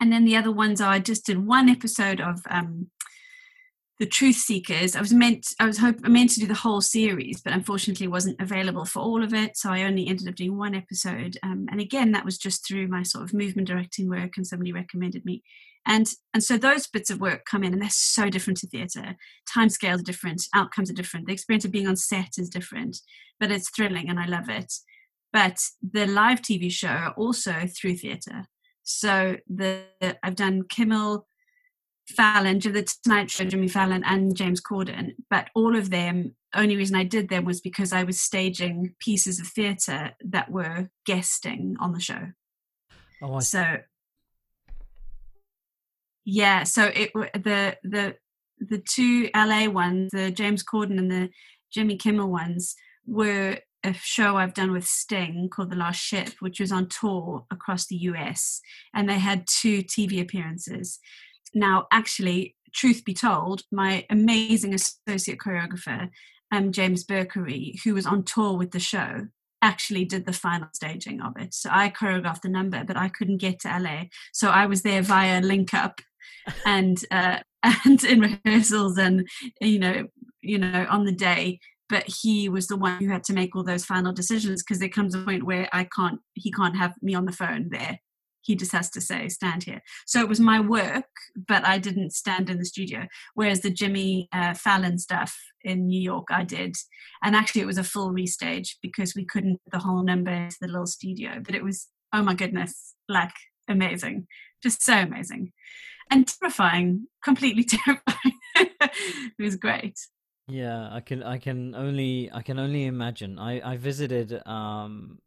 and 0.00 0.12
then 0.12 0.24
the 0.24 0.36
other 0.36 0.52
ones 0.52 0.80
are 0.80 0.92
I 0.92 0.98
just 0.98 1.26
did 1.26 1.46
one 1.46 1.68
episode 1.68 2.20
of 2.20 2.40
um, 2.50 2.90
the 3.98 4.06
Truth 4.06 4.36
Seekers. 4.36 4.94
I 4.94 5.00
was 5.00 5.12
meant 5.12 5.46
I 5.58 5.66
was 5.66 5.78
hope, 5.78 6.00
meant 6.00 6.30
to 6.30 6.40
do 6.40 6.46
the 6.46 6.54
whole 6.54 6.80
series, 6.80 7.40
but 7.40 7.52
unfortunately 7.52 8.08
wasn't 8.08 8.40
available 8.40 8.84
for 8.84 9.00
all 9.00 9.22
of 9.22 9.32
it. 9.32 9.56
So 9.56 9.70
I 9.70 9.84
only 9.84 10.06
ended 10.06 10.28
up 10.28 10.34
doing 10.34 10.58
one 10.58 10.74
episode. 10.74 11.38
Um, 11.42 11.66
and 11.70 11.80
again, 11.80 12.12
that 12.12 12.24
was 12.24 12.38
just 12.38 12.66
through 12.66 12.88
my 12.88 13.02
sort 13.02 13.24
of 13.24 13.34
movement 13.34 13.68
directing 13.68 14.08
work, 14.08 14.36
and 14.36 14.46
somebody 14.46 14.72
recommended 14.72 15.24
me. 15.24 15.42
And 15.86 16.08
and 16.34 16.42
so 16.42 16.58
those 16.58 16.86
bits 16.86 17.10
of 17.10 17.20
work 17.20 17.44
come 17.44 17.62
in, 17.62 17.72
and 17.72 17.80
they're 17.80 17.88
so 17.90 18.28
different 18.28 18.58
to 18.58 18.66
theatre. 18.66 19.16
Time 19.52 19.68
scales 19.68 20.00
are 20.00 20.04
different, 20.04 20.42
outcomes 20.54 20.90
are 20.90 20.94
different. 20.94 21.26
The 21.26 21.32
experience 21.32 21.64
of 21.64 21.70
being 21.70 21.86
on 21.86 21.96
set 21.96 22.38
is 22.38 22.50
different, 22.50 22.98
but 23.38 23.52
it's 23.52 23.70
thrilling, 23.70 24.08
and 24.08 24.18
I 24.18 24.26
love 24.26 24.48
it. 24.48 24.72
But 25.32 25.58
the 25.82 26.06
live 26.06 26.42
TV 26.42 26.70
show 26.70 27.12
also 27.16 27.66
through 27.68 27.96
theatre. 27.96 28.46
So 28.82 29.36
the 29.48 29.84
I've 30.22 30.36
done 30.36 30.64
Kimmel, 30.68 31.26
Fallon, 32.08 32.58
the 32.58 32.88
Tonight 33.02 33.30
Show, 33.30 33.44
Jimmy 33.44 33.68
Fallon, 33.68 34.02
and 34.04 34.36
James 34.36 34.60
Corden. 34.60 35.14
But 35.30 35.50
all 35.54 35.76
of 35.76 35.90
them, 35.90 36.34
only 36.54 36.76
reason 36.76 36.96
I 36.96 37.04
did 37.04 37.28
them 37.28 37.44
was 37.44 37.60
because 37.60 37.92
I 37.92 38.04
was 38.04 38.20
staging 38.20 38.94
pieces 39.00 39.40
of 39.40 39.46
theatre 39.48 40.12
that 40.24 40.50
were 40.50 40.88
guesting 41.04 41.76
on 41.80 41.92
the 41.92 42.00
show. 42.00 42.32
Oh, 43.22 43.34
I 43.34 43.38
so 43.40 43.78
yeah, 46.26 46.64
so 46.64 46.90
it 46.92 47.12
the 47.14 47.76
the 47.84 48.16
the 48.58 48.78
two 48.78 49.30
LA 49.34 49.68
ones, 49.68 50.10
the 50.12 50.30
James 50.32 50.64
Corden 50.64 50.98
and 50.98 51.10
the 51.10 51.30
Jimmy 51.72 51.96
Kimmel 51.96 52.30
ones, 52.30 52.74
were 53.06 53.58
a 53.84 53.94
show 53.94 54.36
I've 54.36 54.54
done 54.54 54.72
with 54.72 54.84
Sting 54.84 55.48
called 55.48 55.70
The 55.70 55.76
Last 55.76 56.00
Ship, 56.00 56.30
which 56.40 56.58
was 56.58 56.72
on 56.72 56.88
tour 56.88 57.46
across 57.52 57.86
the 57.86 57.96
US, 57.96 58.60
and 58.92 59.08
they 59.08 59.20
had 59.20 59.46
two 59.46 59.84
TV 59.84 60.20
appearances. 60.20 60.98
Now, 61.54 61.86
actually, 61.92 62.56
truth 62.74 63.04
be 63.04 63.14
told, 63.14 63.62
my 63.70 64.04
amazing 64.10 64.74
associate 64.74 65.38
choreographer, 65.38 66.10
um, 66.50 66.72
James 66.72 67.04
Berkery, 67.04 67.80
who 67.84 67.94
was 67.94 68.04
on 68.04 68.24
tour 68.24 68.56
with 68.58 68.72
the 68.72 68.80
show, 68.80 69.28
actually 69.62 70.04
did 70.04 70.26
the 70.26 70.32
final 70.32 70.68
staging 70.74 71.20
of 71.20 71.34
it. 71.38 71.54
So 71.54 71.70
I 71.72 71.90
choreographed 71.90 72.42
the 72.42 72.48
number, 72.48 72.84
but 72.84 72.96
I 72.96 73.08
couldn't 73.08 73.38
get 73.38 73.60
to 73.60 73.78
LA. 73.78 74.04
So 74.32 74.48
I 74.50 74.66
was 74.66 74.82
there 74.82 75.02
via 75.02 75.40
link 75.40 75.72
up 75.72 76.00
and 76.64 77.04
uh, 77.10 77.38
and 77.84 78.04
in 78.04 78.20
rehearsals 78.20 78.98
and 78.98 79.26
you 79.60 79.78
know 79.78 80.06
you 80.40 80.58
know 80.58 80.86
on 80.88 81.04
the 81.04 81.12
day 81.12 81.58
but 81.88 82.04
he 82.22 82.48
was 82.48 82.66
the 82.66 82.76
one 82.76 83.02
who 83.02 83.10
had 83.10 83.24
to 83.24 83.32
make 83.32 83.54
all 83.54 83.62
those 83.62 83.84
final 83.84 84.12
decisions 84.12 84.62
because 84.62 84.80
there 84.80 84.88
comes 84.88 85.14
a 85.14 85.22
point 85.22 85.44
where 85.44 85.68
I 85.72 85.84
can't, 85.84 86.20
he 86.34 86.50
can't 86.50 86.76
have 86.76 86.94
me 87.00 87.14
on 87.14 87.26
the 87.26 87.32
phone 87.32 87.68
there. 87.70 88.00
He 88.42 88.54
just 88.54 88.72
has 88.72 88.90
to 88.90 89.00
say, 89.00 89.28
stand 89.28 89.64
here. 89.64 89.80
So 90.06 90.20
it 90.20 90.28
was 90.28 90.38
my 90.38 90.60
work, 90.60 91.06
but 91.48 91.64
I 91.64 91.78
didn't 91.78 92.12
stand 92.12 92.48
in 92.48 92.58
the 92.58 92.64
studio. 92.64 93.06
Whereas 93.34 93.60
the 93.60 93.70
Jimmy 93.70 94.28
uh, 94.32 94.54
Fallon 94.54 94.98
stuff 94.98 95.36
in 95.62 95.88
New 95.88 96.00
York, 96.00 96.28
I 96.30 96.44
did. 96.44 96.76
And 97.24 97.34
actually, 97.34 97.62
it 97.62 97.66
was 97.66 97.78
a 97.78 97.84
full 97.84 98.12
restage 98.12 98.76
because 98.82 99.14
we 99.16 99.24
couldn't 99.24 99.60
the 99.72 99.80
whole 99.80 100.04
number 100.04 100.30
into 100.30 100.56
the 100.60 100.68
little 100.68 100.86
studio. 100.86 101.40
But 101.44 101.56
it 101.56 101.64
was, 101.64 101.88
oh 102.12 102.22
my 102.22 102.34
goodness, 102.34 102.94
like 103.08 103.32
amazing. 103.68 104.28
Just 104.62 104.82
so 104.82 104.94
amazing. 104.94 105.52
And 106.10 106.26
terrifying, 106.26 107.06
completely 107.22 107.64
terrifying. 107.64 108.32
it 108.54 109.32
was 109.38 109.56
great. 109.56 109.98
Yeah, 110.48 110.88
I 110.92 111.00
can 111.00 111.22
I 111.22 111.38
can 111.38 111.74
only 111.74 112.30
I 112.32 112.42
can 112.42 112.58
only 112.58 112.84
imagine. 112.84 113.38
I 113.38 113.72
I 113.72 113.76
visited 113.76 114.40
um 114.46 115.18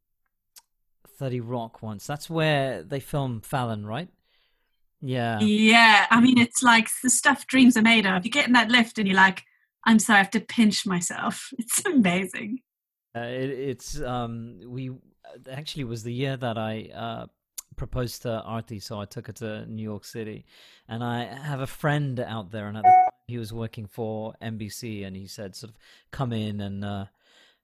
30 1.18 1.42
Rock 1.42 1.82
once. 1.82 2.08
That's 2.08 2.30
where 2.30 2.84
they 2.84 3.02
film 3.02 3.42
Fallon, 3.42 3.86
right? 3.86 4.10
Yeah. 5.02 5.40
Yeah, 5.42 6.08
I 6.10 6.22
mean 6.22 6.38
it's 6.38 6.64
like 6.64 6.88
the 7.04 7.10
stuff 7.10 7.48
dreams 7.48 7.76
are 7.76 7.82
made 7.82 8.06
of. 8.06 8.26
You 8.26 8.32
get 8.32 8.48
in 8.48 8.54
that 8.54 8.70
lift 8.70 8.98
and 8.98 9.08
you're 9.08 9.18
like, 9.18 9.44
I'm 9.86 10.00
sorry, 10.00 10.20
I 10.20 10.24
have 10.24 10.32
to 10.32 10.40
pinch 10.40 10.86
myself. 10.86 11.50
It's 11.60 11.86
amazing. 11.86 12.60
Uh, 13.16 13.22
it, 13.22 13.50
it's 13.50 14.02
um 14.02 14.60
we 14.66 14.92
actually 15.52 15.84
was 15.84 16.04
the 16.04 16.14
year 16.14 16.38
that 16.38 16.58
I 16.58 16.90
uh 16.96 17.26
proposed 17.80 18.22
to 18.24 18.44
Aarti, 18.46 18.84
so 18.84 19.00
I 19.00 19.06
took 19.06 19.28
her 19.28 19.34
to 19.34 19.66
New 19.66 19.82
York 19.82 20.06
City, 20.06 20.46
and 20.88 21.04
I 21.04 21.24
have 21.24 21.62
a 21.62 21.68
friend 21.68 22.20
out 22.20 22.52
there, 22.52 22.68
and 22.68 22.78
at 22.78 22.84
the 22.84 23.10
he 23.30 23.38
was 23.38 23.54
working 23.54 23.86
for 23.86 24.34
NBC, 24.42 25.06
and 25.06 25.16
he 25.16 25.28
said, 25.28 25.56
sort 25.56 25.72
of, 25.72 25.78
come 26.12 26.34
in 26.34 26.60
and 26.62 26.84
uh, 26.84 27.06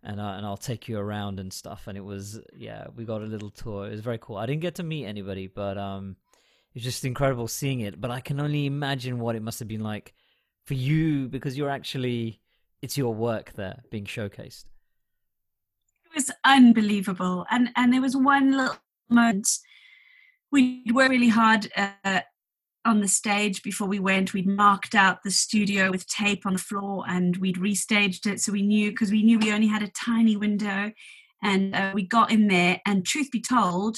and 0.04 0.22
uh, 0.22 0.36
and 0.38 0.46
I'll 0.46 0.58
take 0.58 0.88
you 0.88 0.98
around 0.98 1.40
and 1.40 1.52
stuff. 1.52 1.88
And 1.88 1.98
it 1.98 2.06
was 2.06 2.40
yeah, 2.56 2.86
we 2.96 3.04
got 3.04 3.22
a 3.22 3.26
little 3.26 3.50
tour. 3.50 3.88
It 3.88 3.92
was 3.92 4.02
very 4.02 4.20
cool. 4.20 4.38
I 4.38 4.46
didn't 4.46 4.62
get 4.62 4.76
to 4.76 4.84
meet 4.84 5.06
anybody, 5.06 5.48
but 5.48 5.78
um, 5.78 6.16
it 6.74 6.76
was 6.76 6.84
just 6.84 7.04
incredible 7.04 7.48
seeing 7.48 7.82
it. 7.82 8.00
But 8.00 8.12
I 8.12 8.22
can 8.22 8.40
only 8.40 8.66
imagine 8.66 9.20
what 9.20 9.36
it 9.36 9.42
must 9.42 9.60
have 9.60 9.68
been 9.68 9.84
like 9.84 10.14
for 10.66 10.76
you 10.76 11.28
because 11.28 11.58
you're 11.58 11.70
actually 11.70 12.40
it's 12.82 12.98
your 12.98 13.14
work 13.14 13.54
there 13.54 13.84
being 13.90 14.06
showcased. 14.06 14.66
It 16.06 16.16
was 16.16 16.32
unbelievable, 16.46 17.46
and 17.50 17.70
and 17.76 17.92
there 17.92 18.02
was 18.02 18.16
one 18.16 18.52
little 18.56 18.78
moment 19.10 19.50
we 20.52 20.84
worked 20.94 21.12
really 21.12 21.30
hard 21.30 21.72
uh, 21.76 22.22
on 22.86 23.02
the 23.02 23.08
stage 23.08 23.64
before 23.64 23.88
we 23.88 24.00
went. 24.00 24.34
We'd 24.34 24.48
marked 24.48 24.96
out 24.96 25.24
the 25.24 25.32
studio 25.32 25.92
with 25.92 26.08
tape 26.08 26.46
on 26.46 26.54
the 26.54 26.60
floor 26.60 27.04
and 27.08 27.36
we'd 27.38 27.58
restaged 27.58 28.26
it 28.32 28.40
so 28.40 28.52
we 28.52 28.62
knew 28.62 28.92
because 28.92 29.12
we 29.12 29.24
knew 29.24 29.40
we 29.40 29.52
only 29.52 29.68
had 29.68 29.84
a 29.84 29.90
tiny 29.90 30.38
window. 30.38 30.92
And 31.44 31.76
uh, 31.76 31.92
we 31.94 32.08
got 32.08 32.32
in 32.32 32.48
there, 32.48 32.82
and 32.88 33.06
truth 33.06 33.30
be 33.30 33.42
told, 33.42 33.98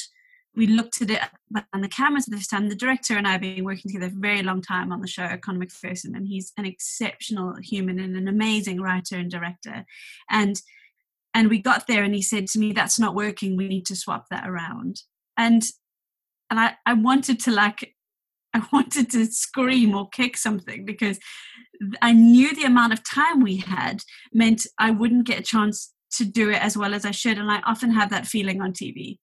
we 0.58 0.66
looked 0.66 1.02
at 1.02 1.12
it 1.12 1.22
on 1.72 1.82
the 1.82 1.88
cameras 1.88 2.26
this 2.26 2.48
time. 2.48 2.68
The 2.68 2.76
director 2.76 3.16
and 3.16 3.28
I 3.28 3.34
have 3.34 3.42
been 3.42 3.64
working 3.64 3.92
together 3.92 4.10
for 4.10 4.18
a 4.18 4.22
very 4.22 4.42
long 4.42 4.62
time 4.62 4.92
on 4.92 5.02
the 5.02 5.08
show, 5.08 5.38
Conor 5.38 5.66
McPherson, 5.66 6.16
and 6.16 6.28
he's 6.28 6.52
an 6.58 6.66
exceptional 6.66 7.56
human 7.62 8.00
and 8.00 8.18
an 8.18 8.28
amazing 8.28 8.82
writer 8.82 9.16
and 9.16 9.30
director. 9.30 9.86
And 10.30 10.60
and 11.34 11.50
we 11.50 11.60
got 11.60 11.86
there 11.86 12.04
and 12.04 12.16
he 12.16 12.24
said 12.24 12.48
to 12.48 12.60
me, 12.60 12.74
That's 12.74 13.00
not 13.00 13.14
working, 13.14 13.56
we 13.56 13.68
need 13.68 13.86
to 13.86 13.96
swap 13.96 14.26
that 14.32 14.50
around. 14.50 15.04
And 15.38 15.64
and 16.50 16.60
I, 16.60 16.76
I 16.86 16.94
wanted 16.94 17.40
to 17.42 17.52
like 17.52 17.94
I 18.54 18.62
wanted 18.72 19.12
to 19.12 19.26
scream 19.28 19.94
or 19.94 20.10
kick 20.10 20.36
something 20.38 20.86
because 20.86 21.20
I 22.02 22.14
knew 22.14 22.56
the 22.56 22.64
amount 22.64 22.94
of 22.94 23.04
time 23.04 23.42
we 23.42 23.58
had 23.58 24.02
meant 24.34 24.66
I 24.80 24.92
wouldn't 24.92 25.28
get 25.28 25.40
a 25.40 25.44
chance 25.44 25.94
to 26.14 26.26
do 26.26 26.50
it 26.50 26.62
as 26.62 26.78
well 26.78 26.94
as 26.94 27.06
I 27.06 27.12
should. 27.12 27.38
And 27.38 27.52
I 27.52 27.62
often 27.66 27.92
have 27.92 28.10
that 28.10 28.26
feeling 28.26 28.62
on 28.62 28.74
TV 28.74 29.18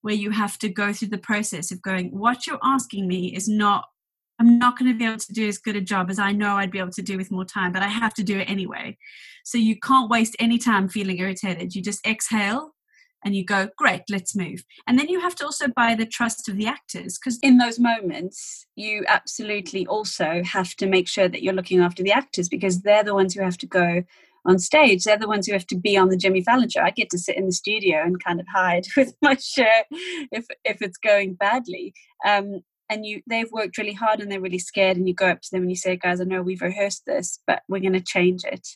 where 0.00 0.14
you 0.14 0.30
have 0.30 0.58
to 0.58 0.68
go 0.68 0.92
through 0.92 1.08
the 1.08 1.18
process 1.18 1.70
of 1.70 1.80
going, 1.82 2.08
what 2.08 2.46
you're 2.46 2.58
asking 2.64 3.06
me 3.06 3.34
is 3.34 3.48
not, 3.48 3.84
I'm 4.40 4.58
not 4.58 4.76
going 4.76 4.90
to 4.90 4.98
be 4.98 5.04
able 5.04 5.18
to 5.18 5.32
do 5.32 5.46
as 5.46 5.58
good 5.58 5.76
a 5.76 5.80
job 5.80 6.10
as 6.10 6.18
I 6.18 6.32
know 6.32 6.56
I'd 6.56 6.72
be 6.72 6.80
able 6.80 6.90
to 6.92 7.02
do 7.02 7.16
with 7.16 7.30
more 7.30 7.44
time, 7.44 7.70
but 7.70 7.82
I 7.82 7.88
have 7.88 8.14
to 8.14 8.24
do 8.24 8.38
it 8.38 8.50
anyway. 8.50 8.98
So 9.44 9.58
you 9.58 9.78
can't 9.78 10.10
waste 10.10 10.34
any 10.40 10.58
time 10.58 10.88
feeling 10.88 11.18
irritated. 11.18 11.74
You 11.74 11.82
just 11.82 12.04
exhale 12.04 12.71
and 13.24 13.34
you 13.36 13.44
go, 13.44 13.68
great, 13.76 14.02
let's 14.10 14.34
move. 14.34 14.64
And 14.86 14.98
then 14.98 15.08
you 15.08 15.20
have 15.20 15.34
to 15.36 15.44
also 15.44 15.68
buy 15.68 15.94
the 15.94 16.06
trust 16.06 16.48
of 16.48 16.56
the 16.56 16.66
actors 16.66 17.18
because 17.18 17.38
in 17.42 17.58
those 17.58 17.78
moments, 17.78 18.66
you 18.76 19.04
absolutely 19.08 19.86
also 19.86 20.42
have 20.44 20.74
to 20.76 20.86
make 20.86 21.08
sure 21.08 21.28
that 21.28 21.42
you're 21.42 21.54
looking 21.54 21.80
after 21.80 22.02
the 22.02 22.12
actors 22.12 22.48
because 22.48 22.82
they're 22.82 23.04
the 23.04 23.14
ones 23.14 23.34
who 23.34 23.42
have 23.42 23.58
to 23.58 23.66
go 23.66 24.02
on 24.44 24.58
stage. 24.58 25.04
They're 25.04 25.18
the 25.18 25.28
ones 25.28 25.46
who 25.46 25.52
have 25.52 25.66
to 25.68 25.76
be 25.76 25.96
on 25.96 26.08
the 26.08 26.16
Jimmy 26.16 26.42
Fallon 26.42 26.68
show. 26.68 26.80
I 26.80 26.90
get 26.90 27.10
to 27.10 27.18
sit 27.18 27.36
in 27.36 27.46
the 27.46 27.52
studio 27.52 28.02
and 28.02 28.22
kind 28.22 28.40
of 28.40 28.46
hide 28.52 28.86
with 28.96 29.14
my 29.22 29.36
shirt 29.36 29.86
if 29.90 30.46
if 30.64 30.82
it's 30.82 30.98
going 30.98 31.34
badly. 31.34 31.94
Um, 32.26 32.62
and 32.92 33.06
you 33.06 33.22
they've 33.26 33.50
worked 33.50 33.78
really 33.78 33.94
hard 33.94 34.20
and 34.20 34.30
they're 34.30 34.40
really 34.40 34.58
scared 34.58 34.98
and 34.98 35.08
you 35.08 35.14
go 35.14 35.28
up 35.28 35.40
to 35.40 35.48
them 35.50 35.62
and 35.62 35.70
you 35.70 35.76
say 35.76 35.96
guys 35.96 36.20
i 36.20 36.24
know 36.24 36.42
we've 36.42 36.60
rehearsed 36.60 37.04
this 37.06 37.40
but 37.46 37.62
we're 37.68 37.80
going 37.80 37.92
to 37.94 38.00
change 38.00 38.44
it. 38.44 38.68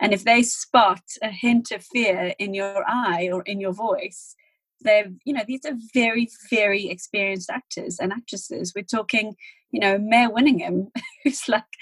And 0.00 0.12
if 0.12 0.24
they 0.24 0.42
spot 0.42 1.02
a 1.22 1.30
hint 1.30 1.70
of 1.70 1.84
fear 1.84 2.34
in 2.38 2.52
your 2.52 2.84
eye 2.88 3.30
or 3.32 3.42
in 3.42 3.60
your 3.60 3.72
voice 3.72 4.34
they're 4.80 5.12
you 5.24 5.32
know 5.32 5.44
these 5.46 5.64
are 5.66 5.76
very 5.94 6.28
very 6.50 6.88
experienced 6.88 7.50
actors 7.50 7.98
and 8.00 8.12
actresses. 8.12 8.72
We're 8.74 8.82
talking 8.82 9.36
you 9.70 9.80
know 9.80 9.98
Mare 9.98 10.30
Winningham 10.30 10.88
who's 11.24 11.48
like 11.48 11.72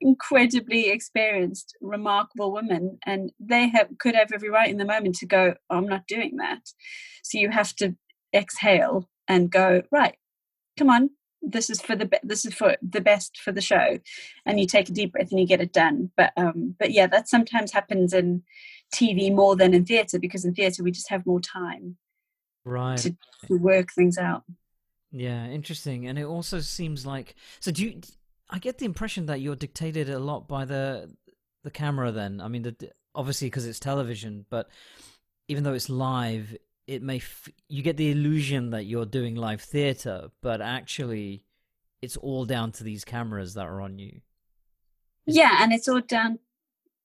incredibly 0.00 0.90
experienced 0.90 1.74
remarkable 1.80 2.52
woman 2.52 2.98
and 3.06 3.32
they 3.40 3.68
have 3.68 3.88
could 3.98 4.14
have 4.14 4.32
every 4.32 4.50
right 4.50 4.70
in 4.70 4.76
the 4.76 4.84
moment 4.84 5.14
to 5.16 5.26
go 5.26 5.54
oh, 5.70 5.76
i'm 5.76 5.86
not 5.86 6.06
doing 6.06 6.36
that. 6.38 6.62
So 7.22 7.38
you 7.38 7.50
have 7.50 7.74
to 7.76 7.96
exhale 8.34 9.08
and 9.26 9.50
go 9.50 9.82
right 9.90 10.16
come 10.78 10.90
on 10.90 11.10
this 11.42 11.70
is 11.70 11.80
for 11.80 11.96
the 11.96 12.06
be- 12.06 12.18
this 12.22 12.44
is 12.44 12.54
for 12.54 12.76
the 12.82 13.00
best 13.00 13.38
for 13.38 13.52
the 13.52 13.60
show. 13.60 13.98
And 14.44 14.58
you 14.58 14.66
take 14.66 14.88
a 14.88 14.92
deep 14.92 15.12
breath 15.12 15.30
and 15.30 15.40
you 15.40 15.46
get 15.46 15.60
it 15.60 15.72
done. 15.72 16.10
But 16.16 16.32
um 16.36 16.74
but 16.78 16.92
yeah 16.92 17.06
that 17.06 17.28
sometimes 17.28 17.72
happens 17.72 18.12
in 18.12 18.42
tv 18.94 19.34
more 19.34 19.54
than 19.54 19.74
in 19.74 19.84
theater 19.84 20.18
because 20.18 20.44
in 20.44 20.54
theater 20.54 20.82
we 20.82 20.90
just 20.90 21.10
have 21.10 21.26
more 21.26 21.40
time 21.40 21.96
right. 22.64 22.98
to, 22.98 23.16
to 23.46 23.56
work 23.56 23.88
things 23.92 24.18
out. 24.18 24.44
Yeah 25.10 25.46
interesting. 25.46 26.06
And 26.06 26.18
it 26.18 26.24
also 26.24 26.60
seems 26.60 27.06
like 27.06 27.34
so 27.60 27.70
do 27.70 27.84
you 27.84 28.00
i 28.50 28.58
get 28.58 28.78
the 28.78 28.86
impression 28.86 29.26
that 29.26 29.40
you're 29.40 29.56
dictated 29.56 30.08
a 30.08 30.18
lot 30.18 30.48
by 30.48 30.64
the 30.64 31.14
the 31.64 31.70
camera 31.70 32.12
then. 32.12 32.40
I 32.40 32.48
mean 32.48 32.62
the 32.62 32.92
obviously 33.14 33.48
because 33.48 33.66
it's 33.66 33.80
television 33.80 34.44
but 34.48 34.68
even 35.48 35.64
though 35.64 35.72
it's 35.72 35.88
live 35.88 36.56
it 36.88 37.02
may 37.02 37.16
f- 37.16 37.50
you 37.68 37.82
get 37.82 37.98
the 37.98 38.10
illusion 38.10 38.70
that 38.70 38.84
you're 38.84 39.04
doing 39.04 39.36
live 39.36 39.60
theater, 39.60 40.30
but 40.42 40.62
actually, 40.62 41.44
it's 42.00 42.16
all 42.16 42.46
down 42.46 42.72
to 42.72 42.82
these 42.82 43.04
cameras 43.04 43.54
that 43.54 43.66
are 43.66 43.82
on 43.82 43.98
you. 43.98 44.22
Yeah, 45.26 45.58
and 45.60 45.72
it's 45.72 45.86
all 45.86 46.00
down. 46.00 46.38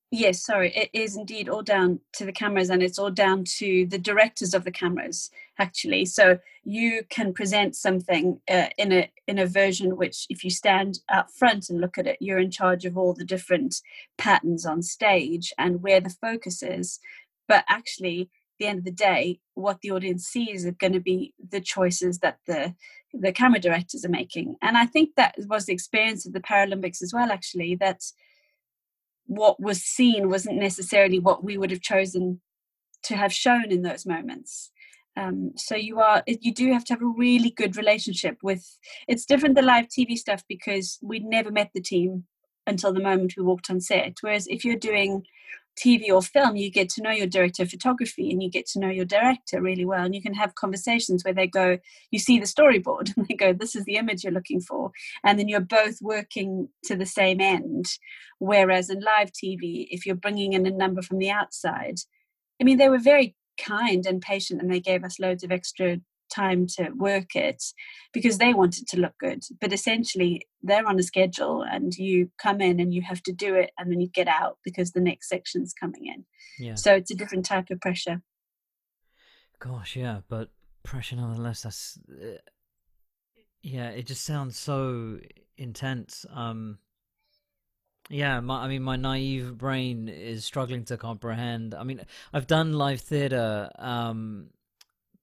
Yes, 0.09 0.45
sorry, 0.45 0.73
it 0.73 0.89
is 0.93 1.17
indeed 1.17 1.49
all 1.49 1.63
down 1.63 1.99
to 2.13 2.23
the 2.23 2.31
cameras, 2.31 2.69
and 2.69 2.81
it's 2.81 2.97
all 2.97 3.11
down 3.11 3.43
to 3.57 3.85
the 3.87 3.97
directors 3.97 4.53
of 4.53 4.63
the 4.63 4.71
cameras. 4.71 5.29
Actually, 5.59 6.05
so 6.05 6.39
you 6.63 7.03
can 7.09 7.33
present 7.33 7.75
something 7.75 8.39
uh, 8.49 8.67
in 8.77 8.93
a 8.93 9.11
in 9.27 9.37
a 9.37 9.45
version 9.45 9.97
which, 9.97 10.27
if 10.29 10.45
you 10.45 10.49
stand 10.49 10.99
up 11.09 11.29
front 11.29 11.69
and 11.69 11.81
look 11.81 11.97
at 11.97 12.07
it, 12.07 12.17
you're 12.21 12.39
in 12.39 12.51
charge 12.51 12.85
of 12.85 12.97
all 12.97 13.13
the 13.13 13.25
different 13.25 13.81
patterns 14.17 14.65
on 14.65 14.81
stage 14.81 15.51
and 15.57 15.83
where 15.83 15.99
the 15.99 16.15
focus 16.21 16.63
is. 16.63 17.01
But 17.49 17.65
actually, 17.67 18.29
the 18.63 18.69
end 18.69 18.79
of 18.79 18.85
the 18.85 18.91
day, 18.91 19.39
what 19.55 19.81
the 19.81 19.91
audience 19.91 20.25
sees 20.25 20.65
are 20.65 20.71
going 20.71 20.93
to 20.93 20.99
be 20.99 21.33
the 21.49 21.59
choices 21.59 22.19
that 22.19 22.37
the 22.47 22.73
the 23.13 23.31
camera 23.31 23.59
directors 23.59 24.03
are 24.03 24.09
making. 24.09 24.55
And 24.61 24.75
I 24.75 24.85
think 24.87 25.11
that 25.17 25.35
was 25.47 25.65
the 25.65 25.73
experience 25.73 26.25
of 26.25 26.33
the 26.33 26.39
Paralympics 26.39 27.03
as 27.03 27.13
well, 27.13 27.31
actually, 27.31 27.75
that 27.75 28.01
what 29.25 29.59
was 29.59 29.83
seen 29.83 30.29
wasn't 30.29 30.57
necessarily 30.57 31.19
what 31.19 31.43
we 31.43 31.57
would 31.57 31.69
have 31.69 31.81
chosen 31.81 32.41
to 33.03 33.15
have 33.15 33.33
shown 33.33 33.65
in 33.71 33.81
those 33.83 34.05
moments. 34.05 34.71
Um, 35.15 35.51
so 35.57 35.75
you 35.75 35.99
are 35.99 36.23
you 36.25 36.53
do 36.53 36.71
have 36.71 36.85
to 36.85 36.93
have 36.93 37.03
a 37.03 37.17
really 37.17 37.51
good 37.51 37.77
relationship 37.77 38.37
with 38.41 38.65
it's 39.07 39.25
different 39.25 39.55
the 39.55 39.61
live 39.61 39.87
TV 39.87 40.17
stuff 40.17 40.43
because 40.49 40.97
we 41.03 41.19
never 41.19 41.51
met 41.51 41.69
the 41.75 41.81
team 41.81 42.23
until 42.65 42.93
the 42.93 43.01
moment 43.01 43.35
we 43.37 43.43
walked 43.43 43.69
on 43.69 43.79
set. 43.81 44.15
Whereas 44.21 44.47
if 44.47 44.65
you're 44.65 44.87
doing 44.91 45.23
TV 45.75 46.09
or 46.09 46.21
film, 46.21 46.55
you 46.55 46.69
get 46.69 46.89
to 46.89 47.01
know 47.01 47.11
your 47.11 47.27
director 47.27 47.63
of 47.63 47.69
photography 47.69 48.31
and 48.31 48.41
you 48.41 48.49
get 48.49 48.65
to 48.67 48.79
know 48.79 48.89
your 48.89 49.05
director 49.05 49.61
really 49.61 49.85
well. 49.85 50.03
And 50.03 50.13
you 50.13 50.21
can 50.21 50.33
have 50.33 50.55
conversations 50.55 51.23
where 51.23 51.33
they 51.33 51.47
go, 51.47 51.79
you 52.11 52.19
see 52.19 52.39
the 52.39 52.45
storyboard 52.45 53.13
and 53.17 53.27
they 53.27 53.35
go, 53.35 53.53
this 53.53 53.75
is 53.75 53.85
the 53.85 53.95
image 53.95 54.23
you're 54.23 54.33
looking 54.33 54.61
for. 54.61 54.91
And 55.23 55.39
then 55.39 55.47
you're 55.47 55.59
both 55.59 56.01
working 56.01 56.69
to 56.85 56.95
the 56.95 57.05
same 57.05 57.41
end. 57.41 57.85
Whereas 58.39 58.89
in 58.89 58.99
live 58.99 59.31
TV, 59.31 59.87
if 59.89 60.05
you're 60.05 60.15
bringing 60.15 60.53
in 60.53 60.65
a 60.65 60.71
number 60.71 61.01
from 61.01 61.17
the 61.17 61.31
outside, 61.31 61.95
I 62.61 62.63
mean, 62.63 62.77
they 62.77 62.89
were 62.89 62.99
very 62.99 63.35
kind 63.57 64.05
and 64.05 64.21
patient 64.21 64.61
and 64.61 64.71
they 64.71 64.79
gave 64.79 65.03
us 65.03 65.19
loads 65.19 65.43
of 65.43 65.51
extra 65.51 65.97
time 66.33 66.67
to 66.67 66.89
work 66.95 67.35
it 67.35 67.63
because 68.13 68.37
they 68.37 68.53
want 68.53 68.77
it 68.77 68.87
to 68.89 68.99
look 68.99 69.13
good. 69.19 69.43
But 69.61 69.73
essentially, 69.73 70.47
they're 70.61 70.87
on 70.87 70.99
a 70.99 71.03
schedule 71.03 71.63
and 71.63 71.93
you 71.95 72.31
come 72.37 72.61
in 72.61 72.79
and 72.79 72.93
you 72.93 73.01
have 73.01 73.21
to 73.23 73.33
do 73.33 73.55
it 73.55 73.71
and 73.77 73.91
then 73.91 73.99
you 74.01 74.07
get 74.07 74.27
out 74.27 74.57
because 74.63 74.91
the 74.91 75.01
next 75.01 75.29
section's 75.29 75.73
coming 75.73 76.07
in. 76.07 76.25
Yeah. 76.57 76.75
So 76.75 76.93
it's 76.93 77.11
a 77.11 77.15
different 77.15 77.45
type 77.45 77.69
of 77.69 77.81
pressure. 77.81 78.21
Gosh, 79.59 79.95
yeah, 79.95 80.19
but 80.27 80.49
pressure 80.83 81.15
nonetheless. 81.15 81.63
That's 81.63 81.99
uh, 82.09 82.37
yeah. 83.61 83.89
It 83.89 84.07
just 84.07 84.23
sounds 84.23 84.57
so 84.57 85.19
intense. 85.57 86.25
Um, 86.33 86.79
yeah, 88.09 88.39
my, 88.41 88.63
I 88.63 88.67
mean, 88.67 88.83
my 88.83 88.95
naive 88.95 89.57
brain 89.57 90.09
is 90.09 90.43
struggling 90.43 90.83
to 90.85 90.97
comprehend. 90.97 91.73
I 91.73 91.83
mean, 91.83 92.01
I've 92.33 92.47
done 92.47 92.73
live 92.73 93.01
theater, 93.01 93.71
um, 93.79 94.49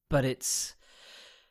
but 0.08 0.24
it's 0.24 0.74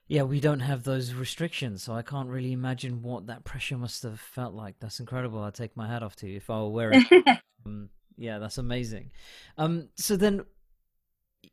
yeah, 0.09 0.23
we 0.23 0.39
don't 0.39 0.61
have 0.61 0.83
those 0.83 1.13
restrictions, 1.13 1.83
so 1.83 1.93
I 1.93 2.01
can't 2.01 2.29
really 2.29 2.51
imagine 2.51 3.03
what 3.03 3.27
that 3.27 3.43
pressure 3.43 3.77
must 3.77 4.01
have 4.01 4.19
felt 4.19 4.55
like. 4.55 4.73
That's 4.79 4.99
incredible. 4.99 5.43
I 5.43 5.51
take 5.51 5.77
my 5.77 5.87
hat 5.87 6.01
off 6.01 6.15
to 6.17 6.27
you 6.27 6.37
if 6.37 6.49
I 6.49 6.59
were 6.61 6.69
wearing. 6.69 7.05
um, 7.65 7.89
yeah, 8.17 8.39
that's 8.39 8.57
amazing. 8.57 9.11
Um, 9.59 9.89
so 9.95 10.17
then, 10.17 10.41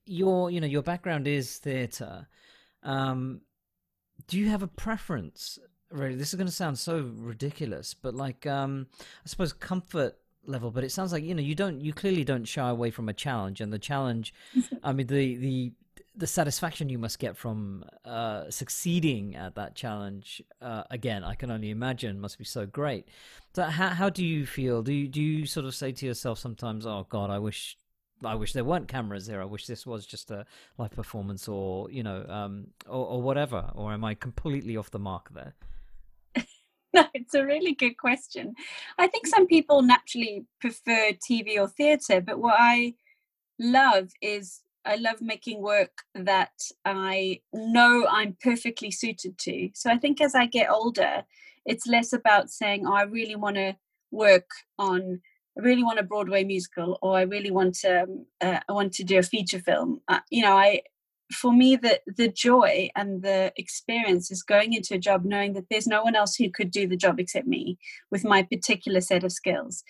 your 0.07 0.51
you 0.51 0.63
know 0.63 0.67
your 0.67 0.83
background 0.83 1.29
is 1.29 1.59
theatre. 1.59 2.29
Um, 2.83 3.43
do 4.27 4.39
you 4.39 4.49
have 4.49 4.63
a 4.63 4.69
preference? 4.69 5.59
Really, 5.91 6.15
this 6.15 6.33
is 6.33 6.37
going 6.37 6.49
to 6.49 6.53
sound 6.53 6.79
so 6.79 7.13
ridiculous, 7.15 7.93
but 7.93 8.15
like, 8.15 8.47
um, 8.47 8.87
I 9.23 9.29
suppose 9.29 9.53
comfort 9.53 10.17
level. 10.47 10.71
But 10.71 10.83
it 10.83 10.93
sounds 10.93 11.13
like 11.13 11.25
you 11.25 11.35
know 11.35 11.43
you 11.43 11.55
don't 11.55 11.83
you 11.83 11.93
clearly 11.93 12.25
don't 12.25 12.47
shy 12.47 12.71
away 12.71 12.91
from 12.91 13.11
a 13.11 13.13
challenge, 13.13 13.61
and 13.61 13.71
the 13.71 13.79
challenge. 13.79 14.33
I 14.83 14.95
mean, 14.95 15.09
the 15.09 15.37
the 15.37 15.73
the 16.17 16.27
satisfaction 16.27 16.89
you 16.89 16.99
must 16.99 17.19
get 17.19 17.37
from 17.37 17.85
uh, 18.05 18.51
succeeding 18.51 19.37
at 19.37 19.55
that 19.55 19.75
challenge 19.75 20.43
uh, 20.63 20.83
again 20.91 21.23
i 21.23 21.35
can 21.35 21.51
only 21.51 21.71
imagine 21.71 22.19
must 22.21 22.39
be 22.39 22.45
so 22.45 22.67
great. 22.67 23.07
So 23.55 23.65
how, 23.65 23.89
how 23.89 24.11
do 24.11 24.25
you 24.25 24.45
feel? 24.47 24.83
Do 24.83 24.93
you, 24.93 25.09
do 25.09 25.23
you 25.23 25.47
sort 25.47 25.65
of 25.67 25.75
say 25.75 25.93
to 25.93 26.07
yourself 26.07 26.39
sometimes 26.39 26.87
oh 26.87 27.07
god 27.09 27.31
i 27.31 27.39
wish 27.39 27.77
i 28.25 28.35
wish 28.35 28.53
there 28.53 28.65
weren't 28.65 28.89
cameras 28.89 29.27
there. 29.27 29.43
I 29.43 29.45
wish 29.45 29.67
this 29.67 29.87
was 29.87 30.07
just 30.07 30.31
a 30.31 30.47
live 30.79 30.93
performance 30.93 31.49
or 31.49 31.91
you 31.91 32.03
know 32.03 32.25
um, 32.29 32.69
or, 32.87 33.07
or 33.07 33.23
whatever 33.23 33.71
or 33.75 33.93
am 33.93 34.05
i 34.05 34.15
completely 34.15 34.77
off 34.77 34.91
the 34.91 34.99
mark 34.99 35.33
there? 35.35 35.55
No, 36.95 37.05
it's 37.13 37.35
a 37.35 37.45
really 37.45 37.75
good 37.75 37.99
question. 37.99 38.55
I 38.97 39.07
think 39.07 39.27
some 39.27 39.47
people 39.47 39.83
naturally 39.83 40.47
prefer 40.63 41.11
TV 41.13 41.59
or 41.59 41.69
theatre, 41.69 42.23
but 42.23 42.39
what 42.39 42.55
I 42.59 42.95
love 43.59 44.13
is 44.23 44.63
I 44.87 44.97
love 44.97 45.21
making 45.21 45.61
work 45.61 46.03
that 46.15 46.53
I 46.85 47.41
know 47.53 48.07
I'm 48.09 48.37
perfectly 48.41 48.91
suited 48.91 49.37
to. 49.39 49.71
So 49.75 49.91
I 49.91 49.99
think 49.99 50.21
as 50.21 50.35
I 50.35 50.47
get 50.47 50.71
older, 50.71 51.25
it's 51.65 51.87
less 51.87 52.13
about 52.13 52.51
saying, 52.51 52.87
oh, 52.87 52.95
I 52.95 53.03
really 53.03 53.35
want 53.35 53.57
to 53.57 53.77
work 54.13 54.49
on, 54.79 55.21
I 55.59 55.63
really 55.63 55.83
want 55.83 55.99
a 55.99 56.05
Broadway 56.05 56.45
musical, 56.45 56.99
or 57.03 57.19
I 57.19 57.23
really 57.23 57.51
want 57.51 57.75
to, 57.81 58.03
um, 58.05 58.27
uh, 58.41 58.61
I 58.69 58.73
want 58.73 58.93
to 58.95 59.05
do 59.05 59.19
a 59.19 59.23
feature 59.23 59.59
film. 59.59 60.01
Uh, 60.07 60.21
you 60.31 60.43
know, 60.43 60.57
I, 60.57 60.83
for 61.33 61.53
me, 61.53 61.77
the 61.77 62.01
the 62.07 62.29
joy 62.29 62.91
and 62.95 63.23
the 63.23 63.53
experience 63.57 64.31
is 64.31 64.43
going 64.43 64.73
into 64.73 64.95
a 64.95 64.99
job 64.99 65.25
knowing 65.25 65.55
that 65.55 65.65
there's 65.71 65.87
no 65.87 66.03
one 66.03 66.15
else 66.15 66.37
who 66.37 66.51
could 66.51 66.71
do 66.71 66.87
the 66.87 66.97
job 66.97 67.19
except 67.19 67.47
me 67.47 67.79
with 68.11 68.25
my 68.25 68.43
particular 68.43 69.01
set 69.01 69.25
of 69.25 69.33
skills. 69.33 69.83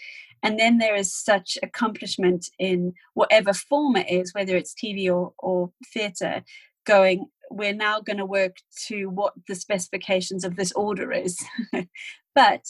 And 0.43 0.59
then 0.59 0.79
there 0.79 0.95
is 0.95 1.15
such 1.15 1.59
accomplishment 1.63 2.49
in 2.59 2.95
whatever 3.15 3.53
form 3.53 3.97
it 3.97 4.11
is, 4.11 4.35
whether 4.35 4.57
it's 4.57 4.75
TV 4.75 5.11
or, 5.13 5.33
or 5.39 5.73
theatre, 5.93 6.45
going, 6.85 7.27
we're 7.51 7.75
now 7.75 8.01
going 8.01 8.19
to 8.19 8.27
work 8.27 8.57
to 8.87 9.07
what 9.07 9.35
the 9.49 9.55
specifications 9.55 10.45
of 10.45 10.57
this 10.57 10.73
order 10.73 11.13
is. 11.13 11.43
but 12.35 12.65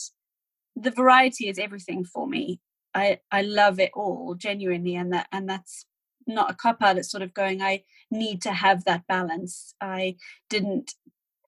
the 0.74 0.90
variety 0.90 1.48
is 1.48 1.58
everything 1.58 2.04
for 2.04 2.26
me. 2.26 2.60
I, 2.94 3.20
I 3.30 3.42
love 3.42 3.78
it 3.78 3.90
all 3.94 4.34
genuinely 4.34 4.94
and 4.96 5.12
that 5.12 5.26
and 5.30 5.48
that's 5.48 5.84
not 6.26 6.50
a 6.50 6.54
cop 6.54 6.82
out 6.82 6.98
it's 6.98 7.10
sort 7.10 7.22
of 7.22 7.34
going 7.34 7.62
i 7.62 7.82
need 8.10 8.40
to 8.42 8.52
have 8.52 8.84
that 8.84 9.06
balance 9.06 9.74
i 9.80 10.14
didn't 10.48 10.94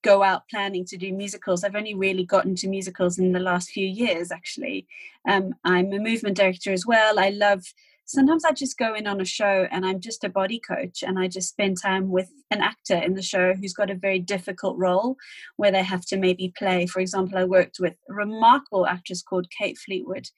go 0.03 0.23
out 0.23 0.49
planning 0.49 0.85
to 0.87 0.97
do 0.97 1.13
musicals. 1.13 1.65
I've 1.65 1.75
only 1.75 1.95
really 1.95 2.25
gotten 2.25 2.55
to 2.57 2.69
musicals 2.69 3.19
in 3.19 3.33
the 3.33 3.41
last 3.41 3.71
few 3.71 3.87
years, 3.87 4.31
actually. 4.31 4.87
Um, 5.29 5.55
I'm 5.65 5.93
a 5.93 5.99
movement 5.99 6.37
director 6.37 6.73
as 6.73 6.87
well. 6.87 7.19
I 7.19 7.31
love 7.31 7.65
sometimes 8.09 8.45
I 8.45 8.53
just 8.53 8.79
go 8.79 8.95
in 8.95 9.07
on 9.07 9.21
a 9.21 9.25
show 9.25 9.69
and 9.71 9.85
I'm 9.85 10.01
just 10.01 10.25
a 10.25 10.31
body 10.31 10.61
coach 10.67 11.03
and 11.03 11.19
I 11.19 11.29
just 11.29 11.51
spend 11.51 11.81
time 11.81 12.09
with 12.09 12.31
an 12.51 12.63
actor 12.63 12.97
in 12.97 13.15
the 13.15 13.23
show 13.23 13.53
who's 13.53 13.75
got 13.75 13.91
a 13.91 13.95
very 13.95 14.19
difficult 14.19 14.79
role 14.79 15.17
where 15.57 15.71
they 15.71 15.83
have 15.83 16.07
to 16.07 16.17
maybe 16.17 16.55
play. 16.57 16.87
For 16.87 17.01
example, 17.01 17.37
I 17.37 17.45
worked 17.45 17.79
with 17.79 17.95
a 18.09 18.15
remarkable 18.15 18.87
actress 18.87 19.23
called 19.23 19.51
Kate 19.51 19.77
Fleetwood 19.77 20.29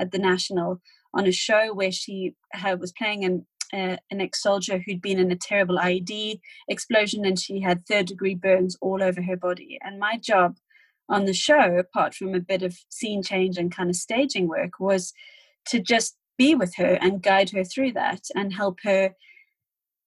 at 0.00 0.10
the 0.10 0.18
National 0.18 0.80
on 1.14 1.26
a 1.26 1.32
show 1.32 1.72
where 1.72 1.92
she 1.92 2.34
was 2.78 2.92
playing 2.92 3.24
an 3.24 3.46
uh, 3.72 3.96
an 4.10 4.20
ex-soldier 4.20 4.82
who'd 4.84 5.02
been 5.02 5.18
in 5.18 5.30
a 5.30 5.36
terrible 5.36 5.78
IED 5.78 6.40
explosion 6.68 7.24
and 7.24 7.38
she 7.38 7.60
had 7.60 7.86
third 7.86 8.06
degree 8.06 8.34
burns 8.34 8.76
all 8.80 9.02
over 9.02 9.22
her 9.22 9.36
body. 9.36 9.78
And 9.82 9.98
my 9.98 10.16
job 10.16 10.56
on 11.08 11.24
the 11.24 11.34
show, 11.34 11.76
apart 11.78 12.14
from 12.14 12.34
a 12.34 12.40
bit 12.40 12.62
of 12.62 12.78
scene 12.88 13.22
change 13.22 13.58
and 13.58 13.74
kind 13.74 13.90
of 13.90 13.96
staging 13.96 14.48
work, 14.48 14.78
was 14.78 15.12
to 15.66 15.80
just 15.80 16.16
be 16.38 16.54
with 16.54 16.76
her 16.76 16.98
and 17.00 17.22
guide 17.22 17.50
her 17.50 17.64
through 17.64 17.92
that 17.92 18.22
and 18.34 18.54
help 18.54 18.78
her 18.82 19.14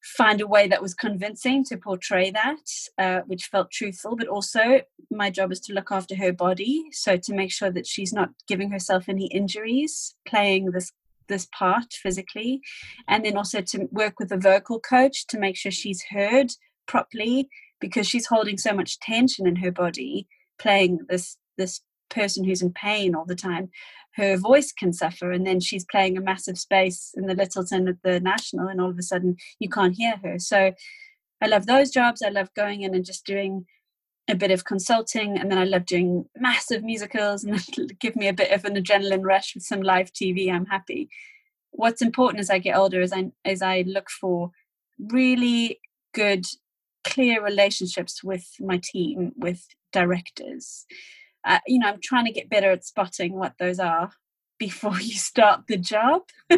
find 0.04 0.42
a 0.42 0.48
way 0.48 0.68
that 0.68 0.82
was 0.82 0.94
convincing 0.94 1.64
to 1.64 1.78
portray 1.78 2.30
that, 2.32 2.70
uh, 2.98 3.22
which 3.26 3.46
felt 3.46 3.72
truthful. 3.72 4.16
But 4.16 4.28
also, 4.28 4.82
my 5.10 5.30
job 5.30 5.52
is 5.52 5.62
to 5.62 5.74
look 5.74 5.92
after 5.92 6.16
her 6.16 6.34
body, 6.34 6.86
so 6.92 7.18
to 7.18 7.34
make 7.34 7.52
sure 7.52 7.72
that 7.72 7.88
she's 7.88 8.12
not 8.12 8.30
giving 8.48 8.72
herself 8.72 9.08
any 9.08 9.28
injuries 9.28 10.16
playing 10.28 10.72
this 10.72 10.92
this 11.28 11.48
part 11.58 11.94
physically, 11.94 12.62
and 13.08 13.26
then 13.26 13.38
also 13.38 13.62
to 13.62 13.88
work 13.92 14.20
with 14.20 14.32
a 14.32 14.38
vocal 14.38 14.80
coach 14.80 15.28
to 15.28 15.40
make 15.40 15.56
sure 15.56 15.72
she's 15.72 16.04
heard 16.10 16.52
properly 16.88 17.50
because 17.80 18.08
she's 18.08 18.28
holding 18.28 18.58
so 18.58 18.74
much 18.74 19.00
tension 19.00 19.48
in 19.48 19.58
her 19.58 19.72
body 19.72 20.28
playing 20.60 21.00
this 21.10 21.38
this 21.58 21.82
person 22.10 22.44
who's 22.44 22.62
in 22.62 22.72
pain 22.72 23.16
all 23.16 23.26
the 23.26 23.36
time 23.36 23.70
her 24.16 24.38
voice 24.38 24.72
can 24.72 24.94
suffer 24.94 25.32
and 25.32 25.46
then 25.46 25.60
she's 25.60 25.86
playing 25.86 26.18
a 26.18 26.22
massive 26.22 26.58
space 26.58 27.12
in 27.16 27.26
the 27.26 27.36
Lyttelton 27.36 27.90
at 27.90 28.02
the 28.04 28.20
National 28.20 28.68
and 28.68 28.80
all 28.80 28.90
of 28.90 28.98
a 28.98 29.04
sudden 29.04 29.36
you 29.60 29.70
can't 29.70 29.96
hear 29.96 30.18
her. 30.24 30.38
So 30.40 30.74
I 31.42 31.48
love 31.48 31.66
those 31.66 31.90
jobs. 31.90 32.22
I 32.22 32.30
love 32.30 32.54
going 32.56 32.82
in 32.82 32.94
and 32.94 33.06
just 33.06 33.26
doing 33.26 33.66
a 34.30 34.36
bit 34.36 34.52
of 34.52 34.64
consulting 34.64 35.38
and 35.38 35.52
then 35.52 35.58
I 35.58 35.66
love 35.66 35.86
doing 35.86 36.26
massive 36.38 36.84
musicals 36.84 37.44
and 37.44 37.62
give 38.00 38.16
me 38.16 38.28
a 38.28 38.34
bit 38.34 38.52
of 38.52 38.64
an 38.66 38.76
adrenaline 38.76 39.24
rush 39.24 39.54
with 39.54 39.64
some 39.64 39.82
live 39.82 40.14
TV. 40.14 40.52
I'm 40.52 40.66
happy. 40.66 41.10
What's 41.72 42.02
important 42.02 42.40
as 42.40 42.50
I 42.50 42.60
get 42.60 42.78
older 42.78 43.02
is 43.02 43.12
I 43.12 43.32
as 43.44 43.62
I 43.62 43.84
look 43.88 44.10
for 44.10 44.52
really 45.00 45.80
good 46.14 46.46
clear 47.04 47.44
relationships 47.44 48.24
with 48.24 48.48
my 48.60 48.80
team 48.82 49.34
with 49.36 49.68
directors 49.92 50.86
uh, 51.46 51.60
you 51.68 51.80
know, 51.80 51.88
I'm 51.88 52.00
trying 52.02 52.26
to 52.26 52.32
get 52.32 52.50
better 52.50 52.72
at 52.72 52.86
spotting 52.86 53.34
what 53.34 53.54
those 53.60 53.80
are 53.80 54.12
before 54.58 55.00
you 55.00 55.16
start 55.16 55.62
the 55.68 55.78
job. 55.78 56.22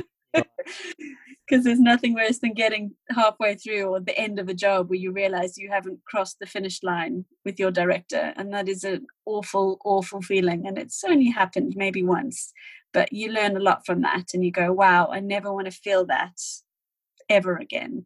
Because 1.48 1.64
there's 1.64 1.80
nothing 1.80 2.16
worse 2.16 2.40
than 2.40 2.54
getting 2.54 2.96
halfway 3.12 3.56
through 3.56 3.84
or 3.84 4.00
the 4.00 4.18
end 4.18 4.40
of 4.40 4.50
a 4.50 4.54
job 4.54 4.90
where 4.90 4.98
you 4.98 5.12
realize 5.12 5.58
you 5.58 5.70
haven't 5.70 6.04
crossed 6.06 6.40
the 6.40 6.48
finish 6.48 6.82
line 6.82 7.26
with 7.44 7.60
your 7.60 7.70
director. 7.70 8.34
And 8.36 8.52
that 8.54 8.68
is 8.68 8.84
an 8.84 9.06
awful, 9.28 9.80
awful 9.86 10.22
feeling. 10.22 10.66
And 10.66 10.78
it's 10.78 11.04
only 11.04 11.30
happened 11.30 11.74
maybe 11.76 12.02
once, 12.02 12.52
but 12.94 13.14
you 13.14 13.32
learn 13.32 13.56
a 13.56 13.60
lot 13.60 13.86
from 13.86 14.02
that 14.02 14.34
and 14.34 14.44
you 14.44 14.52
go, 14.52 14.74
wow, 14.74 15.10
I 15.12 15.20
never 15.20 15.54
want 15.54 15.66
to 15.66 15.72
feel 15.72 16.06
that 16.08 16.40
ever 17.30 17.58
again. 17.58 18.06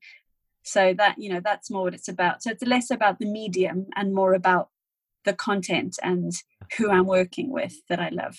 So 0.64 0.94
that, 0.98 1.16
you 1.18 1.32
know, 1.32 1.42
that's 1.42 1.72
more 1.72 1.84
what 1.84 1.94
it's 1.94 2.10
about. 2.10 2.44
So 2.44 2.52
it's 2.52 2.64
less 2.64 2.92
about 2.92 3.20
the 3.20 3.26
medium 3.26 3.88
and 3.96 4.14
more 4.14 4.34
about 4.34 4.70
the 5.26 5.34
content 5.34 5.98
and 6.04 6.34
who 6.78 6.90
I'm 6.92 7.06
working 7.06 7.52
with 7.52 7.76
that 7.88 8.00
I 8.00 8.10
love. 8.10 8.38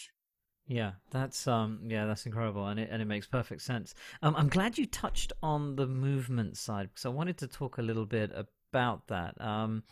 Yeah, 0.71 0.93
that's 1.11 1.49
um, 1.49 1.81
yeah, 1.89 2.07
that's 2.07 2.27
incredible, 2.27 2.69
and 2.69 2.79
it 2.79 2.91
and 2.93 3.03
it 3.03 3.07
makes 3.07 3.27
perfect 3.27 3.61
sense. 3.61 3.93
Um, 4.23 4.37
I'm 4.37 4.49
glad 4.49 4.79
you 4.79 4.87
touched 4.87 5.33
on 5.43 5.75
the 5.75 5.85
movement 5.85 6.57
side 6.57 6.91
because 6.91 7.05
I 7.05 7.09
wanted 7.09 7.39
to 7.39 7.49
talk 7.49 7.79
a 7.79 7.83
little 7.83 8.07
bit 8.07 8.31
about 8.33 9.09
that. 9.09 9.35
Um, 9.41 9.83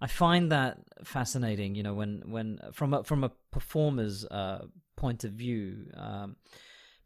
I 0.00 0.08
find 0.08 0.50
that 0.50 0.78
fascinating. 1.04 1.76
You 1.76 1.84
know, 1.84 1.94
when 1.94 2.24
when 2.26 2.58
from 2.72 2.94
a, 2.94 3.04
from 3.04 3.22
a 3.22 3.30
performer's 3.52 4.24
uh, 4.24 4.66
point 4.96 5.22
of 5.22 5.34
view, 5.34 5.86
um, 5.96 6.34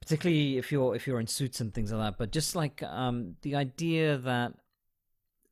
particularly 0.00 0.56
if 0.56 0.72
you're 0.72 0.96
if 0.96 1.06
you're 1.06 1.20
in 1.20 1.26
suits 1.26 1.60
and 1.60 1.74
things 1.74 1.92
like 1.92 2.00
that. 2.00 2.16
But 2.16 2.32
just 2.32 2.56
like 2.56 2.82
um, 2.82 3.36
the 3.42 3.56
idea 3.56 4.16
that, 4.16 4.54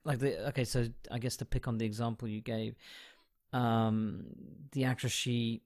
like 0.02 0.20
the 0.20 0.48
okay, 0.48 0.64
so 0.64 0.86
I 1.10 1.18
guess 1.18 1.36
to 1.36 1.44
pick 1.44 1.68
on 1.68 1.76
the 1.76 1.84
example 1.84 2.26
you 2.26 2.40
gave, 2.40 2.74
um, 3.52 4.24
the 4.72 4.84
actress 4.84 5.12
she 5.12 5.60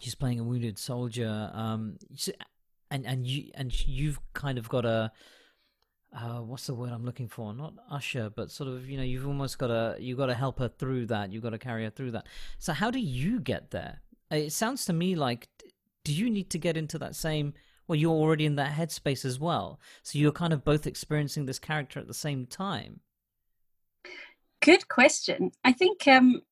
she's 0.00 0.14
playing 0.14 0.40
a 0.40 0.44
wounded 0.44 0.78
soldier 0.78 1.50
um, 1.52 1.98
and 2.90 3.06
and 3.06 3.26
you 3.26 3.50
and 3.54 3.86
you've 3.86 4.18
kind 4.32 4.58
of 4.58 4.68
got 4.68 4.84
a 4.84 5.12
uh, 6.16 6.40
what's 6.40 6.66
the 6.66 6.74
word 6.74 6.92
I'm 6.92 7.04
looking 7.04 7.26
for? 7.26 7.52
Not 7.52 7.74
usher, 7.90 8.30
but 8.34 8.50
sort 8.50 8.68
of 8.68 8.88
you 8.88 8.96
know 8.96 9.02
you've 9.02 9.26
almost 9.26 9.58
got 9.58 9.68
to 9.68 9.96
you've 9.98 10.18
got 10.18 10.26
to 10.26 10.34
help 10.34 10.58
her 10.60 10.68
through 10.68 11.06
that. 11.06 11.32
You've 11.32 11.42
got 11.42 11.50
to 11.50 11.58
carry 11.58 11.84
her 11.84 11.90
through 11.90 12.12
that. 12.12 12.28
So 12.58 12.72
how 12.72 12.90
do 12.90 13.00
you 13.00 13.40
get 13.40 13.70
there? 13.70 14.00
It 14.30 14.52
sounds 14.52 14.84
to 14.86 14.92
me 14.92 15.16
like 15.16 15.48
do 16.04 16.12
you 16.12 16.30
need 16.30 16.50
to 16.50 16.58
get 16.58 16.76
into 16.76 16.98
that 16.98 17.16
same? 17.16 17.54
Well, 17.88 17.96
you're 17.96 18.12
already 18.12 18.46
in 18.46 18.56
that 18.56 18.72
headspace 18.72 19.24
as 19.24 19.38
well, 19.38 19.80
so 20.02 20.18
you're 20.18 20.32
kind 20.32 20.52
of 20.52 20.64
both 20.64 20.86
experiencing 20.86 21.46
this 21.46 21.58
character 21.58 21.98
at 21.98 22.06
the 22.06 22.14
same 22.14 22.46
time. 22.46 23.00
Good 24.60 24.88
question. 24.88 25.50
I 25.64 25.72
think 25.72 26.06
um, 26.06 26.42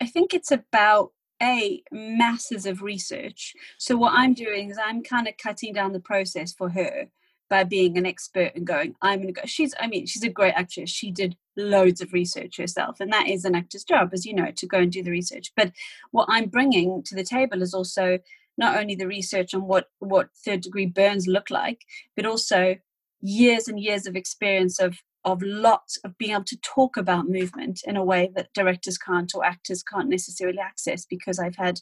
I 0.00 0.06
think 0.06 0.34
it's 0.34 0.52
about 0.52 1.12
a 1.44 1.82
masses 1.92 2.66
of 2.66 2.82
research. 2.82 3.54
So 3.78 3.96
what 3.96 4.14
I'm 4.14 4.34
mm-hmm. 4.34 4.44
doing 4.44 4.70
is 4.70 4.78
I'm 4.82 5.02
kind 5.02 5.28
of 5.28 5.36
cutting 5.36 5.74
down 5.74 5.92
the 5.92 6.00
process 6.00 6.52
for 6.52 6.70
her 6.70 7.08
by 7.50 7.62
being 7.62 7.98
an 7.98 8.06
expert 8.06 8.52
and 8.54 8.66
going, 8.66 8.94
I'm 9.02 9.20
going 9.20 9.32
to 9.32 9.40
go. 9.40 9.46
She's, 9.46 9.74
I 9.78 9.86
mean, 9.86 10.06
she's 10.06 10.24
a 10.24 10.30
great 10.30 10.54
actress. 10.54 10.90
She 10.90 11.10
did 11.10 11.36
loads 11.56 12.00
of 12.00 12.12
research 12.12 12.56
herself, 12.56 13.00
and 13.00 13.12
that 13.12 13.28
is 13.28 13.44
an 13.44 13.54
actor's 13.54 13.84
job, 13.84 14.10
as 14.12 14.24
you 14.24 14.34
know, 14.34 14.50
to 14.56 14.66
go 14.66 14.78
and 14.78 14.90
do 14.90 15.02
the 15.02 15.10
research. 15.10 15.52
But 15.54 15.72
what 16.10 16.26
I'm 16.30 16.48
bringing 16.48 17.02
to 17.04 17.14
the 17.14 17.24
table 17.24 17.62
is 17.62 17.74
also 17.74 18.18
not 18.56 18.76
only 18.78 18.94
the 18.94 19.06
research 19.06 19.52
on 19.54 19.66
what 19.66 19.88
what 19.98 20.28
third 20.44 20.62
degree 20.62 20.86
burns 20.86 21.26
look 21.26 21.50
like, 21.50 21.82
but 22.16 22.26
also 22.26 22.76
years 23.20 23.68
and 23.68 23.78
years 23.78 24.06
of 24.06 24.16
experience 24.16 24.80
of 24.80 24.96
of 25.24 25.42
lots 25.42 25.96
of 26.04 26.16
being 26.18 26.32
able 26.32 26.44
to 26.44 26.60
talk 26.60 26.96
about 26.96 27.28
movement 27.28 27.80
in 27.86 27.96
a 27.96 28.04
way 28.04 28.30
that 28.34 28.52
directors 28.54 28.98
can't 28.98 29.32
or 29.34 29.44
actors 29.44 29.82
can't 29.82 30.08
necessarily 30.08 30.58
access 30.58 31.06
because 31.06 31.38
I've 31.38 31.56
had 31.56 31.80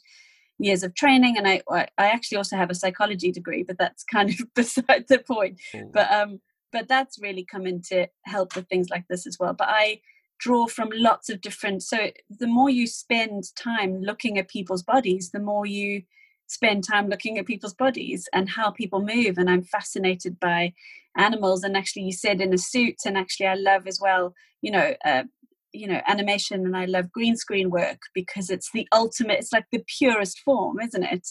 years 0.59 0.83
of 0.83 0.95
training 0.95 1.37
and 1.37 1.47
I 1.47 1.61
I 1.97 2.07
actually 2.09 2.37
also 2.37 2.55
have 2.55 2.69
a 2.69 2.75
psychology 2.75 3.31
degree 3.31 3.63
but 3.63 3.77
that's 3.77 4.03
kind 4.03 4.29
of 4.29 4.39
beside 4.55 5.05
the 5.09 5.19
point. 5.19 5.59
But 5.91 6.11
um 6.11 6.39
but 6.71 6.87
that's 6.87 7.19
really 7.19 7.45
come 7.45 7.67
in 7.67 7.81
to 7.89 8.07
help 8.25 8.55
with 8.55 8.67
things 8.67 8.89
like 8.89 9.05
this 9.09 9.27
as 9.27 9.37
well. 9.39 9.53
But 9.53 9.67
I 9.69 9.99
draw 10.39 10.67
from 10.67 10.89
lots 10.93 11.29
of 11.29 11.41
different 11.41 11.83
so 11.83 12.11
the 12.29 12.47
more 12.47 12.69
you 12.69 12.87
spend 12.87 13.43
time 13.55 14.01
looking 14.01 14.37
at 14.37 14.49
people's 14.49 14.83
bodies 14.83 15.29
the 15.31 15.39
more 15.39 15.65
you 15.65 16.01
spend 16.47 16.83
time 16.83 17.07
looking 17.07 17.37
at 17.37 17.45
people's 17.45 17.73
bodies 17.73 18.27
and 18.33 18.49
how 18.49 18.71
people 18.71 19.01
move. 19.01 19.37
And 19.37 19.49
i'm 19.49 19.63
fascinated 19.63 20.39
by 20.39 20.73
animals 21.17 21.63
and 21.63 21.77
actually 21.77 22.03
you 22.03 22.11
said 22.11 22.41
in 22.41 22.53
a 22.53 22.57
suit 22.57 22.95
and 23.05 23.17
actually 23.17 23.45
i 23.45 23.55
love 23.55 23.87
as 23.87 23.99
well 24.01 24.33
you 24.61 24.71
know 24.71 24.93
uh, 25.05 25.23
you 25.71 25.87
know 25.87 26.01
animation 26.07 26.65
and 26.65 26.75
i 26.75 26.85
love 26.85 27.11
green 27.11 27.35
screen 27.35 27.69
work 27.69 27.99
because 28.13 28.49
it's 28.49 28.71
the 28.73 28.87
ultimate 28.91 29.39
it's 29.39 29.53
like 29.53 29.65
the 29.71 29.83
purest 29.97 30.39
form 30.39 30.79
isn't 30.79 31.03
it? 31.03 31.27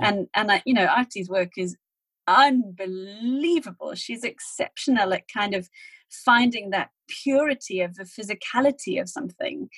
And 0.00 0.26
and 0.34 0.52
I, 0.52 0.62
you 0.66 0.74
know 0.74 0.86
artie's 0.86 1.28
work 1.28 1.52
is 1.56 1.76
unbelievable. 2.28 3.94
She's 3.94 4.24
exceptional 4.24 5.12
at 5.12 5.24
kind 5.32 5.54
of 5.54 5.68
finding 6.24 6.70
that 6.70 6.90
purity 7.08 7.80
of 7.80 7.94
the 7.94 8.04
physicality 8.04 9.00
of 9.00 9.08
something 9.08 9.68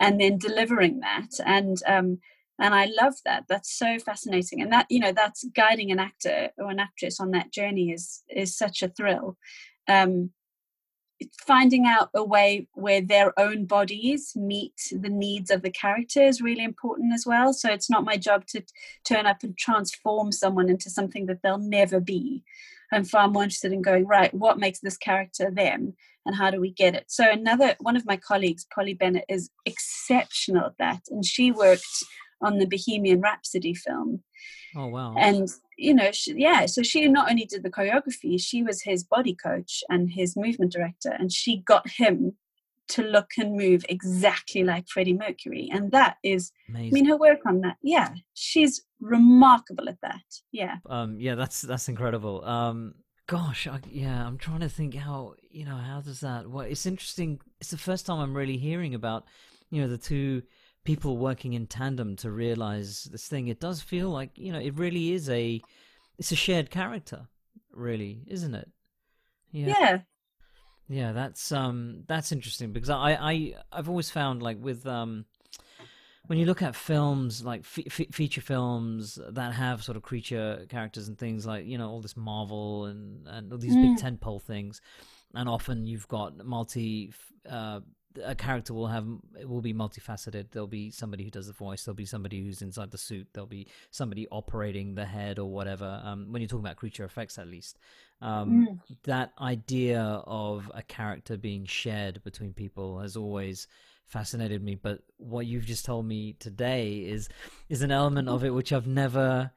and 0.00 0.20
then 0.20 0.38
delivering 0.38 1.00
that. 1.00 1.30
And 1.44 1.76
um 1.86 2.18
and 2.60 2.74
i 2.74 2.86
love 3.00 3.14
that. 3.24 3.44
That's 3.48 3.76
so 3.76 3.98
fascinating. 3.98 4.60
And 4.62 4.72
that 4.72 4.86
you 4.88 5.00
know 5.00 5.12
that's 5.12 5.44
guiding 5.54 5.90
an 5.90 5.98
actor 5.98 6.50
or 6.58 6.70
an 6.70 6.80
actress 6.80 7.20
on 7.20 7.30
that 7.32 7.52
journey 7.52 7.90
is 7.90 8.22
is 8.28 8.56
such 8.56 8.82
a 8.82 8.88
thrill. 8.88 9.36
Um 9.88 10.30
finding 11.46 11.84
out 11.84 12.10
a 12.14 12.22
way 12.22 12.68
where 12.74 13.00
their 13.00 13.38
own 13.38 13.64
bodies 13.64 14.32
meet 14.36 14.74
the 14.92 15.08
needs 15.08 15.50
of 15.50 15.62
the 15.62 15.70
character 15.70 16.22
is 16.22 16.40
really 16.40 16.62
important 16.62 17.12
as 17.12 17.26
well. 17.26 17.52
So 17.52 17.70
it's 17.70 17.90
not 17.90 18.04
my 18.04 18.16
job 18.16 18.46
to 18.48 18.62
turn 19.04 19.26
up 19.26 19.42
and 19.42 19.56
transform 19.58 20.30
someone 20.30 20.68
into 20.68 20.90
something 20.90 21.26
that 21.26 21.42
they'll 21.42 21.58
never 21.58 21.98
be. 21.98 22.44
I'm 22.92 23.04
far 23.04 23.28
more 23.28 23.42
interested 23.42 23.72
in 23.72 23.82
going 23.82 24.06
right 24.06 24.32
what 24.32 24.58
makes 24.58 24.80
this 24.80 24.96
character 24.96 25.50
them? 25.50 25.94
And 26.24 26.36
how 26.36 26.50
do 26.50 26.60
we 26.60 26.72
get 26.72 26.94
it? 26.94 27.06
So 27.08 27.30
another 27.30 27.74
one 27.80 27.96
of 27.96 28.06
my 28.06 28.16
colleagues 28.16 28.66
polly 28.74 28.94
bennett 28.94 29.24
is 29.28 29.50
exceptional 29.64 30.66
at 30.66 30.78
that. 30.78 31.02
And 31.10 31.24
she 31.24 31.50
worked 31.50 31.86
on 32.40 32.58
the 32.58 32.66
Bohemian 32.66 33.20
Rhapsody 33.20 33.74
film. 33.74 34.22
Oh 34.76 34.86
wow! 34.86 35.14
And 35.16 35.48
you 35.76 35.94
know, 35.94 36.12
she, 36.12 36.34
yeah, 36.36 36.66
so 36.66 36.82
she 36.82 37.08
not 37.08 37.30
only 37.30 37.44
did 37.44 37.62
the 37.62 37.70
choreography, 37.70 38.40
she 38.40 38.62
was 38.62 38.82
his 38.82 39.04
body 39.04 39.34
coach 39.34 39.82
and 39.88 40.10
his 40.10 40.36
movement 40.36 40.72
director, 40.72 41.10
and 41.18 41.32
she 41.32 41.58
got 41.58 41.88
him 41.88 42.34
to 42.88 43.02
look 43.02 43.30
and 43.38 43.54
move 43.54 43.84
exactly 43.88 44.64
like 44.64 44.88
Freddie 44.88 45.14
Mercury, 45.14 45.68
and 45.72 45.90
that 45.92 46.16
is, 46.22 46.52
Amazing. 46.68 46.88
I 46.88 46.92
mean, 46.92 47.04
her 47.06 47.16
work 47.16 47.40
on 47.46 47.60
that, 47.60 47.76
yeah, 47.82 48.14
she's 48.34 48.82
remarkable 49.00 49.88
at 49.88 50.00
that. 50.02 50.22
Yeah. 50.52 50.76
Um. 50.88 51.18
Yeah, 51.20 51.34
that's 51.34 51.62
that's 51.62 51.88
incredible. 51.88 52.44
Um. 52.44 52.94
gosh, 53.26 53.66
I, 53.66 53.80
yeah, 53.90 54.26
I'm 54.26 54.38
trying 54.38 54.60
to 54.60 54.68
think 54.68 54.94
how 54.94 55.34
you 55.50 55.64
know 55.64 55.76
how 55.76 56.00
does 56.00 56.20
that. 56.20 56.48
Well, 56.48 56.66
it's 56.66 56.86
interesting. 56.86 57.40
It's 57.60 57.70
the 57.70 57.78
first 57.78 58.06
time 58.06 58.18
I'm 58.20 58.36
really 58.36 58.56
hearing 58.56 58.94
about 58.94 59.24
you 59.70 59.82
know 59.82 59.88
the 59.88 59.98
two 59.98 60.42
people 60.88 61.18
working 61.18 61.52
in 61.52 61.66
tandem 61.66 62.16
to 62.16 62.30
realize 62.30 63.04
this 63.12 63.28
thing. 63.28 63.48
It 63.48 63.60
does 63.60 63.82
feel 63.82 64.08
like 64.08 64.30
you 64.36 64.50
know 64.50 64.58
it 64.58 64.74
really 64.78 65.12
is 65.12 65.28
a 65.28 65.60
it's 66.18 66.32
a 66.32 66.36
shared 66.36 66.70
character, 66.70 67.28
really, 67.72 68.22
isn't 68.26 68.54
it? 68.54 68.70
Yeah. 69.52 69.66
yeah. 69.78 69.98
Yeah, 70.88 71.12
that's 71.12 71.52
um 71.52 72.04
that's 72.06 72.32
interesting 72.32 72.72
because 72.72 72.88
I 72.88 73.10
I 73.20 73.54
I've 73.70 73.90
always 73.90 74.08
found 74.08 74.42
like 74.42 74.56
with 74.58 74.86
um 74.86 75.26
when 76.26 76.38
you 76.38 76.46
look 76.46 76.62
at 76.62 76.74
films 76.74 77.44
like 77.44 77.66
feature 77.66 78.40
films 78.40 79.18
that 79.28 79.52
have 79.52 79.84
sort 79.84 79.98
of 79.98 80.02
creature 80.02 80.64
characters 80.70 81.06
and 81.06 81.18
things 81.18 81.44
like 81.44 81.66
you 81.66 81.76
know 81.76 81.90
all 81.90 82.00
this 82.00 82.16
Marvel 82.16 82.86
and 82.86 83.28
and 83.28 83.52
all 83.52 83.58
these 83.58 83.76
mm. 83.76 83.82
big 83.82 84.02
tentpole 84.02 84.40
things, 84.40 84.80
and 85.34 85.50
often 85.50 85.86
you've 85.86 86.08
got 86.08 86.42
multi. 86.46 87.12
Uh, 87.46 87.80
a 88.24 88.34
character 88.34 88.74
will 88.74 88.86
have 88.86 89.06
it 89.38 89.48
will 89.48 89.60
be 89.60 89.74
multifaceted. 89.74 90.50
There'll 90.50 90.66
be 90.66 90.90
somebody 90.90 91.24
who 91.24 91.30
does 91.30 91.46
the 91.46 91.52
voice. 91.52 91.84
There'll 91.84 91.96
be 91.96 92.06
somebody 92.06 92.42
who's 92.42 92.62
inside 92.62 92.90
the 92.90 92.98
suit. 92.98 93.28
There'll 93.32 93.46
be 93.46 93.66
somebody 93.90 94.26
operating 94.30 94.94
the 94.94 95.04
head 95.04 95.38
or 95.38 95.50
whatever. 95.50 96.00
Um, 96.04 96.26
when 96.30 96.42
you're 96.42 96.48
talking 96.48 96.64
about 96.64 96.76
creature 96.76 97.04
effects, 97.04 97.38
at 97.38 97.48
least, 97.48 97.78
um, 98.20 98.68
mm. 98.68 98.96
that 99.04 99.32
idea 99.40 100.02
of 100.26 100.70
a 100.74 100.82
character 100.82 101.36
being 101.36 101.64
shared 101.64 102.22
between 102.24 102.52
people 102.52 103.00
has 103.00 103.16
always 103.16 103.66
fascinated 104.06 104.62
me. 104.62 104.74
But 104.74 105.00
what 105.16 105.46
you've 105.46 105.66
just 105.66 105.84
told 105.84 106.06
me 106.06 106.34
today 106.38 106.98
is 106.98 107.28
is 107.68 107.82
an 107.82 107.90
element 107.90 108.28
of 108.28 108.44
it 108.44 108.50
which 108.50 108.72
I've 108.72 108.86
never 108.86 109.50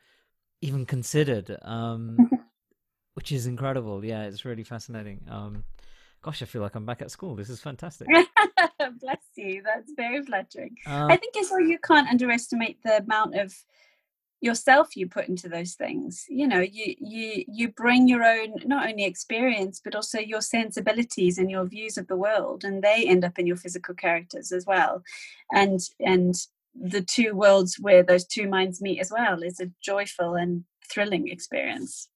even 0.62 0.86
considered, 0.86 1.57
um, 1.64 2.30
which 3.16 3.32
is 3.32 3.47
incredible. 3.47 4.03
Yeah, 4.05 4.24
it's 4.24 4.45
really 4.45 4.64
fascinating. 4.64 5.26
Um, 5.30 5.64
gosh, 6.22 6.42
I 6.42 6.46
feel 6.46 6.62
like 6.62 6.76
I'm 6.76 6.86
back 6.86 7.02
at 7.02 7.12
school. 7.12 7.36
This 7.36 7.50
is 7.50 7.60
fantastic. 7.60 8.08
Bless 9.00 9.24
you. 9.36 9.62
That's 9.64 9.92
very 9.96 10.24
flattering. 10.24 10.76
Uh, 10.86 11.08
I 11.10 11.18
think 11.18 11.36
as 11.38 11.50
well, 11.50 11.62
you 11.62 11.80
can't 11.80 12.08
underestimate 12.08 12.82
the 12.84 12.98
amount 12.98 13.36
of 13.36 13.54
yourself 14.42 14.98
you 14.98 15.08
put 15.08 15.28
into 15.28 15.48
those 15.48 15.76
things 15.76 16.26
you 16.28 16.48
know 16.48 16.60
you 16.60 16.96
you 17.00 17.46
you 17.48 17.70
bring 17.70 18.08
your 18.08 18.24
own 18.24 18.56
not 18.66 18.90
only 18.90 19.06
experience 19.06 19.80
but 19.84 19.94
also 19.94 20.20
your 20.20 20.42
sensibilities 20.42 21.38
and 21.38 21.52
your 21.52 21.64
views 21.64 21.96
of 21.96 22.08
the 22.08 22.16
world 22.16 22.64
and 22.64 22.82
they 22.84 23.06
end 23.08 23.24
up 23.24 23.38
in 23.38 23.46
your 23.46 23.56
physical 23.56 23.94
characters 23.94 24.52
as 24.52 24.66
well 24.66 25.04
and 25.52 25.80
and 26.00 26.48
the 26.74 27.02
two 27.02 27.36
worlds 27.36 27.78
where 27.80 28.02
those 28.02 28.26
two 28.26 28.50
minds 28.50 28.82
meet 28.82 29.00
as 29.00 29.12
well 29.12 29.44
is 29.44 29.60
a 29.60 29.70
joyful 29.80 30.34
and 30.34 30.64
thrilling 30.92 31.28
experience 31.28 32.10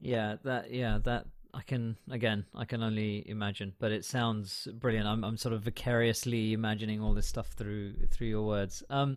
yeah 0.00 0.36
that 0.44 0.72
yeah 0.72 0.98
that 1.04 1.26
I 1.54 1.62
can 1.62 1.96
again, 2.10 2.44
I 2.54 2.64
can 2.64 2.82
only 2.82 3.28
imagine, 3.28 3.72
but 3.78 3.92
it 3.92 4.04
sounds 4.04 4.68
brilliant. 4.74 5.06
I'm 5.06 5.24
I'm 5.24 5.36
sort 5.36 5.54
of 5.54 5.62
vicariously 5.62 6.52
imagining 6.52 7.00
all 7.00 7.14
this 7.14 7.26
stuff 7.26 7.48
through 7.52 7.94
through 8.10 8.28
your 8.28 8.46
words. 8.46 8.82
Um, 8.90 9.16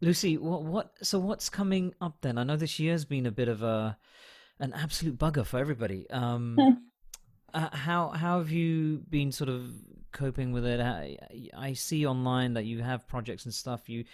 Lucy, 0.00 0.36
what 0.36 0.62
what 0.62 0.92
so 1.02 1.18
what's 1.18 1.48
coming 1.48 1.94
up 2.00 2.18
then? 2.20 2.38
I 2.38 2.44
know 2.44 2.56
this 2.56 2.78
year's 2.78 3.04
been 3.04 3.26
a 3.26 3.30
bit 3.30 3.48
of 3.48 3.62
a 3.62 3.96
an 4.60 4.72
absolute 4.72 5.18
bugger 5.18 5.44
for 5.46 5.58
everybody. 5.58 6.08
Um, 6.10 6.58
uh, 7.54 7.74
how 7.74 8.10
how 8.10 8.38
have 8.38 8.50
you 8.50 9.02
been 9.08 9.32
sort 9.32 9.48
of 9.50 9.70
coping 10.12 10.52
with 10.52 10.64
it? 10.64 10.80
I, 10.80 11.16
I, 11.56 11.72
see 11.72 12.06
online 12.06 12.54
that 12.54 12.64
you 12.64 12.82
have 12.82 13.08
projects 13.08 13.44
and 13.44 13.54
stuff. 13.54 13.88
You 13.88 14.04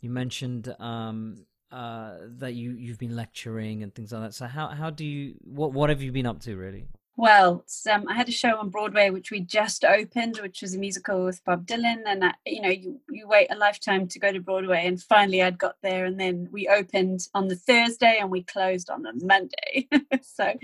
you 0.00 0.10
mentioned 0.10 0.74
um, 0.78 1.44
uh, 1.72 2.18
that 2.38 2.54
you 2.54 2.72
you've 2.72 2.98
been 2.98 3.16
lecturing 3.16 3.82
and 3.82 3.94
things 3.94 4.12
like 4.12 4.22
that. 4.22 4.34
So 4.34 4.46
how 4.46 4.68
how 4.68 4.90
do 4.90 5.04
you 5.04 5.34
what 5.42 5.72
what 5.72 5.90
have 5.90 6.02
you 6.02 6.12
been 6.12 6.26
up 6.26 6.40
to 6.42 6.56
really? 6.56 6.86
Well, 7.20 7.66
um, 7.92 8.08
I 8.08 8.14
had 8.14 8.30
a 8.30 8.32
show 8.32 8.56
on 8.56 8.70
Broadway 8.70 9.10
which 9.10 9.30
we 9.30 9.40
just 9.40 9.84
opened, 9.84 10.38
which 10.40 10.62
was 10.62 10.74
a 10.74 10.78
musical 10.78 11.26
with 11.26 11.44
Bob 11.44 11.66
Dylan, 11.66 12.04
and 12.06 12.24
I, 12.24 12.32
you 12.46 12.62
know, 12.62 12.70
you 12.70 12.98
you 13.10 13.28
wait 13.28 13.48
a 13.50 13.56
lifetime 13.56 14.08
to 14.08 14.18
go 14.18 14.32
to 14.32 14.40
Broadway, 14.40 14.86
and 14.86 14.98
finally 15.02 15.42
I'd 15.42 15.58
got 15.58 15.76
there, 15.82 16.06
and 16.06 16.18
then 16.18 16.48
we 16.50 16.66
opened 16.66 17.28
on 17.34 17.48
the 17.48 17.56
Thursday 17.56 18.16
and 18.18 18.30
we 18.30 18.42
closed 18.42 18.88
on 18.88 19.02
the 19.02 19.12
Monday. 19.22 19.86
so, 20.22 20.54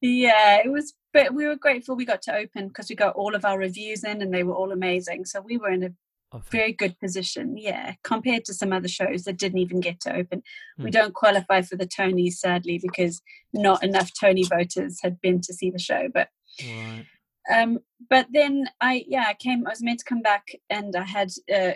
yeah, 0.00 0.56
it 0.64 0.72
was, 0.72 0.92
but 1.12 1.34
we 1.34 1.46
were 1.46 1.54
grateful 1.54 1.94
we 1.94 2.04
got 2.04 2.22
to 2.22 2.34
open 2.34 2.66
because 2.66 2.88
we 2.90 2.96
got 2.96 3.14
all 3.14 3.36
of 3.36 3.44
our 3.44 3.56
reviews 3.56 4.02
in, 4.02 4.22
and 4.22 4.34
they 4.34 4.42
were 4.42 4.56
all 4.56 4.72
amazing. 4.72 5.24
So 5.24 5.40
we 5.40 5.56
were 5.56 5.70
in 5.70 5.84
a 5.84 5.90
very 6.50 6.72
good 6.72 6.98
position, 6.98 7.56
yeah, 7.56 7.94
compared 8.02 8.44
to 8.46 8.54
some 8.54 8.72
other 8.72 8.88
shows 8.88 9.24
that 9.24 9.38
didn't 9.38 9.58
even 9.58 9.80
get 9.80 10.00
to 10.00 10.14
open. 10.14 10.42
We 10.78 10.84
hmm. 10.84 10.90
don't 10.90 11.14
qualify 11.14 11.62
for 11.62 11.76
the 11.76 11.86
Tonys, 11.86 12.34
sadly, 12.34 12.80
because 12.82 13.20
not 13.52 13.82
enough 13.82 14.10
Tony 14.18 14.44
voters 14.44 14.98
had 15.02 15.20
been 15.20 15.40
to 15.42 15.54
see 15.54 15.70
the 15.70 15.78
show. 15.78 16.08
But 16.12 16.28
right. 16.62 17.04
um, 17.54 17.80
but 18.08 18.26
then 18.32 18.66
I 18.80 19.04
yeah, 19.06 19.26
I 19.28 19.34
came. 19.34 19.66
I 19.66 19.70
was 19.70 19.82
meant 19.82 20.00
to 20.00 20.04
come 20.04 20.22
back, 20.22 20.48
and 20.70 20.96
I 20.96 21.04
had 21.04 21.30
uh, 21.54 21.72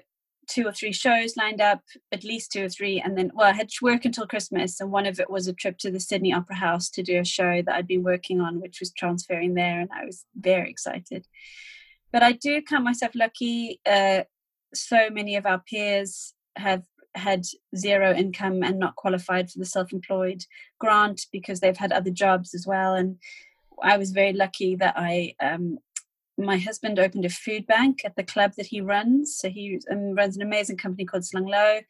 two 0.48 0.66
or 0.66 0.72
three 0.72 0.92
shows 0.92 1.36
lined 1.36 1.60
up, 1.60 1.82
at 2.12 2.24
least 2.24 2.52
two 2.52 2.64
or 2.64 2.68
three, 2.68 3.00
and 3.00 3.16
then 3.16 3.30
well, 3.34 3.48
I 3.48 3.52
had 3.52 3.68
to 3.68 3.84
work 3.84 4.04
until 4.04 4.26
Christmas, 4.26 4.80
and 4.80 4.90
one 4.90 5.06
of 5.06 5.20
it 5.20 5.30
was 5.30 5.48
a 5.48 5.52
trip 5.52 5.78
to 5.78 5.90
the 5.90 6.00
Sydney 6.00 6.32
Opera 6.32 6.56
House 6.56 6.90
to 6.90 7.02
do 7.02 7.18
a 7.18 7.24
show 7.24 7.62
that 7.62 7.74
I'd 7.74 7.86
been 7.86 8.04
working 8.04 8.40
on, 8.40 8.60
which 8.60 8.80
was 8.80 8.92
transferring 8.92 9.54
there, 9.54 9.80
and 9.80 9.90
I 9.92 10.04
was 10.04 10.24
very 10.34 10.70
excited. 10.70 11.26
But 12.12 12.22
I 12.22 12.32
do 12.32 12.62
count 12.62 12.84
myself 12.84 13.12
lucky. 13.14 13.80
Uh, 13.84 14.22
so 14.78 15.10
many 15.10 15.36
of 15.36 15.46
our 15.46 15.62
peers 15.68 16.34
have 16.56 16.82
had 17.14 17.44
zero 17.74 18.12
income 18.12 18.62
and 18.62 18.78
not 18.78 18.96
qualified 18.96 19.50
for 19.50 19.58
the 19.58 19.64
self-employed 19.64 20.44
grant 20.78 21.22
because 21.32 21.60
they've 21.60 21.76
had 21.76 21.92
other 21.92 22.10
jobs 22.10 22.54
as 22.54 22.66
well. 22.66 22.94
And 22.94 23.18
i 23.82 23.98
was 23.98 24.10
very 24.10 24.32
lucky 24.32 24.74
that 24.74 24.94
i 24.96 25.34
um, 25.42 25.76
my 26.38 26.58
husband 26.58 26.98
opened 26.98 27.24
a 27.24 27.30
food 27.30 27.66
bank 27.66 28.02
at 28.04 28.14
the 28.16 28.22
club 28.22 28.52
that 28.56 28.66
he 28.66 28.80
runs. 28.80 29.36
So 29.36 29.48
he 29.48 29.80
um, 29.90 30.14
runs 30.14 30.36
an 30.36 30.42
amazing 30.42 30.76
company 30.76 31.06
called 31.06 31.24
slung 31.24 31.46
low. 31.46 31.80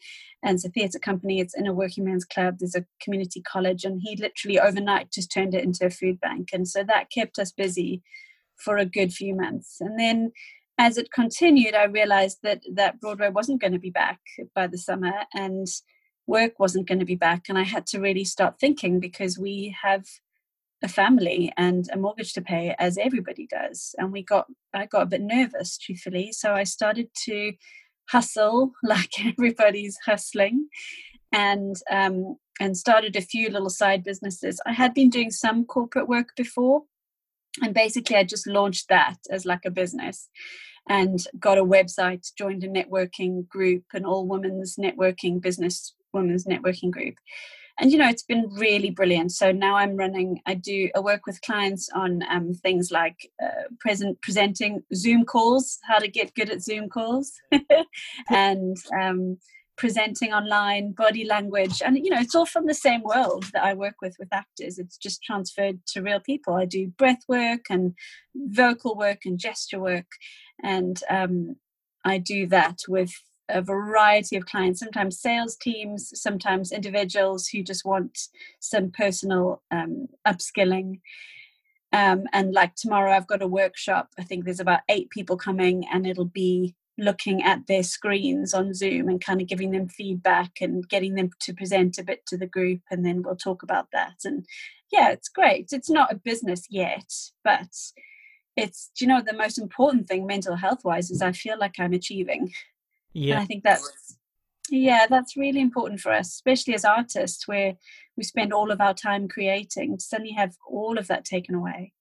And 0.42 0.54
it's 0.54 0.64
a 0.64 0.68
theatre 0.68 0.98
company. 0.98 1.40
It's 1.40 1.56
in 1.56 1.66
a 1.66 1.72
working 1.72 2.04
men's 2.04 2.24
club. 2.24 2.56
There's 2.58 2.76
a 2.76 2.86
community 3.02 3.40
college. 3.40 3.84
And 3.84 4.00
he 4.02 4.16
literally 4.16 4.60
overnight 4.60 5.10
just 5.10 5.32
turned 5.32 5.54
it 5.54 5.64
into 5.64 5.86
a 5.86 5.90
food 5.90 6.20
bank. 6.20 6.50
And 6.52 6.68
so 6.68 6.84
that 6.84 7.10
kept 7.10 7.38
us 7.38 7.50
busy 7.50 8.02
for 8.56 8.76
a 8.76 8.86
good 8.86 9.12
few 9.12 9.34
months. 9.34 9.78
And 9.80 9.98
then 9.98 10.32
as 10.78 10.98
it 10.98 11.10
continued, 11.10 11.74
I 11.74 11.84
realized 11.84 12.38
that 12.42 12.62
that 12.74 13.00
Broadway 13.00 13.30
wasn't 13.30 13.60
going 13.60 13.72
to 13.72 13.78
be 13.78 13.90
back 13.90 14.20
by 14.54 14.66
the 14.66 14.78
summer, 14.78 15.12
and 15.34 15.66
work 16.26 16.58
wasn't 16.58 16.88
going 16.88 16.98
to 16.98 17.04
be 17.04 17.14
back. 17.14 17.48
And 17.48 17.58
I 17.58 17.62
had 17.62 17.86
to 17.88 18.00
really 18.00 18.24
start 18.24 18.58
thinking 18.60 19.00
because 19.00 19.38
we 19.38 19.74
have 19.82 20.04
a 20.82 20.88
family 20.88 21.52
and 21.56 21.88
a 21.92 21.96
mortgage 21.96 22.34
to 22.34 22.42
pay, 22.42 22.74
as 22.78 22.98
everybody 22.98 23.46
does. 23.46 23.94
And 23.96 24.12
we 24.12 24.22
got, 24.22 24.46
I 24.74 24.86
got 24.86 25.02
a 25.02 25.06
bit 25.06 25.22
nervous, 25.22 25.78
truthfully. 25.78 26.32
So 26.32 26.52
I 26.52 26.64
started 26.64 27.08
to 27.24 27.52
hustle 28.10 28.72
like 28.82 29.24
everybody's 29.24 29.96
hustling, 30.04 30.68
and 31.32 31.76
um, 31.90 32.36
and 32.60 32.76
started 32.76 33.16
a 33.16 33.20
few 33.20 33.48
little 33.50 33.70
side 33.70 34.04
businesses. 34.04 34.60
I 34.66 34.72
had 34.72 34.94
been 34.94 35.10
doing 35.10 35.30
some 35.30 35.64
corporate 35.64 36.08
work 36.08 36.30
before, 36.36 36.82
and 37.62 37.74
basically 37.74 38.16
i 38.16 38.24
just 38.24 38.46
launched 38.46 38.88
that 38.88 39.16
as 39.30 39.44
like 39.44 39.64
a 39.64 39.70
business 39.70 40.28
and 40.88 41.18
got 41.38 41.58
a 41.58 41.64
website 41.64 42.26
joined 42.38 42.62
a 42.64 42.68
networking 42.68 43.46
group 43.48 43.82
an 43.92 44.04
all 44.04 44.26
women's 44.26 44.76
networking 44.76 45.40
business 45.40 45.94
women's 46.16 46.46
networking 46.46 46.90
group. 46.90 47.14
And 47.78 47.92
you 47.92 47.98
know 47.98 48.08
it's 48.08 48.22
been 48.22 48.48
really 48.52 48.90
brilliant. 48.90 49.32
So 49.32 49.52
now 49.52 49.76
i'm 49.76 49.96
running 49.96 50.40
i 50.46 50.54
do 50.54 50.88
i 50.96 51.00
work 51.00 51.26
with 51.26 51.42
clients 51.42 51.88
on 51.94 52.22
um, 52.30 52.54
things 52.54 52.90
like 52.90 53.18
uh, 53.42 53.66
present 53.80 54.20
presenting 54.22 54.82
zoom 54.94 55.26
calls 55.26 55.78
how 55.84 55.98
to 55.98 56.08
get 56.08 56.34
good 56.34 56.50
at 56.50 56.62
zoom 56.62 56.88
calls. 56.88 57.32
And 58.30 58.76
um, 58.98 59.38
presenting 59.76 60.32
online, 60.32 60.92
body 60.92 61.24
language, 61.24 61.82
and 61.84 61.96
you 61.96 62.10
know, 62.10 62.20
it's 62.20 62.34
all 62.34 62.46
from 62.46 62.66
the 62.66 62.74
same 62.74 63.02
world 63.02 63.44
that 63.52 63.64
I 63.64 63.74
work 63.74 63.96
with 64.00 64.16
with 64.18 64.32
actors. 64.32 64.78
It's 64.78 64.96
just 64.96 65.22
transferred 65.22 65.80
to 65.88 66.02
real 66.02 66.20
people. 66.20 66.54
I 66.54 66.64
do 66.64 66.88
breath 66.88 67.22
work 67.28 67.66
and 67.70 67.94
vocal 68.34 68.96
work 68.96 69.20
and 69.24 69.38
gesture 69.38 69.80
work, 69.80 70.06
and 70.62 71.00
um, 71.10 71.56
I 72.04 72.18
do 72.18 72.46
that 72.48 72.80
with 72.88 73.12
a 73.48 73.62
variety 73.62 74.36
of 74.36 74.46
clients. 74.46 74.80
Sometimes 74.80 75.20
sales 75.20 75.56
teams, 75.56 76.10
sometimes 76.14 76.72
individuals 76.72 77.48
who 77.48 77.62
just 77.62 77.84
want 77.84 78.18
some 78.60 78.90
personal 78.90 79.62
um, 79.70 80.08
upskilling. 80.26 81.00
Um, 81.92 82.24
and 82.32 82.52
like 82.52 82.74
tomorrow, 82.74 83.12
I've 83.12 83.28
got 83.28 83.42
a 83.42 83.46
workshop. 83.46 84.08
I 84.18 84.24
think 84.24 84.44
there's 84.44 84.60
about 84.60 84.80
eight 84.88 85.10
people 85.10 85.36
coming, 85.36 85.86
and 85.92 86.06
it'll 86.06 86.24
be 86.24 86.74
looking 86.98 87.42
at 87.42 87.66
their 87.66 87.82
screens 87.82 88.54
on 88.54 88.72
Zoom 88.72 89.08
and 89.08 89.20
kind 89.20 89.40
of 89.40 89.46
giving 89.46 89.70
them 89.70 89.88
feedback 89.88 90.60
and 90.60 90.88
getting 90.88 91.14
them 91.14 91.30
to 91.40 91.52
present 91.52 91.98
a 91.98 92.04
bit 92.04 92.24
to 92.26 92.36
the 92.36 92.46
group, 92.46 92.80
and 92.90 93.04
then 93.04 93.22
we'll 93.22 93.36
talk 93.36 93.62
about 93.62 93.88
that. 93.92 94.16
And 94.24 94.46
yeah, 94.90 95.10
it's 95.10 95.28
great. 95.28 95.68
It's 95.72 95.90
not 95.90 96.12
a 96.12 96.16
business 96.16 96.66
yet, 96.70 97.12
but 97.44 97.68
it's 98.56 98.90
you 98.98 99.06
know 99.06 99.20
the 99.20 99.34
most 99.36 99.58
important 99.58 100.08
thing 100.08 100.26
mental 100.26 100.56
health 100.56 100.84
wise 100.84 101.10
is 101.10 101.20
I 101.20 101.32
feel 101.32 101.58
like 101.58 101.78
I'm 101.78 101.92
achieving. 101.92 102.52
Yeah, 103.12 103.34
and 103.34 103.42
I 103.42 103.46
think 103.46 103.62
that's 103.64 104.16
Yeah, 104.70 105.06
that's 105.08 105.36
really 105.36 105.60
important 105.60 106.00
for 106.00 106.12
us, 106.12 106.28
especially 106.28 106.74
as 106.74 106.84
artists, 106.84 107.46
where 107.46 107.76
we 108.16 108.24
spend 108.24 108.52
all 108.52 108.70
of 108.70 108.80
our 108.80 108.94
time 108.94 109.28
creating. 109.28 109.98
To 109.98 110.04
suddenly 110.04 110.32
have 110.32 110.56
all 110.68 110.98
of 110.98 111.06
that 111.08 111.24
taken 111.24 111.54
away. 111.54 111.92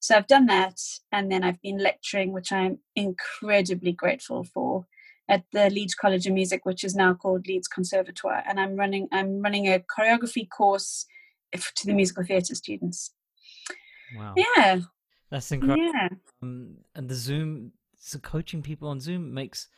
So 0.00 0.16
I've 0.16 0.26
done 0.26 0.46
that, 0.46 0.80
and 1.10 1.30
then 1.30 1.42
I've 1.42 1.60
been 1.62 1.78
lecturing, 1.78 2.32
which 2.32 2.52
I'm 2.52 2.78
incredibly 2.94 3.92
grateful 3.92 4.44
for, 4.44 4.86
at 5.28 5.44
the 5.52 5.70
Leeds 5.70 5.94
College 5.94 6.26
of 6.26 6.32
Music, 6.32 6.64
which 6.64 6.84
is 6.84 6.94
now 6.94 7.14
called 7.14 7.46
Leeds 7.46 7.68
Conservatoire, 7.68 8.42
and 8.46 8.60
I'm 8.60 8.76
running 8.76 9.08
I'm 9.12 9.40
running 9.42 9.66
a 9.66 9.80
choreography 9.80 10.48
course 10.48 11.06
to 11.52 11.86
the 11.86 11.94
musical 11.94 12.24
theatre 12.24 12.54
students. 12.54 13.12
Wow! 14.16 14.34
Yeah, 14.36 14.80
that's 15.30 15.50
incredible. 15.50 15.92
Yeah, 15.92 16.08
um, 16.42 16.76
and 16.94 17.08
the 17.08 17.14
Zoom, 17.14 17.72
so 17.98 18.18
coaching 18.18 18.62
people 18.62 18.88
on 18.88 19.00
Zoom 19.00 19.34
makes, 19.34 19.68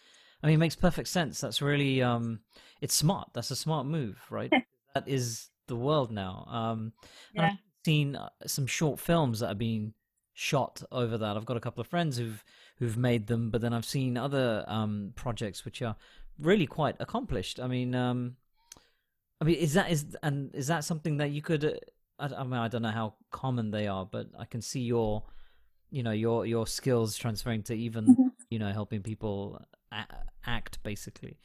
I 0.42 0.46
mean, 0.46 0.54
it 0.54 0.58
makes 0.58 0.76
perfect 0.76 1.08
sense. 1.08 1.40
That's 1.40 1.62
really, 1.62 2.02
um, 2.02 2.40
it's 2.80 2.94
smart. 2.94 3.30
That's 3.32 3.50
a 3.50 3.56
smart 3.56 3.86
move, 3.86 4.18
right? 4.30 4.52
that 4.94 5.08
is 5.08 5.48
the 5.66 5.76
world 5.76 6.10
now. 6.10 6.46
Um, 6.50 6.92
yeah. 7.34 7.52
I've 7.52 7.58
seen 7.84 8.16
uh, 8.16 8.28
some 8.46 8.66
short 8.66 9.00
films 9.00 9.40
that 9.40 9.48
have 9.48 9.58
been 9.58 9.94
shot 10.38 10.84
over 10.92 11.18
that. 11.18 11.36
I've 11.36 11.44
got 11.44 11.56
a 11.56 11.60
couple 11.60 11.80
of 11.80 11.88
friends 11.88 12.16
who've 12.16 12.44
who've 12.76 12.96
made 12.96 13.26
them, 13.26 13.50
but 13.50 13.60
then 13.60 13.72
I've 13.72 13.84
seen 13.84 14.16
other 14.16 14.64
um, 14.68 15.12
projects 15.16 15.64
which 15.64 15.82
are 15.82 15.96
really 16.38 16.66
quite 16.66 16.94
accomplished. 17.00 17.58
I 17.58 17.66
mean, 17.66 17.92
um, 17.96 18.36
I 19.40 19.44
mean, 19.44 19.56
is 19.56 19.74
that 19.74 19.90
is 19.90 20.16
and 20.22 20.54
is 20.54 20.68
that 20.68 20.84
something 20.84 21.16
that 21.16 21.32
you 21.32 21.42
could? 21.42 21.64
Uh, 21.64 21.72
I, 22.20 22.26
I, 22.26 22.44
mean, 22.44 22.52
I 22.52 22.68
don't 22.68 22.82
know 22.82 22.90
how 22.90 23.14
common 23.32 23.72
they 23.72 23.88
are, 23.88 24.06
but 24.06 24.28
I 24.38 24.44
can 24.44 24.62
see 24.62 24.80
your, 24.80 25.24
you 25.90 26.04
know, 26.04 26.12
your 26.12 26.46
your 26.46 26.68
skills 26.68 27.16
transferring 27.16 27.64
to 27.64 27.74
even 27.74 28.06
mm-hmm. 28.06 28.28
you 28.48 28.60
know 28.60 28.70
helping 28.70 29.02
people 29.02 29.60
a- 29.90 30.06
act 30.46 30.80
basically. 30.84 31.36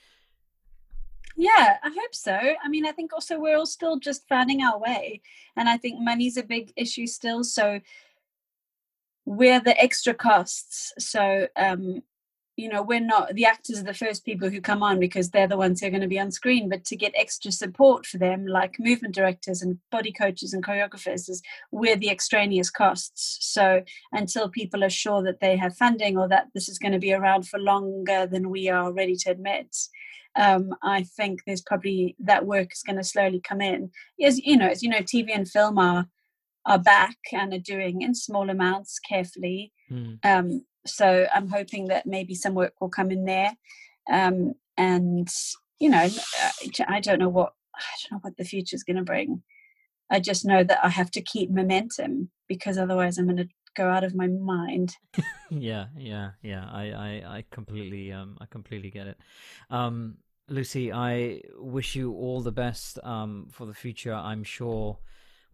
Yeah, 1.35 1.77
I 1.83 1.89
hope 1.89 2.13
so. 2.13 2.37
I 2.63 2.69
mean, 2.69 2.85
I 2.85 2.91
think 2.91 3.11
also 3.11 3.39
we're 3.39 3.57
all 3.57 3.65
still 3.65 3.97
just 3.97 4.27
finding 4.27 4.61
our 4.61 4.77
way, 4.77 5.21
and 5.55 5.67
I 5.67 5.77
think 5.77 5.99
money's 5.99 6.37
a 6.37 6.43
big 6.43 6.71
issue 6.75 7.07
still. 7.07 7.43
So 7.43 7.79
we're 9.25 9.59
the 9.59 9.79
extra 9.81 10.13
costs. 10.13 10.93
So, 10.99 11.47
um, 11.55 12.01
you 12.55 12.69
know, 12.69 12.83
we're 12.83 12.99
not 12.99 13.33
the 13.33 13.45
actors 13.45 13.79
are 13.79 13.83
the 13.83 13.95
first 13.95 14.23
people 14.23 14.47
who 14.47 14.61
come 14.61 14.83
on 14.83 14.99
because 14.99 15.31
they're 15.31 15.47
the 15.47 15.57
ones 15.57 15.81
who 15.81 15.87
are 15.87 15.89
going 15.89 16.01
to 16.01 16.07
be 16.07 16.19
on 16.19 16.31
screen. 16.31 16.69
But 16.69 16.85
to 16.85 16.95
get 16.95 17.13
extra 17.15 17.51
support 17.51 18.05
for 18.05 18.19
them, 18.19 18.45
like 18.45 18.75
movement 18.79 19.15
directors 19.15 19.63
and 19.63 19.79
body 19.91 20.11
coaches 20.11 20.53
and 20.53 20.63
choreographers, 20.63 21.29
is 21.29 21.41
we're 21.71 21.95
the 21.95 22.11
extraneous 22.11 22.69
costs. 22.69 23.39
So 23.41 23.83
until 24.11 24.49
people 24.49 24.83
are 24.83 24.89
sure 24.89 25.23
that 25.23 25.39
they 25.39 25.57
have 25.57 25.75
funding 25.75 26.15
or 26.15 26.27
that 26.27 26.47
this 26.53 26.69
is 26.69 26.77
going 26.77 26.91
to 26.91 26.99
be 26.99 27.13
around 27.13 27.47
for 27.47 27.59
longer 27.59 28.27
than 28.27 28.51
we 28.51 28.69
are 28.69 28.93
ready 28.93 29.15
to 29.15 29.31
admit, 29.31 29.75
um, 30.35 30.75
I 30.83 31.03
think 31.03 31.41
there's 31.45 31.61
probably 31.61 32.15
that 32.19 32.45
work 32.45 32.71
is 32.71 32.83
going 32.83 32.97
to 32.97 33.03
slowly 33.03 33.39
come 33.39 33.61
in. 33.61 33.89
As 34.21 34.39
you 34.39 34.57
know, 34.57 34.67
as 34.67 34.83
you 34.83 34.89
know, 34.89 34.99
TV 34.99 35.31
and 35.33 35.47
film 35.47 35.79
are 35.79 36.07
are 36.65 36.79
back 36.79 37.17
and 37.31 37.53
are 37.53 37.59
doing 37.59 38.01
in 38.01 38.15
small 38.15 38.49
amounts 38.49 38.99
carefully. 38.99 39.71
Mm. 39.91 40.19
Um, 40.23 40.65
so 40.85 41.27
I'm 41.33 41.47
hoping 41.47 41.87
that 41.87 42.05
maybe 42.05 42.35
some 42.35 42.53
work 42.53 42.73
will 42.79 42.89
come 42.89 43.11
in 43.11 43.25
there. 43.25 43.53
Um, 44.11 44.53
and 44.77 45.29
you 45.79 45.89
know, 45.89 46.05
uh, 46.41 46.83
I 46.87 46.99
don't 46.99 47.19
know 47.19 47.29
what 47.29 47.53
I 47.75 47.81
don't 48.03 48.17
know 48.17 48.19
what 48.21 48.37
the 48.37 48.45
future 48.45 48.75
is 48.75 48.83
going 48.83 48.97
to 48.97 49.03
bring. 49.03 49.43
I 50.09 50.19
just 50.19 50.45
know 50.45 50.63
that 50.63 50.79
I 50.83 50.89
have 50.89 51.11
to 51.11 51.21
keep 51.21 51.49
momentum 51.49 52.29
because 52.47 52.77
otherwise 52.77 53.17
I'm 53.17 53.25
going 53.25 53.37
to 53.37 53.47
go 53.75 53.89
out 53.89 54.03
of 54.03 54.15
my 54.15 54.27
mind. 54.27 54.95
yeah, 55.49 55.87
yeah, 55.97 56.31
yeah. 56.41 56.67
I, 56.71 56.83
I, 56.91 57.37
I 57.37 57.45
completely, 57.51 58.11
um, 58.11 58.37
I 58.39 58.45
completely 58.45 58.91
get 58.91 59.07
it. 59.07 59.17
Um, 59.69 60.17
Lucy, 60.49 60.91
I 60.91 61.41
wish 61.57 61.95
you 61.95 62.13
all 62.13 62.41
the 62.41 62.51
best 62.51 62.99
um, 63.03 63.47
for 63.51 63.65
the 63.65 63.73
future. 63.73 64.13
I'm 64.13 64.43
sure 64.43 64.99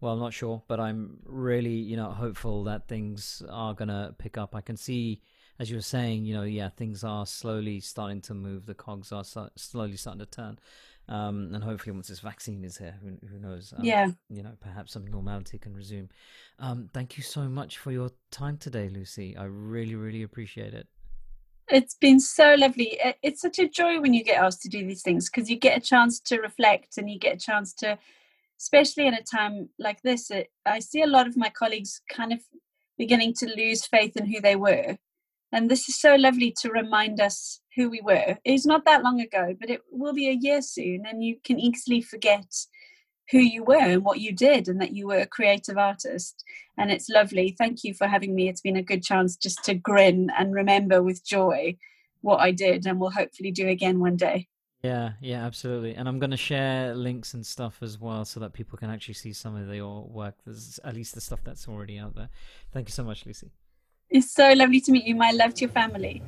well, 0.00 0.14
I'm 0.14 0.18
not 0.18 0.32
sure, 0.32 0.62
but 0.66 0.80
I'm 0.80 1.18
really, 1.24 1.74
you 1.74 1.96
know, 1.96 2.10
hopeful 2.10 2.64
that 2.64 2.88
things 2.88 3.42
are 3.50 3.74
gonna 3.74 4.14
pick 4.18 4.38
up. 4.38 4.54
I 4.54 4.60
can 4.60 4.76
see, 4.76 5.20
as 5.58 5.70
you 5.70 5.76
were 5.76 5.82
saying, 5.82 6.24
you 6.24 6.34
know, 6.34 6.42
yeah, 6.42 6.70
things 6.70 7.04
are 7.04 7.26
slowly 7.26 7.80
starting 7.80 8.20
to 8.22 8.34
move. 8.34 8.66
The 8.66 8.74
cogs 8.74 9.12
are 9.12 9.24
so- 9.24 9.50
slowly 9.56 9.96
starting 9.96 10.20
to 10.20 10.26
turn, 10.26 10.58
um, 11.08 11.50
and 11.54 11.62
hopefully, 11.62 11.92
once 11.92 12.08
this 12.08 12.20
vaccine 12.20 12.64
is 12.64 12.78
here, 12.78 12.98
who, 13.02 13.26
who 13.28 13.38
knows? 13.38 13.74
Um, 13.76 13.84
yeah, 13.84 14.08
you 14.28 14.42
know, 14.42 14.52
perhaps 14.60 14.92
some 14.92 15.06
normality 15.06 15.58
can 15.58 15.74
resume. 15.74 16.08
Um, 16.58 16.88
thank 16.94 17.16
you 17.16 17.22
so 17.22 17.42
much 17.48 17.78
for 17.78 17.92
your 17.92 18.10
time 18.30 18.56
today, 18.56 18.88
Lucy. 18.88 19.36
I 19.36 19.44
really, 19.44 19.96
really 19.96 20.22
appreciate 20.22 20.72
it. 20.72 20.86
It's 21.68 21.94
been 21.94 22.18
so 22.18 22.54
lovely. 22.58 22.98
It's 23.22 23.40
such 23.40 23.58
a 23.60 23.68
joy 23.68 24.00
when 24.00 24.12
you 24.12 24.24
get 24.24 24.42
asked 24.42 24.62
to 24.62 24.68
do 24.68 24.84
these 24.84 25.02
things 25.02 25.30
because 25.30 25.48
you 25.48 25.56
get 25.56 25.78
a 25.78 25.80
chance 25.80 26.18
to 26.20 26.40
reflect 26.40 26.98
and 26.98 27.08
you 27.08 27.18
get 27.18 27.36
a 27.36 27.38
chance 27.38 27.72
to 27.74 27.96
especially 28.60 29.06
at 29.06 29.18
a 29.18 29.24
time 29.24 29.70
like 29.78 30.02
this, 30.02 30.30
it, 30.30 30.48
I 30.66 30.80
see 30.80 31.02
a 31.02 31.06
lot 31.06 31.26
of 31.26 31.36
my 31.36 31.48
colleagues 31.48 32.02
kind 32.12 32.32
of 32.32 32.40
beginning 32.98 33.32
to 33.38 33.50
lose 33.56 33.86
faith 33.86 34.16
in 34.16 34.26
who 34.26 34.40
they 34.40 34.56
were. 34.56 34.98
And 35.52 35.70
this 35.70 35.88
is 35.88 35.98
so 35.98 36.14
lovely 36.14 36.54
to 36.60 36.70
remind 36.70 37.20
us 37.20 37.60
who 37.74 37.88
we 37.88 38.00
were. 38.02 38.36
It's 38.44 38.66
not 38.66 38.84
that 38.84 39.02
long 39.02 39.20
ago, 39.20 39.56
but 39.58 39.70
it 39.70 39.80
will 39.90 40.12
be 40.12 40.28
a 40.28 40.38
year 40.40 40.60
soon, 40.62 41.04
and 41.06 41.24
you 41.24 41.38
can 41.42 41.58
easily 41.58 42.02
forget 42.02 42.46
who 43.30 43.38
you 43.38 43.64
were 43.64 43.80
and 43.80 44.04
what 44.04 44.20
you 44.20 44.32
did, 44.32 44.68
and 44.68 44.80
that 44.80 44.92
you 44.92 45.08
were 45.08 45.18
a 45.18 45.26
creative 45.26 45.78
artist. 45.78 46.44
And 46.76 46.90
it's 46.90 47.08
lovely. 47.08 47.56
Thank 47.56 47.82
you 47.82 47.94
for 47.94 48.06
having 48.06 48.34
me. 48.34 48.48
It's 48.48 48.60
been 48.60 48.76
a 48.76 48.82
good 48.82 49.02
chance 49.02 49.36
just 49.36 49.64
to 49.64 49.74
grin 49.74 50.30
and 50.38 50.52
remember 50.52 51.02
with 51.02 51.24
joy 51.24 51.78
what 52.20 52.40
I 52.40 52.50
did, 52.52 52.86
and 52.86 53.00
we'll 53.00 53.10
hopefully 53.10 53.50
do 53.50 53.66
again 53.68 53.98
one 53.98 54.16
day. 54.16 54.48
Yeah, 54.82 55.12
yeah, 55.20 55.44
absolutely. 55.44 55.94
And 55.94 56.08
I'm 56.08 56.18
going 56.18 56.30
to 56.30 56.38
share 56.38 56.94
links 56.94 57.34
and 57.34 57.44
stuff 57.44 57.82
as 57.82 58.00
well 58.00 58.24
so 58.24 58.40
that 58.40 58.54
people 58.54 58.78
can 58.78 58.88
actually 58.88 59.14
see 59.14 59.32
some 59.32 59.54
of 59.54 59.74
your 59.74 60.04
work. 60.04 60.36
There's 60.46 60.80
at 60.84 60.94
least 60.94 61.14
the 61.14 61.20
stuff 61.20 61.40
that's 61.44 61.68
already 61.68 61.98
out 61.98 62.14
there. 62.14 62.30
Thank 62.72 62.88
you 62.88 62.92
so 62.92 63.04
much, 63.04 63.26
Lucy. 63.26 63.50
It's 64.08 64.32
so 64.32 64.52
lovely 64.54 64.80
to 64.80 64.92
meet 64.92 65.04
you. 65.04 65.14
My 65.14 65.32
love 65.32 65.54
to 65.54 65.60
your 65.60 65.70
family. 65.70 66.22